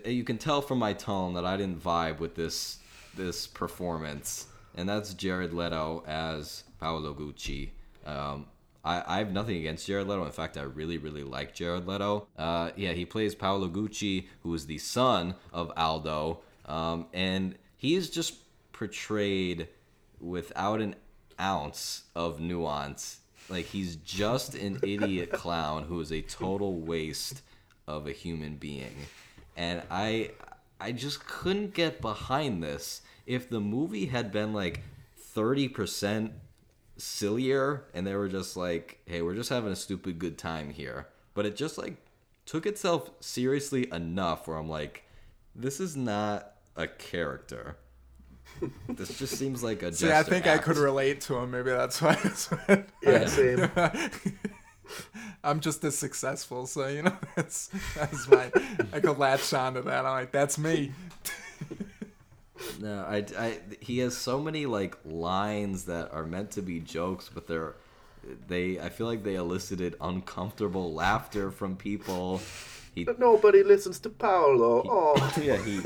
[0.06, 2.80] you can tell from my tone that I didn't vibe with this
[3.16, 7.70] this performance, and that's Jared Leto as Paolo Gucci.
[8.06, 8.48] Um,
[8.88, 10.24] I, I have nothing against Jared Leto.
[10.24, 12.28] In fact, I really, really like Jared Leto.
[12.38, 17.96] Uh, yeah, he plays Paolo Gucci, who is the son of Aldo, um, and he
[17.96, 18.36] is just
[18.72, 19.68] portrayed
[20.22, 20.96] without an
[21.40, 23.20] ounce of nuance.
[23.50, 27.42] Like he's just an idiot clown who is a total waste
[27.88, 28.96] of a human being.
[29.58, 30.32] And I
[30.80, 33.02] I just couldn't get behind this.
[33.26, 34.84] If the movie had been like
[35.36, 36.32] 30%
[36.98, 41.08] sillier and they were just like, "Hey, we're just having a stupid good time here."
[41.34, 41.98] But it just like
[42.46, 45.04] took itself seriously enough where I'm like,
[45.54, 47.78] this is not a character.
[48.88, 51.52] this just seems like a See, I just think I could relate to him.
[51.52, 52.16] Maybe that's why.
[52.16, 53.70] That's why yeah, same.
[55.44, 58.52] I'm just as successful, so you know that's that's my.
[58.94, 60.06] I could latch onto that.
[60.06, 60.94] I'm like, that's me.
[62.82, 67.30] No, I, I, he has so many like lines that are meant to be jokes,
[67.34, 67.76] but they're,
[68.48, 72.42] they, I feel like they elicited uncomfortable laughter from people.
[72.96, 74.84] He, But nobody listens to Paolo.
[74.86, 75.82] Oh, yeah, he,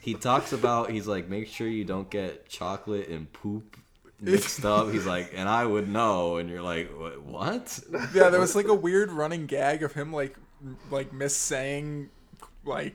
[0.00, 3.76] he talks about, he's like, make sure you don't get chocolate and poop
[4.20, 4.90] mixed up.
[4.90, 7.80] He's like, and I would know, and you're like, "What- what?
[8.14, 10.36] Yeah, there was like a weird running gag of him like
[10.90, 12.10] like missaying
[12.64, 12.94] like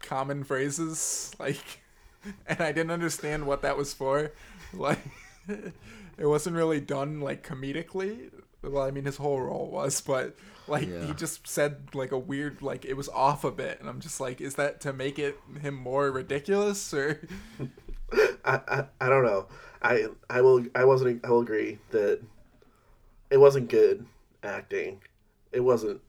[0.00, 1.80] common phrases like
[2.46, 4.32] and I didn't understand what that was for.
[4.74, 4.98] Like
[5.48, 8.30] it wasn't really done like comedically.
[8.62, 10.36] Well, I mean his whole role was, but
[10.66, 11.06] like Yeah.
[11.06, 14.20] he just said like a weird like it was off a bit and I'm just
[14.20, 17.26] like is that to make it him more ridiculous or
[18.44, 19.46] I, I, I don't know.
[19.80, 22.20] I I will I wasn't I will agree that
[23.30, 24.04] it wasn't good
[24.42, 25.00] acting.
[25.52, 26.00] It wasn't,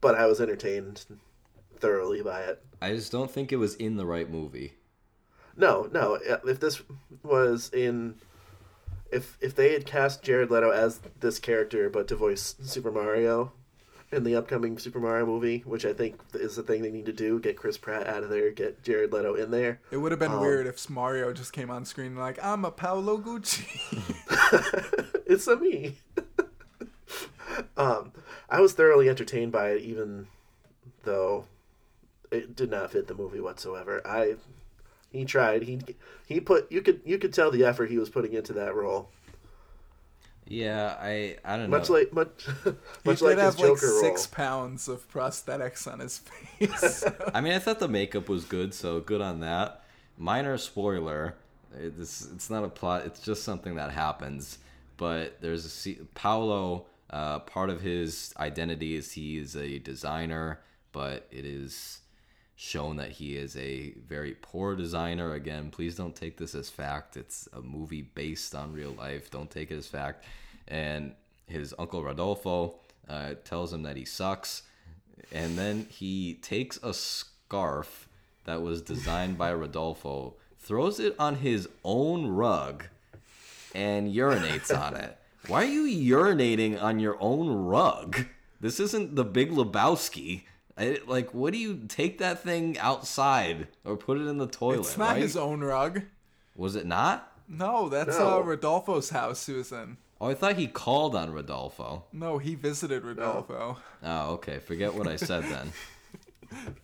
[0.00, 1.04] but I was entertained
[1.78, 2.62] thoroughly by it.
[2.80, 4.74] I just don't think it was in the right movie.
[5.56, 6.14] No, no.
[6.46, 6.82] If this
[7.22, 8.16] was in,
[9.10, 13.52] if if they had cast Jared Leto as this character, but to voice Super Mario
[14.12, 17.12] in the upcoming Super Mario movie, which I think is the thing they need to
[17.12, 19.80] do, get Chris Pratt out of there, get Jared Leto in there.
[19.90, 22.70] it would have been Um, weird if Mario just came on screen like I'm a
[22.70, 23.64] Paolo Gucci.
[25.26, 25.96] it's a me.
[27.76, 28.12] um,
[28.48, 30.28] I was thoroughly entertained by it, even
[31.04, 31.46] though
[32.30, 34.02] it did not fit the movie whatsoever.
[34.06, 34.36] I
[35.10, 35.62] he tried.
[35.64, 35.80] He
[36.26, 39.10] he put you could you could tell the effort he was putting into that role.
[40.48, 41.78] Yeah, I I don't know.
[41.78, 42.46] Much like much
[43.04, 44.00] He much did like his have like Joker role.
[44.00, 46.18] six pounds of prosthetics on his
[46.58, 47.04] face.
[47.34, 49.82] I mean, I thought the makeup was good, so good on that.
[50.16, 51.34] Minor spoiler.
[51.76, 53.06] It's it's not a plot.
[53.06, 54.58] It's just something that happens.
[54.96, 56.86] But there's a Paolo.
[57.08, 60.60] Uh, part of his identity is he is a designer,
[60.90, 62.00] but it is
[62.56, 65.34] shown that he is a very poor designer.
[65.34, 67.16] Again, please don't take this as fact.
[67.16, 69.30] It's a movie based on real life.
[69.30, 70.24] Don't take it as fact.
[70.66, 71.12] And
[71.46, 72.76] his uncle Rodolfo
[73.08, 74.62] uh, tells him that he sucks.
[75.30, 78.08] And then he takes a scarf
[78.44, 82.86] that was designed by Rodolfo, throws it on his own rug,
[83.74, 85.18] and urinates on it.
[85.46, 88.24] Why are you urinating on your own rug?
[88.60, 90.44] This isn't the Big Lebowski.
[90.78, 94.80] I, like, what do you take that thing outside or put it in the toilet?
[94.80, 95.22] it's not right?
[95.22, 96.02] his own rug.
[96.54, 97.32] Was it not?
[97.48, 98.38] No, that's No.
[98.38, 99.96] uh, Rodolfo's house he was in.
[100.20, 102.04] Oh, I thought he called on Rodolfo.
[102.12, 103.76] No, he visited Rodolfo.
[104.02, 104.58] Oh, okay.
[104.58, 105.72] Forget what I said then.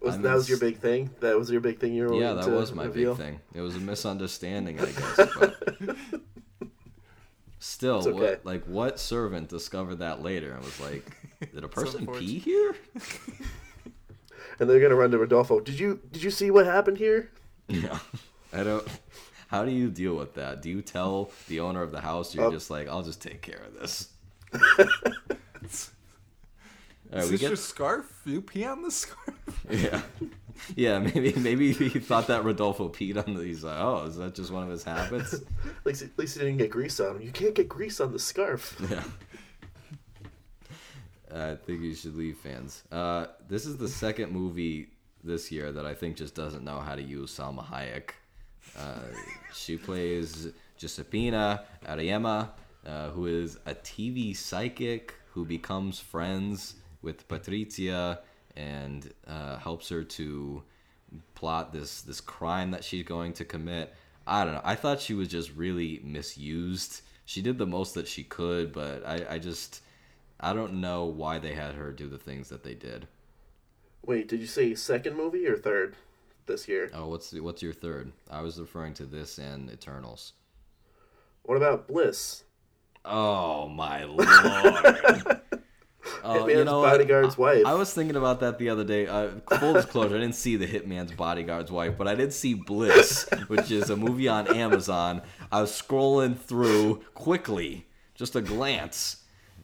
[0.00, 1.10] Was, I that was your big thing.
[1.20, 1.94] That was your big thing.
[1.94, 3.14] You were yeah, wanting that to was my reveal?
[3.14, 3.40] big thing.
[3.54, 5.28] It was a misunderstanding, I guess.
[5.38, 6.66] But
[7.60, 8.10] still, okay.
[8.12, 11.04] what, like, what servant discovered that later and was like,
[11.54, 12.74] "Did a person pee here?"
[14.58, 15.60] And they're gonna run to Rodolfo.
[15.60, 17.30] Did you did you see what happened here?
[17.68, 17.98] Yeah,
[18.52, 18.86] I don't.
[19.48, 20.60] How do you deal with that?
[20.60, 22.34] Do you tell the owner of the house?
[22.34, 22.50] You're Oh.
[22.50, 24.08] just like, "I'll just take care of this."
[27.12, 28.22] All Is we this get your scarf?
[28.24, 29.34] You pee on the scarf?
[29.70, 30.00] Yeah.
[30.76, 33.42] Yeah, maybe maybe he thought that Rodolfo peed on the.
[33.42, 35.32] He's like, oh, is that just one of his habits?
[35.32, 35.40] At
[35.84, 37.22] least, at least he didn't get grease on him.
[37.22, 38.76] You can't get grease on the scarf.
[38.90, 39.02] Yeah.
[41.34, 42.82] I think you should leave fans.
[42.90, 44.88] Uh, this is the second movie
[45.22, 48.10] this year that I think just doesn't know how to use Salma Hayek.
[48.76, 49.00] Uh,
[49.52, 50.48] she plays
[50.78, 52.50] Giuseppina Auriemma,
[52.86, 58.18] uh, who is a TV psychic who becomes friends with Patrizia
[58.56, 60.62] and uh, helps her to
[61.34, 63.94] plot this this crime that she's going to commit.
[64.26, 64.60] I don't know.
[64.64, 67.02] I thought she was just really misused.
[67.24, 69.82] She did the most that she could, but I, I just
[70.40, 73.06] I don't know why they had her do the things that they did.
[74.04, 75.94] Wait, did you say second movie or third
[76.46, 76.90] this year?
[76.94, 78.12] Oh, what's the, what's your third?
[78.30, 80.32] I was referring to this and Eternals.
[81.42, 82.44] What about Bliss?
[83.04, 85.40] Oh my lord!
[86.22, 87.66] Oh, Hitman's bodyguard's I, wife.
[87.66, 89.06] I was thinking about that the other day.
[89.06, 93.28] Uh, full disclosure, I didn't see the Hitman's Bodyguard's Wife, but I did see Bliss,
[93.48, 95.22] which is a movie on Amazon.
[95.50, 99.19] I was scrolling through quickly, just a glance,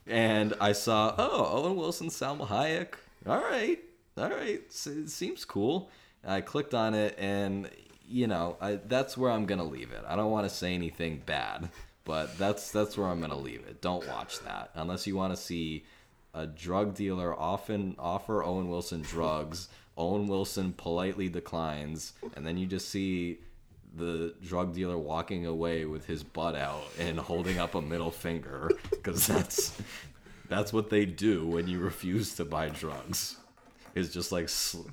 [0.07, 2.95] and I saw, oh, Owen Wilson, Salma Hayek.
[3.27, 3.79] All right,
[4.17, 5.91] all right, it seems cool.
[6.25, 7.69] I clicked on it, and
[8.09, 10.05] you know, I, that's where I'm gonna leave it.
[10.07, 11.71] I don't want to say anything bad,
[12.05, 13.81] but that's that's where I'm gonna leave it.
[13.81, 15.85] Don't watch that unless you want to see
[16.35, 19.69] a drug dealer often offer Owen Wilson drugs.
[19.99, 23.39] Owen Wilson politely declines, and then you just see
[23.97, 28.71] the drug dealer walking away with his butt out and holding up a middle finger
[28.91, 29.81] because that's
[30.49, 33.37] that's what they do when you refuse to buy drugs.
[33.95, 34.89] Is just like sl-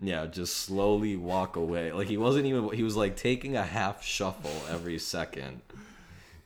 [0.00, 1.92] yeah, just slowly walk away.
[1.92, 5.62] Like he wasn't even he was like taking a half shuffle every second.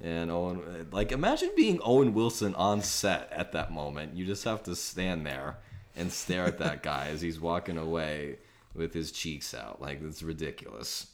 [0.02, 4.16] And Owen, like, imagine being Owen Wilson on set at that moment.
[4.16, 5.58] You just have to stand there
[5.94, 8.38] and stare at that guy as he's walking away
[8.74, 9.80] with his cheeks out.
[9.80, 11.09] Like, it's ridiculous.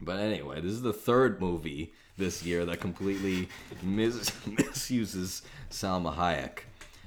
[0.00, 3.48] But anyway, this is the third movie this year that completely
[3.82, 6.60] mis- misuses Salma Hayek.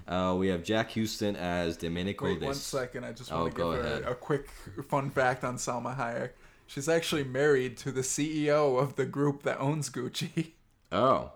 [0.07, 3.05] Uh, we have Jack Huston as Domenico Wait one second.
[3.05, 4.49] I just Oh, want to give her a quick
[4.89, 6.31] fun fact on Salma Hayek.
[6.67, 10.51] She's actually married to the CEO of the group that owns Gucci.
[10.93, 11.31] Oh,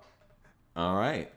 [0.75, 1.31] all right.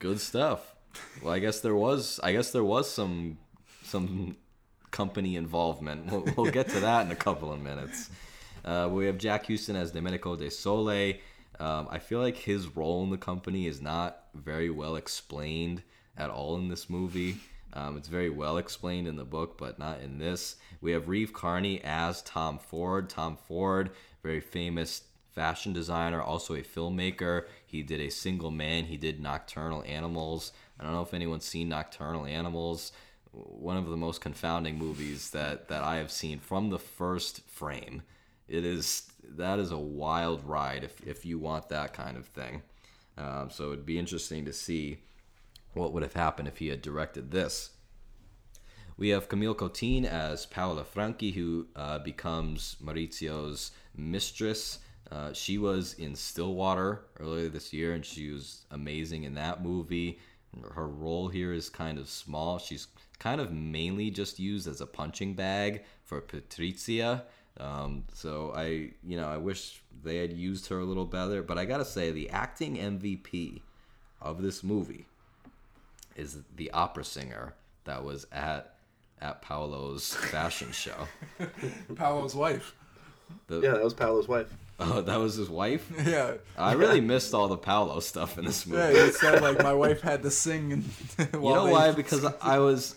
[0.00, 0.74] Good stuff.
[1.22, 2.20] Well, I guess there was.
[2.22, 3.38] I guess there was some
[3.84, 4.36] some
[4.90, 6.12] company involvement.
[6.12, 8.10] We'll, we'll get to that in a couple of minutes.
[8.64, 11.14] Uh, we have Jack Huston as Domenico De Sole.
[11.58, 15.82] Um, I feel like his role in the company is not very well explained
[16.16, 17.36] at all in this movie.
[17.72, 20.56] Um, it's very well explained in the book, but not in this.
[20.80, 23.08] We have Reeve Carney as Tom Ford.
[23.08, 23.90] Tom Ford,
[24.22, 27.44] very famous fashion designer, also a filmmaker.
[27.64, 28.84] He did a single man.
[28.84, 30.52] He did Nocturnal Animals.
[30.78, 32.92] I don't know if anyone's seen Nocturnal Animals.
[33.32, 38.02] One of the most confounding movies that, that I have seen from the first frame.
[38.50, 42.62] It is that is a wild ride if, if you want that kind of thing.
[43.16, 44.98] Um, so it'd be interesting to see
[45.74, 47.70] what would have happened if he had directed this.
[48.96, 54.80] We have Camille Cottin as Paola Franchi, who uh, becomes Maurizio's mistress.
[55.10, 60.18] Uh, she was in Stillwater earlier this year, and she was amazing in that movie.
[60.72, 62.58] Her role here is kind of small.
[62.58, 67.22] She's kind of mainly just used as a punching bag for Patrizia.
[67.58, 71.42] Um, so I, you know, I wish they had used her a little better.
[71.42, 73.60] But I gotta say, the acting MVP
[74.20, 75.06] of this movie
[76.16, 77.54] is the opera singer
[77.84, 78.74] that was at
[79.20, 81.06] at Paolo's fashion show.
[81.94, 82.74] Paolo's wife.
[83.48, 84.52] The, Yeah, that was Paolo's wife.
[84.78, 85.90] Oh, that was his wife.
[86.06, 86.34] Yeah.
[86.56, 88.80] I really missed all the Paolo stuff in this movie.
[88.96, 90.72] Yeah, he said like my wife had to sing.
[90.72, 90.84] And
[91.34, 91.92] you know why?
[91.92, 92.94] Because I was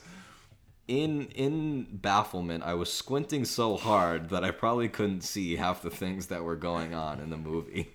[0.88, 2.64] in in bafflement.
[2.64, 6.56] I was squinting so hard that I probably couldn't see half the things that were
[6.56, 7.94] going on in the movie.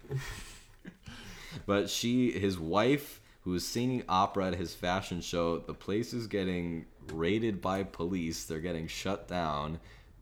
[1.67, 6.27] but she, his wife, who was singing opera at his fashion show, the place is
[6.27, 8.45] getting raided by police.
[8.45, 9.81] They're getting shut down.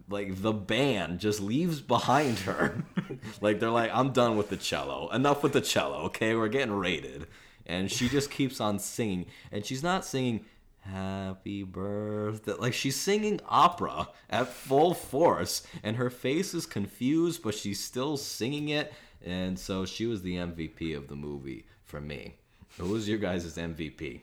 [0.09, 2.85] Like the band just leaves behind her.
[3.41, 5.09] like they're like, I'm done with the cello.
[5.11, 6.05] Enough with the cello.
[6.07, 7.27] Okay, we're getting raided.
[7.69, 10.45] And she just keeps on singing, and she's not singing
[10.93, 17.55] happy birthday like she's singing opera at full force and her face is confused but
[17.55, 18.93] she's still singing it
[19.25, 22.35] and so she was the mvp of the movie for me
[22.79, 24.21] who was your guys' mvp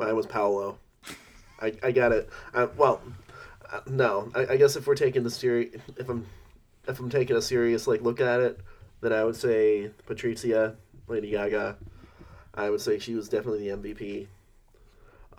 [0.00, 0.78] Mine was Paolo.
[1.60, 2.30] I, I got it.
[2.54, 3.02] Uh, well,
[3.70, 4.32] uh, no.
[4.34, 6.26] I, I guess if we're taking the serious, if I'm
[6.88, 8.60] if I'm taking a serious like look at it,
[9.02, 10.76] then I would say Patricia,
[11.06, 11.76] Lady Gaga.
[12.54, 14.26] I would say she was definitely the MVP.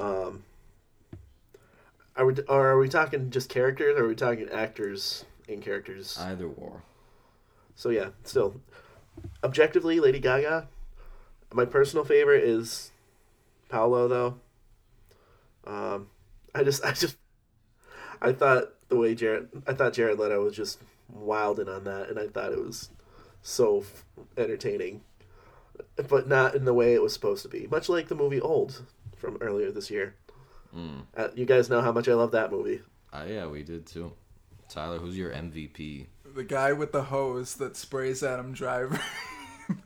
[0.02, 0.44] Um,
[2.16, 3.98] are we or are we talking just characters?
[3.98, 6.18] or Are we talking actors and characters?
[6.20, 6.82] either war
[7.76, 8.60] So yeah, still,
[9.44, 10.68] objectively, Lady Gaga.
[11.54, 12.92] My personal favorite is
[13.70, 14.36] Paolo, though.
[15.66, 16.08] Um,
[16.56, 17.18] I just, I just,
[18.22, 20.80] I thought the way Jared, I thought Jared Leto was just
[21.10, 22.90] wilding on that, and I thought it was
[23.42, 24.06] so f-
[24.38, 25.02] entertaining,
[26.08, 27.68] but not in the way it was supposed to be.
[27.68, 28.84] Much like the movie Old
[29.22, 30.16] from earlier this year.
[30.76, 31.04] mm.
[31.16, 32.82] Uh, you guys know how much I love that movie.
[33.14, 34.12] uh, yeah we did too
[34.70, 39.00] tyler who's your mvp the guy with the hose that sprays Adam Driver.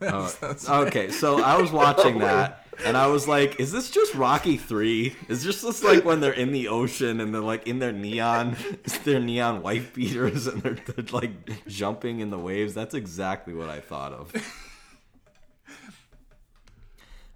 [0.00, 4.12] That's- that's- okay, so I was watching that and I was like, is this just
[4.16, 5.14] Rocky 3?
[5.28, 8.56] Is this just like when they're in the ocean and they're like in their neon
[9.04, 11.30] their neon white beaters and they're, they're like
[11.68, 12.74] jumping in the waves?
[12.74, 14.32] That's exactly what I thought of.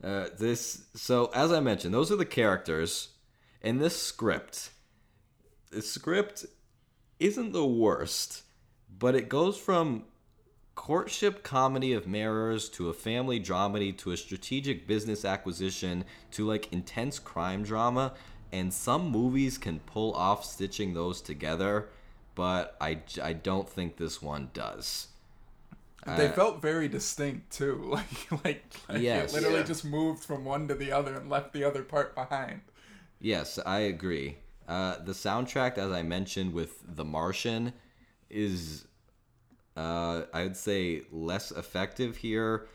[0.03, 3.09] Uh, this so as I mentioned, those are the characters
[3.61, 4.71] in this script.
[5.71, 6.47] The script
[7.19, 8.43] isn't the worst,
[8.99, 10.05] but it goes from
[10.75, 16.73] courtship comedy of mirrors to a family dramedy to a strategic business acquisition to like
[16.73, 18.15] intense crime drama
[18.51, 21.91] and some movies can pull off stitching those together
[22.35, 25.09] but i, I don't think this one does
[26.07, 27.77] they Uh, felt very distinct too.
[27.91, 29.31] Like like, like Yes.
[29.33, 29.65] it literally Yeah.
[29.67, 32.63] just moved from one to the other and left the other part behind.
[33.21, 34.39] Yes, I agree.
[34.67, 37.73] Uh, the soundtrack, as I mentioned with The Martian,
[38.31, 38.87] is,
[39.77, 42.67] uh, I'd say, less effective here.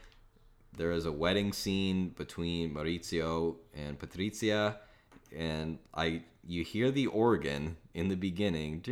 [0.77, 4.77] There is a wedding scene between Maurizio and Patrizia,
[5.35, 8.83] and I you hear the organ in the beginning,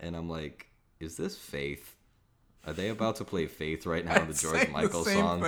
[0.00, 0.68] and I'm like,
[1.00, 1.96] is this Faith?
[2.66, 5.40] Are they about to play Faith right now, in the George Michael the song?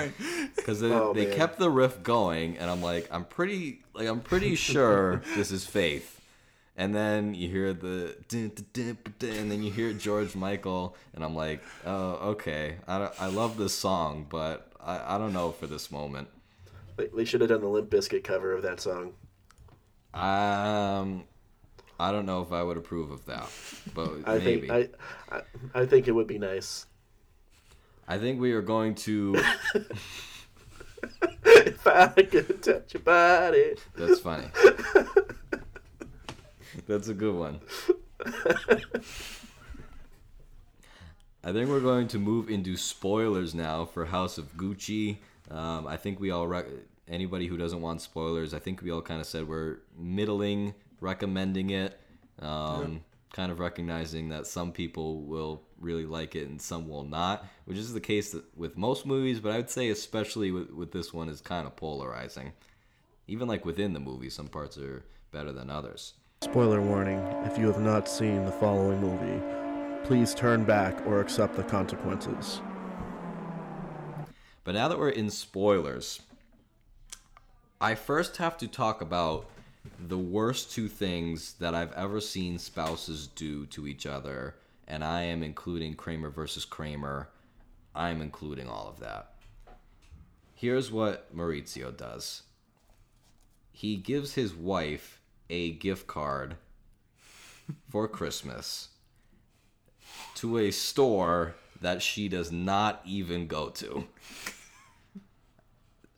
[0.56, 4.20] because they, Oh, they kept the riff going and i'm like i'm pretty like i'm
[4.20, 6.20] pretty sure this is faith
[6.76, 10.34] and then you hear the dun, dun, dun, dun, dun, and then you hear george
[10.34, 15.18] michael and i'm like oh okay i, don't- I love this song but I, I
[15.18, 16.28] don't know for this moment
[16.96, 19.12] They, they should have done the Limp Bizkit cover of that song.
[20.14, 21.24] um
[21.98, 23.48] i don't know if i would approve of that
[23.94, 24.92] but I maybe think
[25.30, 25.42] I, I,
[25.82, 26.86] I think it would be nice.
[28.08, 29.36] I think we are going to
[31.44, 33.74] if I could touch your body.
[33.96, 34.48] That's funny.
[36.86, 37.60] That's a good one.
[41.42, 45.18] I think we're going to move into spoilers now for House of Gucci.
[45.50, 46.66] Um, I think we all rec-
[47.08, 48.52] anybody who doesn't want spoilers.
[48.52, 51.98] I think we all kind of said we're middling recommending it.
[52.38, 53.02] Um,
[53.32, 57.78] Kind of recognizing that some people will really like it and some will not, which
[57.78, 59.40] is the case that- with most movies.
[59.40, 62.52] But I would say especially with, with this one is kind of polarizing.
[63.26, 66.14] Even like within the movie, some parts are better than others.
[66.42, 69.42] Spoiler warning if you have not seen the following movie,
[70.04, 72.60] please turn back or accept the consequences.
[74.64, 76.20] But now that we're in spoilers,
[77.80, 79.46] I first have to talk about
[79.98, 84.54] the worst two things that I've ever seen spouses do to each other
[84.90, 87.28] and I am including Kramer versus Kramer.
[87.94, 89.34] I'm including all of that.
[90.54, 92.42] Here's what Maurizio does
[93.72, 96.56] he gives his wife a gift card
[97.88, 98.88] for Christmas
[100.34, 104.06] to a store that she does not even go to.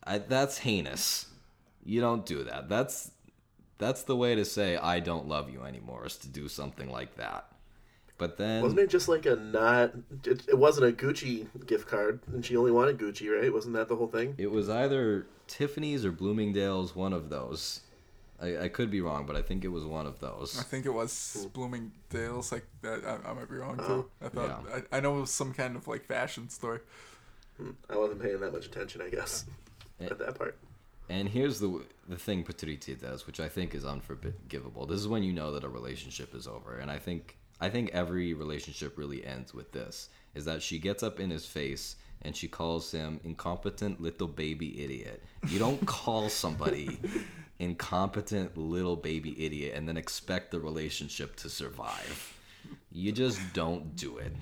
[0.03, 1.27] I, that's heinous.
[1.85, 2.69] You don't do that.
[2.69, 3.13] That's
[3.79, 7.17] that's the way to say I don't love you anymore is to do something like
[7.17, 7.52] that.
[8.23, 9.95] But then Wasn't it just like a not?
[10.25, 13.53] It, it wasn't a Gucci gift card, and she only wanted Gucci, right?
[13.53, 14.37] Wasn't that the whole thing?
[14.39, 17.81] it was either Tiffany's or Bloomingdale's, one of those.
[18.41, 20.57] I, I could be wrong, but I think it was one of those.
[20.57, 22.53] I think it was Bloomingdale's.
[22.53, 23.85] Like that, I, I might be wrong too.
[23.89, 24.07] Oh.
[24.25, 24.81] I thought Yeah.
[24.93, 26.83] I, I know it was some kind of like fashion store.
[27.57, 27.71] Hmm.
[27.91, 29.47] I wasn't paying that much attention, I guess,
[30.01, 30.05] eh.
[30.05, 30.57] at that part.
[31.09, 34.87] And here's the the thing Patrizia does, which I think is unforgivable.
[34.87, 37.91] This is when you know that a relationship is over, and I think I think
[37.93, 42.35] every relationship really ends with this: is that she gets up in his face and
[42.35, 45.23] she calls him incompetent little baby idiot.
[45.49, 46.99] You don't call somebody
[47.61, 52.37] incompetent little baby idiot and then expect the relationship to survive.
[52.91, 54.33] You just don't do it.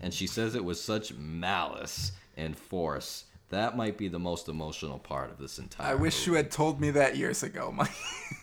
[0.00, 3.24] And she says it with such malice and force.
[3.50, 5.92] That might be the most emotional part of this entire.
[5.92, 7.90] I wish you had told me that years ago, Mike.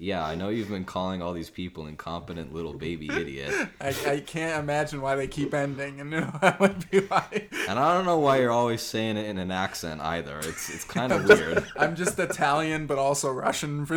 [0.00, 4.20] Yeah, I know you've been calling all these people incompetent little baby idiot, I, I
[4.20, 7.48] can't imagine why they keep ending, and you know, that would be why.
[7.68, 10.38] and I don't know why you're always saying it in an accent either.
[10.38, 11.66] It's it's kind of weird.
[11.76, 13.96] I'm just Italian, but also Russian for.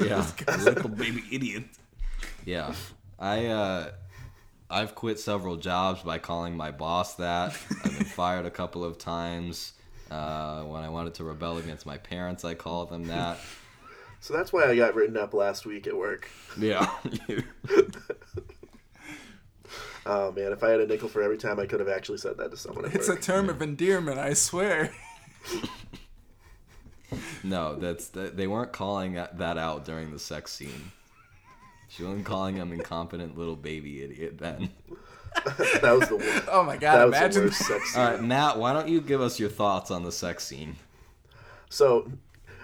[0.00, 0.24] Yeah,
[0.58, 1.64] little baby idiot.
[2.44, 2.72] Yeah,
[3.18, 3.90] I uh,
[4.70, 7.56] I've quit several jobs by calling my boss that.
[7.84, 9.72] I've been fired a couple of times.
[10.08, 13.38] Uh, when I wanted to rebel against my parents, I called them that.
[14.22, 16.30] So that's why I got written up last week at work.
[16.56, 16.88] Yeah.
[20.04, 22.36] Oh man, if I had a nickel for every time I could have actually said
[22.38, 23.22] that to someone at It's a work.
[23.22, 24.92] term of endearment, I swear.
[27.44, 30.90] no, that's that, they weren't calling that that out during the sex scene.
[31.88, 34.70] She wasn't calling him incompetent little baby idiot then.
[35.44, 36.44] that was the worst.
[36.50, 36.98] Oh my god!
[36.98, 37.44] That was the imagine.
[37.44, 38.02] worst sex scene.
[38.02, 40.74] All right, Matt, why don't you give us your thoughts on the sex scene?
[41.70, 42.10] So,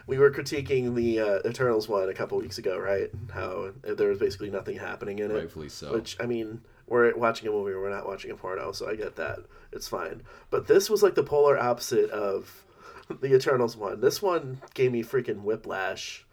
[0.08, 3.10] we were critiquing the uh, Eternals one a couple weeks ago, right?
[3.30, 5.34] How there was basically nothing happening in it.
[5.34, 5.92] Rightfully so.
[5.92, 9.16] Which I mean, we're watching a movie, we're not watching a porno, so I get
[9.16, 9.40] that.
[9.70, 10.22] It's fine.
[10.48, 12.64] But this was like the polar opposite of
[13.20, 14.00] the Eternals one.
[14.00, 16.24] This one gave me freaking whiplash.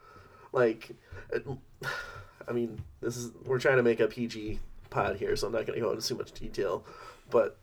[0.53, 0.91] Like,
[1.34, 1.45] it,
[2.47, 5.65] I mean, this is we're trying to make a PG pod here, so I'm not
[5.65, 6.85] going to go into too much detail,
[7.30, 7.57] but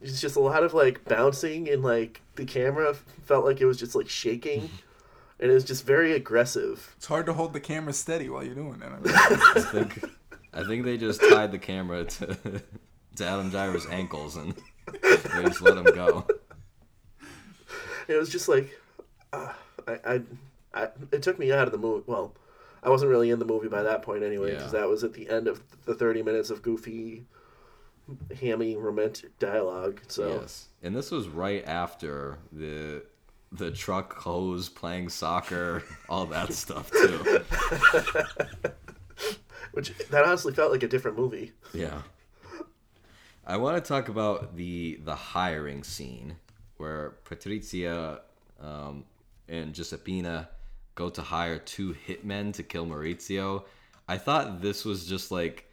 [0.00, 3.76] it's just a lot of like bouncing and like the camera felt like it was
[3.76, 4.70] just like shaking
[5.40, 8.54] and it was just very aggressive It's hard to hold the camera steady while you're
[8.54, 8.86] doing it.
[8.86, 10.04] I mean, I think
[10.52, 12.26] I think they just tied the camera to
[13.16, 14.54] to Adam Driver's ankles and
[15.02, 16.26] they just let him go.
[18.08, 18.70] it was just like
[19.32, 19.52] uh,
[19.86, 20.20] I, I
[20.74, 22.32] i it took me out of the movie well
[22.82, 24.80] i wasn't really in the movie by that point anyway because Yeah.
[24.80, 27.24] that was at the end of the 30 minutes of goofy
[28.40, 33.02] hammy romantic dialogue so Yes, and this was right after the
[33.52, 37.40] the truck hose playing soccer, all that stuff too.
[39.72, 42.02] which that honestly felt like a different movie Yeah.
[43.46, 46.36] I want to talk about the the hiring scene
[46.76, 48.20] where Patrizia
[48.60, 49.04] um,
[49.48, 50.48] and Giuseppina
[50.94, 53.64] go to hire two hitmen to kill Maurizio.
[54.06, 55.68] I thought this was just like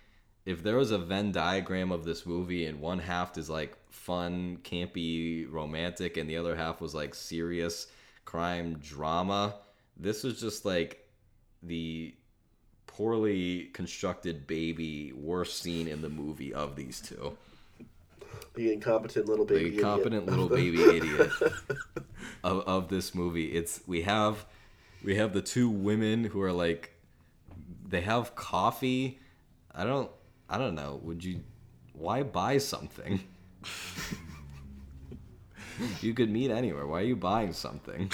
[0.45, 4.59] if there was a Venn diagram of this movie and one half is like fun,
[4.63, 7.87] campy, romantic, and the other half was like serious
[8.25, 9.55] crime drama.
[9.97, 11.07] This was just like
[11.63, 12.15] the
[12.87, 17.37] poorly constructed baby worst scene in the movie of these two.
[18.55, 20.25] the incompetent little baby The idiot.
[20.25, 21.31] little baby idiot
[22.43, 23.51] of, of this movie.
[23.53, 24.45] It's we have
[25.03, 26.93] we have the two women who are like
[27.87, 29.19] they have coffee.
[29.73, 30.09] I don't
[30.49, 30.99] I don't know.
[31.03, 31.41] Would you
[31.93, 33.21] why buy something?
[36.01, 36.87] you could meet anywhere.
[36.87, 38.11] Why are you buying something?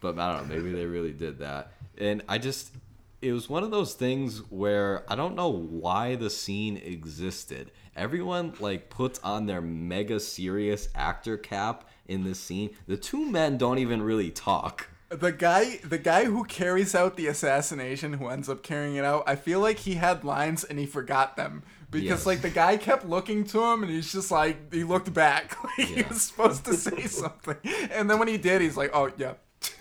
[0.00, 0.56] But I don't know.
[0.56, 1.72] Maybe they really did that.
[1.96, 2.72] And I just,
[3.20, 7.70] it was one of those things where I don't know why the scene existed.
[7.94, 12.70] Everyone like puts on their mega serious actor cap in this scene.
[12.86, 14.88] The two men don't even really talk.
[15.08, 19.24] the guy, the guy who carries out the assassination, who ends up carrying it out,
[19.26, 21.62] I feel like he had lines and he forgot them
[21.92, 22.26] because Yes.
[22.26, 25.86] like the guy kept looking to him and he's just like he looked back, like
[25.88, 27.56] he was supposed to say something,
[27.92, 29.34] and then when he did, he's like, "Oh yeah."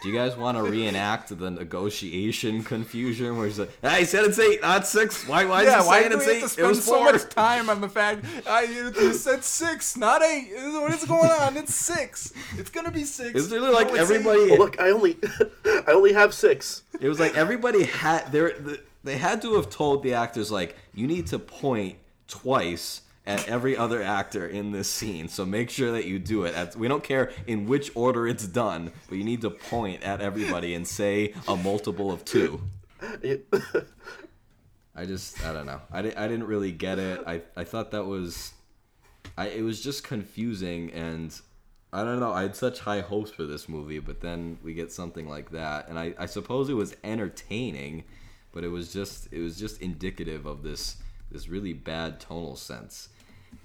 [0.03, 4.25] Do you guys want to reenact the negotiation confusion where he's like, ah, he said
[4.25, 5.27] it's eight, not six.
[5.27, 5.45] Why?
[5.45, 6.39] Why yeah, is he why saying do we it's have eight?
[6.41, 7.11] to It spend was so four.
[7.13, 10.51] much time on the fact I you said six, not eight?
[10.55, 11.57] What is going on?
[11.57, 12.31] It's six.
[12.59, 13.31] It's gonna be six.
[13.39, 14.41] It's literally like No, it's everybody.
[14.41, 14.49] eight.
[14.51, 15.17] Well, look, I only
[15.65, 16.83] I only have six.
[16.99, 18.51] It was like everybody had they
[19.03, 21.97] they had to have told the actors like you need to point
[22.31, 25.27] twice at every other actor in this scene.
[25.27, 26.55] So make sure that you do it.
[26.55, 30.21] At, we don't care in which order it's done, but you need to point at
[30.21, 32.61] everybody and say a multiple of two.
[34.95, 35.81] I just I don't know.
[35.91, 37.21] I, di- I didn't really get it.
[37.25, 38.53] I I thought that was
[39.37, 41.39] I it was just confusing and
[41.93, 42.31] I don't know.
[42.31, 45.87] I had such high hopes for this movie, but then we get something like that
[45.89, 48.03] and I I suppose it was entertaining,
[48.51, 50.97] but it was just it was just indicative of this
[51.31, 53.09] this really bad tonal sense.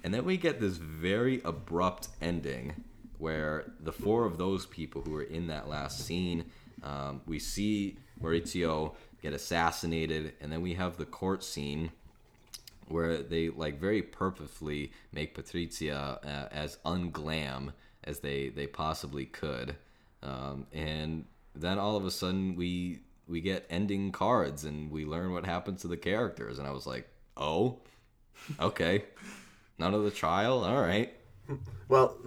[0.03, 2.83] And then we get this very abrupt ending
[3.17, 6.45] where the four of those people who were in that last scene,
[6.83, 11.91] um, we see Maurizio get assassinated, and then we have the court scene
[12.87, 17.73] where they like very purposefully make Patrizia uh, as unglam
[18.03, 19.75] as they they possibly could,
[20.23, 21.25] um, and
[21.55, 25.81] then all of a sudden we we get ending cards and we learn what happens
[25.81, 27.79] to the characters, and I was like, oh,
[28.59, 29.03] okay,
[29.77, 31.13] none of the trial, all right.
[31.87, 32.17] well,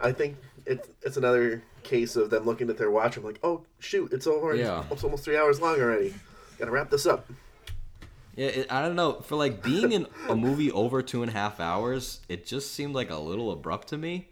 [0.00, 0.36] I think
[0.66, 4.26] it's it's another case of them looking at their watch I'm like, oh shoot, it's
[4.26, 4.54] over.
[4.54, 4.84] Yeah.
[4.90, 6.14] It's almost three hours long already.
[6.58, 7.30] Gotta wrap this up.
[8.36, 9.20] Yeah, it, I don't know.
[9.20, 12.94] For like being in a movie over two and a half hours, it just seemed
[12.94, 14.28] like a little abrupt to me.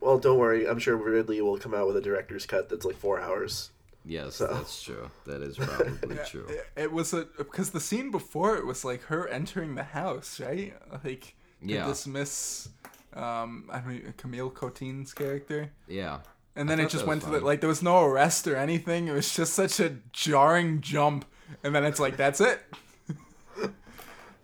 [0.00, 0.68] Well, don't worry.
[0.68, 3.70] I'm sure Ridley will come out with a director's cut that's like four hours.
[4.04, 5.10] Yes, So- that's true.
[5.26, 6.46] That is probably true.
[6.48, 10.40] It, it was a because the scene before it was like her entering the house,
[10.40, 10.74] right?
[11.04, 11.86] Like Yeah.
[11.86, 12.68] dismiss
[13.14, 15.70] um I mean Camille Cottin's character.
[15.88, 16.18] Yeah.
[16.56, 19.08] And then it just went to the like there was no arrest or anything.
[19.08, 21.24] It was just such a jarring jump.
[21.62, 22.60] And then it's like that's it.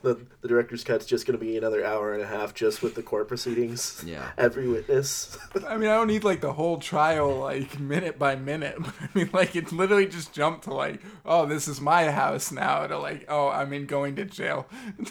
[0.03, 3.03] The the director's cut's just gonna be another hour and a half just with the
[3.03, 4.03] court proceedings.
[4.07, 4.31] Yeah.
[4.39, 5.39] Every witness.
[5.69, 9.31] I mean, I don't need like the whole trial like minute by minute, I mean
[9.33, 13.27] like it literally just jumped to like, oh, this is my house now to like,
[13.29, 14.67] oh, I'm in going to jail.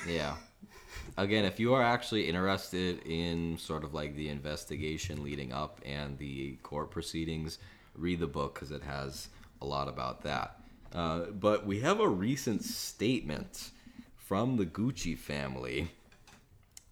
[0.08, 0.36] Yeah.
[1.18, 6.18] Again, if you are actually interested in sort of like the investigation leading up and
[6.18, 7.60] the court proceedings,
[7.94, 9.28] read the book because it has
[9.62, 10.60] a lot about that.
[10.94, 13.72] Uh, but we have a recent statement
[14.30, 15.90] from the Gucci family,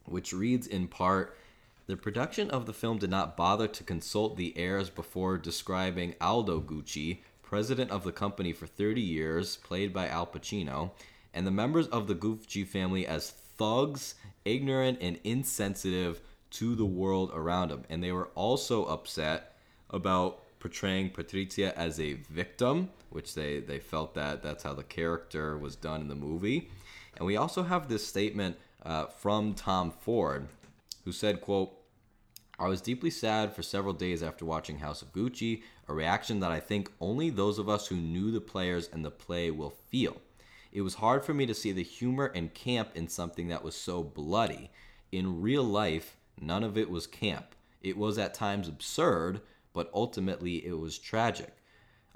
[0.05, 1.37] which reads in part
[1.85, 6.61] The production of the film did not bother to consult the heirs before describing Aldo
[6.61, 10.93] Gucci, president of the company for 30 years, played by Al Pacino,
[11.31, 17.29] and the members of the Gucci family as thugs, ignorant, and insensitive to the world
[17.35, 17.83] around them.
[17.87, 19.53] And they were also upset
[19.91, 25.55] about portraying Patrizia as a victim, which they, they felt that that's how the character
[25.55, 26.71] was done in the movie.
[27.17, 30.47] And we also have this statement uh, from Tom Ford,
[31.03, 31.73] who said, quote,
[32.59, 36.51] I was deeply sad for several days after watching House of Gucci, a reaction that
[36.51, 40.17] I think only those of us who knew the players and the play will feel.
[40.71, 43.75] It was hard for me to see the humor and camp in something that was
[43.75, 44.71] so bloody.
[45.11, 47.55] In real life, none of it was camp.
[47.81, 49.41] It was at times absurd,
[49.73, 51.53] but ultimately it was tragic.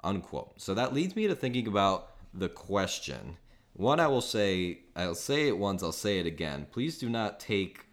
[0.04, 0.60] Unquote.
[0.60, 3.36] So that leads me to thinking about the question.
[3.74, 6.66] One, I will say, I'll say it once, I'll say it again.
[6.70, 7.86] Please do not take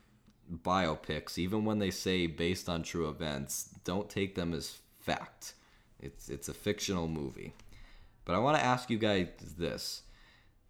[0.52, 5.54] biopics, even when they say based on true events, don't take them as fact.
[6.00, 7.54] It's it's a fictional movie.
[8.26, 9.28] But I want to ask you guys
[9.58, 10.04] this.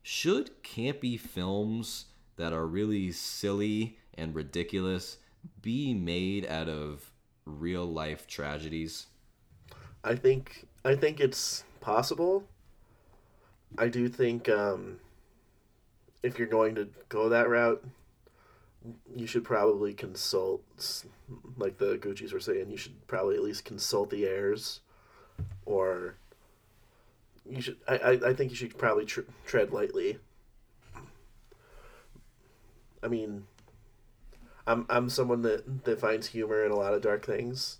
[0.02, 2.06] Should campy films
[2.38, 5.18] that are really silly and ridiculous
[5.62, 7.12] be made out of
[7.46, 9.08] real life tragedies?
[10.04, 12.44] I think I think it's possible.
[13.78, 15.00] I do think um,
[16.24, 17.84] if you're going to go that route,
[19.16, 20.64] you should probably consult,
[21.58, 24.80] like the Gucci's were saying, you should probably at least consult the heirs,
[25.66, 26.16] or
[27.50, 27.78] you should.
[27.88, 30.20] I I, I think you should probably tr- tread lightly.
[33.04, 33.46] I mean,
[34.68, 37.80] I'm I'm someone that that finds humor in a lot of dark things.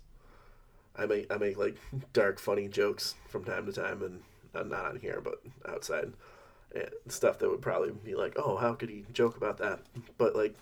[0.96, 1.76] I make I make like
[2.12, 4.20] dark, funny jokes from time to time, and
[4.54, 6.12] Uh, not on here, but outside,
[7.08, 9.80] stuff that would probably be like, "Oh, how could he joke about that?"
[10.18, 10.54] But like,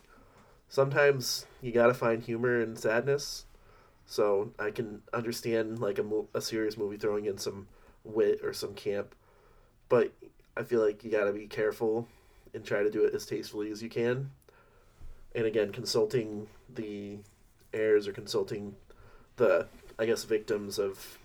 [0.68, 3.46] sometimes you gotta find humor in sadness.
[4.06, 7.68] So I can understand like a mo- a serious movie throwing in some
[8.04, 9.14] wit or some camp,
[9.88, 10.12] but
[10.56, 12.08] I feel like you gotta be careful
[12.54, 14.30] and try to do it as tastefully as you can.
[15.34, 17.18] And again, consulting the
[17.72, 18.76] heirs or consulting
[19.36, 19.66] the
[19.98, 21.18] I guess victims of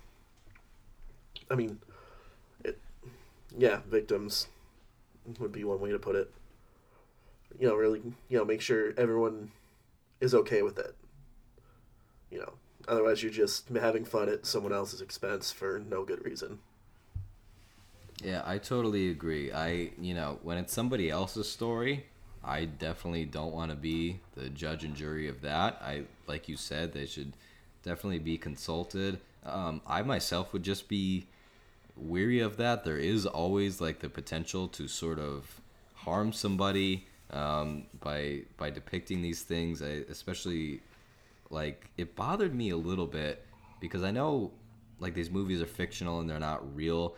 [1.50, 1.78] I mean,
[3.56, 4.48] yeah, victims
[5.38, 6.30] would be one way to put it.
[7.58, 9.52] You know, really, you know, make sure everyone
[10.20, 10.94] is okay with it.
[12.30, 12.52] You know,
[12.88, 16.58] otherwise you're just having fun at someone else's expense for no good reason.
[18.22, 19.52] Yeah, I totally agree.
[19.52, 22.06] I, you know, when it's somebody else's story,
[22.42, 25.80] I definitely don't want to be the judge and jury of that.
[25.82, 27.32] I, like you said, they should
[27.82, 29.18] definitely be consulted.
[29.44, 31.26] Um, I myself would just be
[31.96, 32.84] weary of that.
[32.84, 35.60] There is always like the potential to sort of
[35.94, 39.82] harm somebody um, by by depicting these things.
[39.82, 40.80] I, especially
[41.50, 43.46] like it bothered me a little bit
[43.80, 44.52] because I know
[44.98, 47.16] like these movies are fictional and they're not real,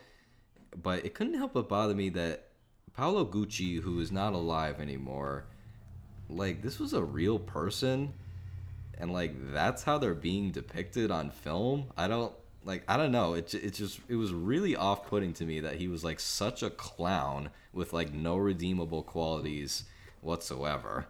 [0.82, 2.48] but it couldn't help but bother me that
[2.96, 5.44] Paolo Gucci, who is not alive anymore,
[6.28, 8.12] like this was a real person
[8.98, 11.86] and like that's how they're being depicted on film.
[11.96, 12.32] I don't
[12.66, 13.32] like I don't know.
[13.34, 16.68] It it just it was really off-putting to me that he was like such a
[16.68, 19.84] clown with like no redeemable qualities
[20.20, 21.06] whatsoever.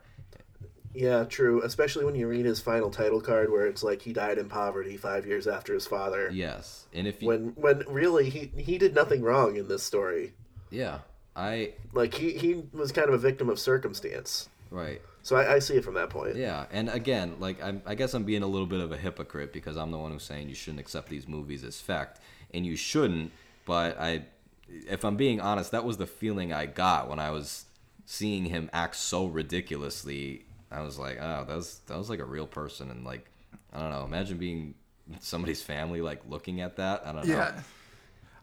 [0.95, 1.63] Yeah, true.
[1.63, 4.97] Especially when you read his final title card, where it's like he died in poverty
[4.97, 6.31] five years after his father.
[6.33, 10.35] Yes, and if you, when when really he he did nothing wrong in this story.
[10.71, 10.99] Yeah,
[11.35, 14.49] I like he he was kind of a victim of circumstance.
[14.71, 15.01] Right.
[15.27, 16.37] So I, I, see it from that point.
[16.37, 19.53] Yeah, and again, like I'm, I guess I'm being a little bit of a hypocrite
[19.53, 22.21] because I'm the one who's saying you shouldn't accept these movies as fact,
[22.55, 23.33] and you shouldn't.
[23.65, 24.23] But I,
[24.69, 27.65] if I'm being honest, that was the feeling I got when I was
[28.05, 30.45] seeing him act so ridiculously.
[30.71, 33.29] I was like, oh, that was that was like a real person, and like,
[33.73, 34.05] I don't know.
[34.05, 34.75] Imagine being
[35.19, 37.05] somebody's family, like looking at that.
[37.05, 37.35] I don't know.
[37.35, 37.63] Yeah.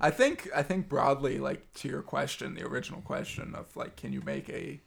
[0.01, 4.11] I think I think broadly, like to your question, the original question of like, can
[4.11, 4.81] you make a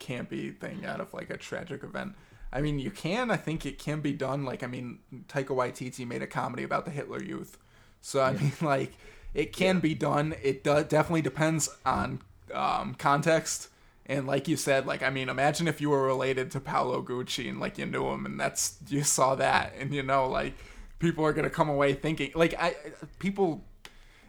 [0.00, 2.14] campy thing out of like a tragic event.
[2.52, 3.30] I mean, you can.
[3.30, 4.44] I think it can be done.
[4.44, 4.98] Like, I mean,
[5.28, 7.58] Taika Waititi made a comedy about the Hitler Youth,
[8.00, 8.40] so I yeah.
[8.40, 8.92] mean, like,
[9.34, 9.80] it can yeah.
[9.80, 10.34] be done.
[10.42, 12.20] It do- definitely depends on
[12.52, 13.68] um, context.
[14.06, 17.48] And like you said, like I mean, imagine if you were related to Paolo Gucci
[17.48, 20.54] and like you knew him, and that's you saw that, and you know, like
[20.98, 22.74] people are gonna come away thinking, like I,
[23.20, 23.62] people,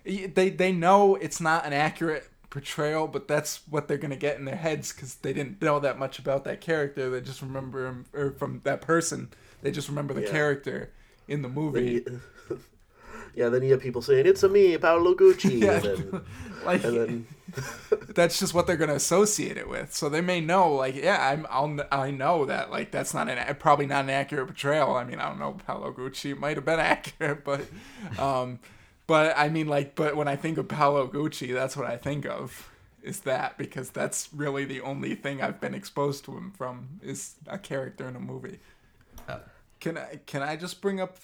[0.03, 4.45] they they know it's not an accurate portrayal, but that's what they're gonna get in
[4.45, 7.09] their heads because they didn't know that much about that character.
[7.09, 9.29] They just remember him, or from that person.
[9.63, 10.31] They just remember the yeah.
[10.31, 10.91] character
[11.27, 12.05] in the movie.
[13.35, 15.73] yeah, then you have people saying it's a me, Paolo Gucci, yeah.
[15.73, 16.21] and then,
[16.65, 17.27] like, and then...
[18.09, 19.95] that's just what they're gonna associate it with.
[19.95, 23.55] So they may know, like, yeah, I'm, I'll, I know that, like, that's not an
[23.55, 24.93] probably not an accurate portrayal.
[24.95, 27.61] I mean, I don't know, Paolo Gucci might have been accurate, but,
[28.19, 28.59] um,
[29.11, 32.25] but I mean, like, but when I think of Paolo Gucci, that's what I think
[32.25, 32.71] of
[33.03, 37.35] is that because that's really the only thing I've been exposed to him from is
[37.45, 38.59] a character in a movie.
[39.27, 39.39] Uh,
[39.81, 41.17] can I can I just bring up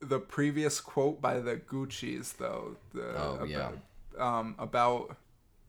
[0.00, 2.76] the previous quote by the Gucci's though?
[2.92, 3.70] The, oh about, yeah.
[4.18, 5.16] Um, about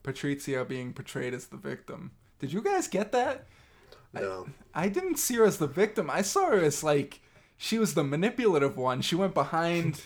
[0.03, 2.11] Patrizia being portrayed as the victim.
[2.39, 3.45] Did you guys get that?
[4.11, 4.48] No.
[4.76, 6.10] I, I didn't see her as the victim.
[6.10, 7.22] I saw her as like
[7.57, 8.99] she was the manipulative one.
[9.02, 10.02] She went behind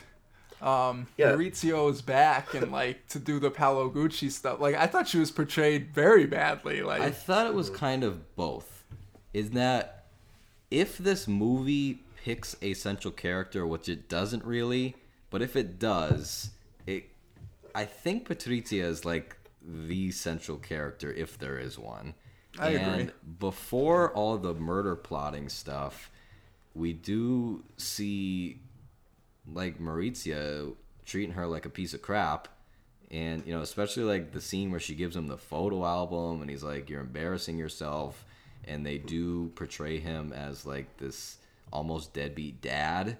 [0.61, 1.37] um yeah.
[1.37, 4.59] is back and like to do the Paolo Gucci stuff.
[4.59, 6.81] Like I thought she was portrayed very badly.
[6.81, 8.83] Like I thought it was kind of both.
[9.33, 10.05] Is that
[10.71, 14.95] if this movie picks a central character, which it doesn't really,
[15.29, 16.51] but if it does,
[16.87, 17.05] it
[17.73, 22.13] I think Patrizia is like the central character if there is one.
[22.57, 23.13] I and agree.
[23.39, 26.09] Before all the murder plotting stuff,
[26.73, 28.59] we do see
[29.53, 32.47] like Maurizio treating her like a piece of crap.
[33.11, 36.49] And, you know, especially like the scene where she gives him the photo album and
[36.49, 38.25] he's like, You're embarrassing yourself.
[38.67, 41.37] And they do portray him as like this
[41.71, 43.17] almost deadbeat dad,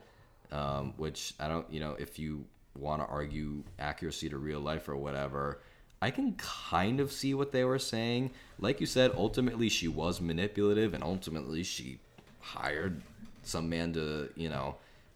[0.52, 2.46] um, which I don't, you know, if you
[2.76, 5.60] want to argue accuracy to real life or whatever,
[6.02, 8.32] I can kind of see what they were saying.
[8.60, 12.00] Like you said, ultimately she was manipulative and ultimately she
[12.40, 13.02] hired
[13.44, 14.76] some man to, you know,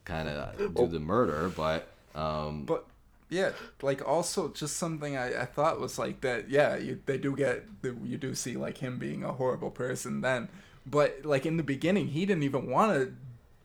[0.09, 0.87] kind of do oh.
[0.87, 2.85] the murder, but um, but
[3.29, 6.49] yeah, like also just something I, I thought was like that.
[6.49, 10.49] Yeah, you, they do get you do see like him being a horrible person then,
[10.85, 13.13] but like in the beginning he didn't even want to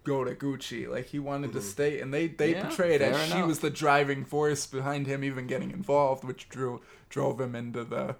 [0.05, 0.89] go to Gucci.
[0.89, 1.59] Like he wanted mm-hmm.
[1.59, 3.37] to stay, and they they yeah, portrayed as enough.
[3.37, 7.85] she was the driving force behind him even getting involved, which drew drove him into
[7.85, 8.17] the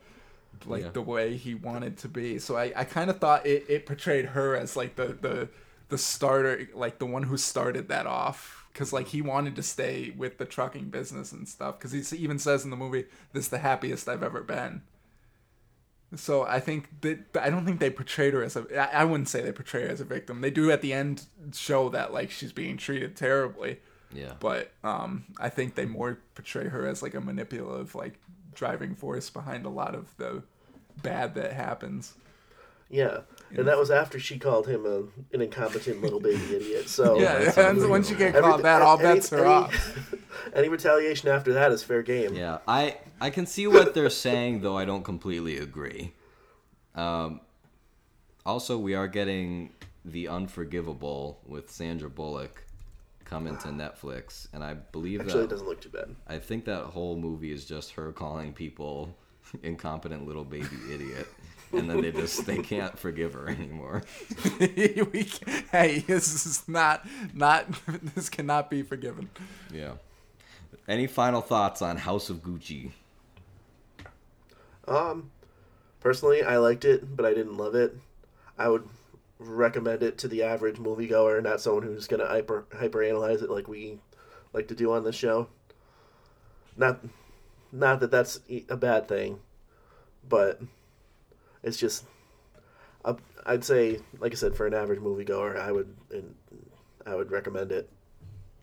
[0.67, 0.91] like yeah.
[0.91, 2.39] the way he wanted to be.
[2.39, 5.49] So I, I kind of thought it, it portrayed her as like the the
[5.89, 10.13] the starter, like the one who started that off, because like he wanted to stay
[10.17, 11.79] with the trucking business and stuff.
[11.79, 14.83] Because he even says in the movie, "This is the happiest I've ever been."
[16.17, 18.97] So I think that I don't think they portrayed her as a.
[18.97, 20.41] I wouldn't say they portray her as a victim.
[20.41, 23.81] They do at the end show that like she's being treated terribly.
[24.13, 24.35] Yeah.
[24.39, 28.15] But um, I think they more portray her as like a manipulative, like
[28.55, 30.45] driving force behind a lot of the
[31.03, 32.15] bad that happens.
[32.89, 33.21] Yeah,
[33.57, 34.99] and that was after she called him a,
[35.35, 36.89] an incompetent little baby idiot.
[36.89, 40.15] So yeah, and once you get everything- called that, all any- bets are any- off.
[40.55, 42.35] any retaliation after that is fair game.
[42.35, 46.13] Yeah, I I can see what they're saying, though I don't completely agree.
[46.95, 47.41] Um,
[48.47, 49.71] also, we are getting
[50.05, 52.65] the Unforgivable with Sandra Bullock
[53.25, 56.15] coming to Netflix, and I believe Actually, it that doesn't look too bad.
[56.27, 59.17] I think that whole movie is just her calling people
[59.63, 61.27] incompetent little baby idiot,
[61.77, 64.03] and then they just they can't forgive her anymore.
[64.61, 65.31] we,
[65.71, 67.67] hey, this is not not
[68.15, 69.31] this cannot be forgiven.
[69.73, 69.93] Yeah.
[70.87, 72.93] Any final thoughts on House of Gucci?
[74.87, 75.31] Um,
[76.01, 77.97] personally, I liked it, but I didn't love it.
[78.59, 78.87] I would
[79.39, 83.99] recommend it to the average moviegoer, not someone who's gonna hyper hyperanalyze it like we
[84.53, 85.49] like to do on this show.
[86.77, 87.01] Not,
[87.73, 89.39] not that that's a bad thing,
[90.29, 90.61] but
[91.65, 92.05] it's just.
[93.05, 93.17] I-
[93.47, 95.95] I'd say, like I said, for an average moviegoer, I would,
[97.05, 97.91] I would recommend it.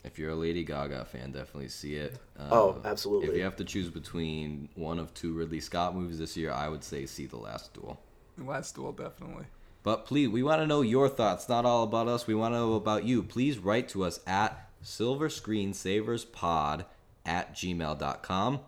[0.03, 2.17] If you're a Lady Gaga fan, definitely see it.
[2.39, 3.29] Uh, Oh, absolutely.
[3.29, 6.67] If you have to choose between one of two Ridley Scott movies this year, I
[6.69, 7.99] would say see The Last Duel.
[8.37, 9.45] The Last duel, definitely.
[9.83, 11.47] But please, we want to know your thoughts.
[11.47, 12.25] Not all about us.
[12.25, 13.21] We want to know about you.
[13.21, 16.85] Please write to us at silverscreensaverspod
[17.25, 18.59] at gmail.com.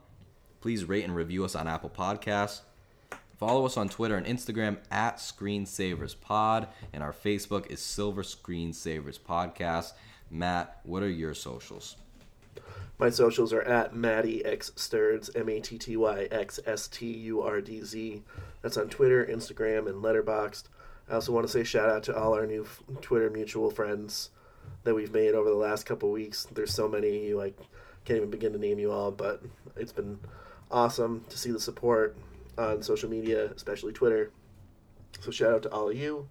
[0.62, 2.62] Please rate and review us on Apple Podcasts.
[3.46, 9.92] Follow us on Twitter and Instagram at ScreensaversPod, and our Facebook is Silver Screensavers Podcast.
[10.32, 11.98] Matt, what are your socials?
[12.98, 17.06] My socials are at Matty X Sturdz, M A T T Y X S T
[17.06, 18.24] U R D Z.
[18.62, 20.64] That's on Twitter, Instagram, and Letterboxd.
[21.10, 22.66] I also want to say shout out to all our new
[23.02, 24.30] Twitter mutual friends
[24.86, 26.48] that we've made over the last couple weeks.
[26.54, 27.60] There's so many, you like
[28.06, 29.42] can't even begin to name you all, but
[29.76, 30.22] it's been
[30.72, 32.16] awesome to see the support
[32.58, 34.32] on social media, especially Twitter.
[35.20, 36.28] So shout out to all of you.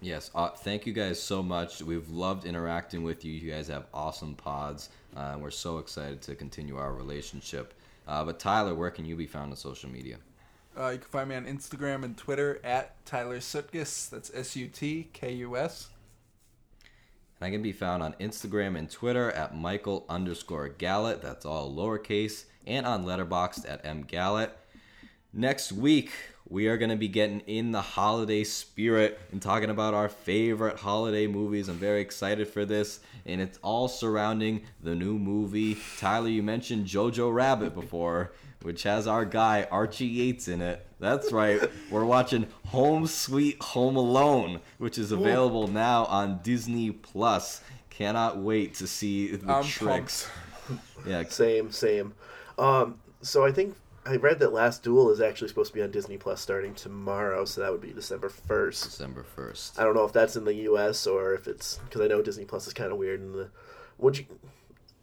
[0.00, 1.80] Yes, uh, thank you guys so much.
[1.80, 3.32] We've loved interacting with you.
[3.32, 7.72] You guys have awesome pods, uh, and we're so excited to continue our relationship.
[8.06, 10.18] Uh, but Tyler, where can you be found on social media?
[10.78, 14.10] Uh, you can find me on Instagram and Twitter at Tyler Sutkus.
[14.10, 15.88] That's S U T K U S.
[17.40, 21.22] And I can be found on Instagram and Twitter at Michael underscore Gallet.
[21.22, 22.44] That's all lowercase.
[22.66, 24.56] And on Letterboxd at M Gallet.
[25.36, 26.12] Next week,
[26.48, 30.78] we are going to be getting in the holiday spirit and talking about our favorite
[30.78, 31.68] holiday movies.
[31.68, 33.00] I'm very excited for this.
[33.26, 35.76] And it's all surrounding the new movie.
[35.98, 38.30] Tyler, you mentioned Jojo Rabbit before,
[38.62, 40.86] which has our guy Archie Yates in it.
[41.00, 41.60] That's right.
[41.90, 47.60] We're watching Home Sweet Home Alone, which is available now on Disney Plus.
[47.90, 50.28] Cannot wait to see the I'm tricks.
[51.04, 52.14] Yeah, Same, same.
[52.56, 53.74] Um, so I think
[54.06, 57.44] I read that Last Duel is actually supposed to be on Disney Plus starting tomorrow,
[57.44, 58.84] so that would be December first.
[58.84, 59.78] December 1st.
[59.78, 61.06] I don't know if that's in the U.S.
[61.06, 63.50] or if it's because I know Disney Plus is kind of weird in the.
[63.98, 64.26] Would you?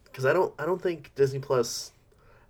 [0.06, 1.92] Because I don't, I don't think Disney Plus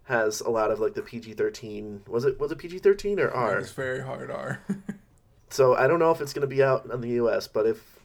[0.05, 2.01] has a lot of like the PG thirteen.
[2.07, 3.59] Was it was it PG thirteen or R?
[3.59, 4.61] It's very hard R.
[5.51, 7.47] So I don't know if it's going to be out in the U.S.
[7.47, 7.99] But if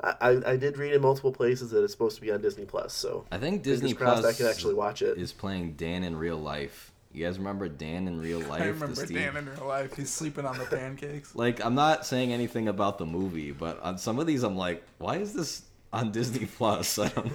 [0.00, 2.64] I, I, I did read in multiple places that it's supposed to be on Disney
[2.64, 5.16] Plus, so I think Disney crossed Plus I can actually watch it.
[5.16, 6.89] is playing Dan in real life.
[7.12, 8.62] You guys remember Dan in real life?
[8.62, 9.94] I the remember Steve- Dan in real life.
[9.96, 11.34] He's sleeping on the pancakes.
[11.34, 14.84] Like, I'm not saying anything about the movie, but on some of these, I'm like,
[14.98, 15.62] why is this
[15.92, 16.98] on Disney Plus?
[16.98, 17.32] I don't.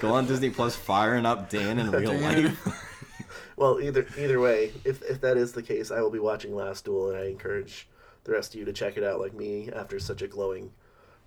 [0.00, 2.44] Go on Disney Plus, firing up Dan in real Dan.
[2.44, 2.86] life.
[3.56, 6.86] Well, either either way, if if that is the case, I will be watching Last
[6.86, 7.86] Duel, and I encourage
[8.24, 10.72] the rest of you to check it out, like me, after such a glowing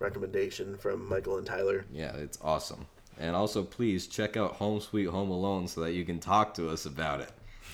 [0.00, 1.84] recommendation from Michael and Tyler.
[1.92, 2.86] Yeah, it's awesome.
[3.18, 6.68] And also, please check out Home Sweet Home Alone so that you can talk to
[6.68, 7.30] us about it.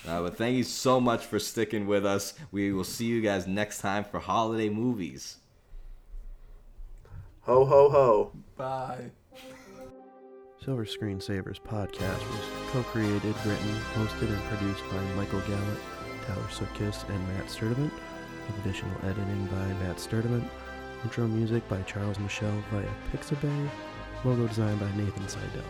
[0.06, 2.34] Uh, but thank you so much for sticking with us.
[2.50, 5.36] We will see you guys next time for holiday movies.
[7.42, 8.32] Ho ho ho!
[8.56, 9.10] Bye.
[10.62, 12.40] Silver Screen Savers podcast was
[12.70, 15.80] co-created, written, hosted, and produced by Michael Gallant,
[16.26, 17.90] Tyler Sutkus, and Matt Sturdivant,
[18.46, 20.46] with additional editing by Matt Sturdivant,
[21.02, 23.70] intro music by Charles Michelle via Pixabay,
[24.24, 25.64] logo designed by Nathan Seidel.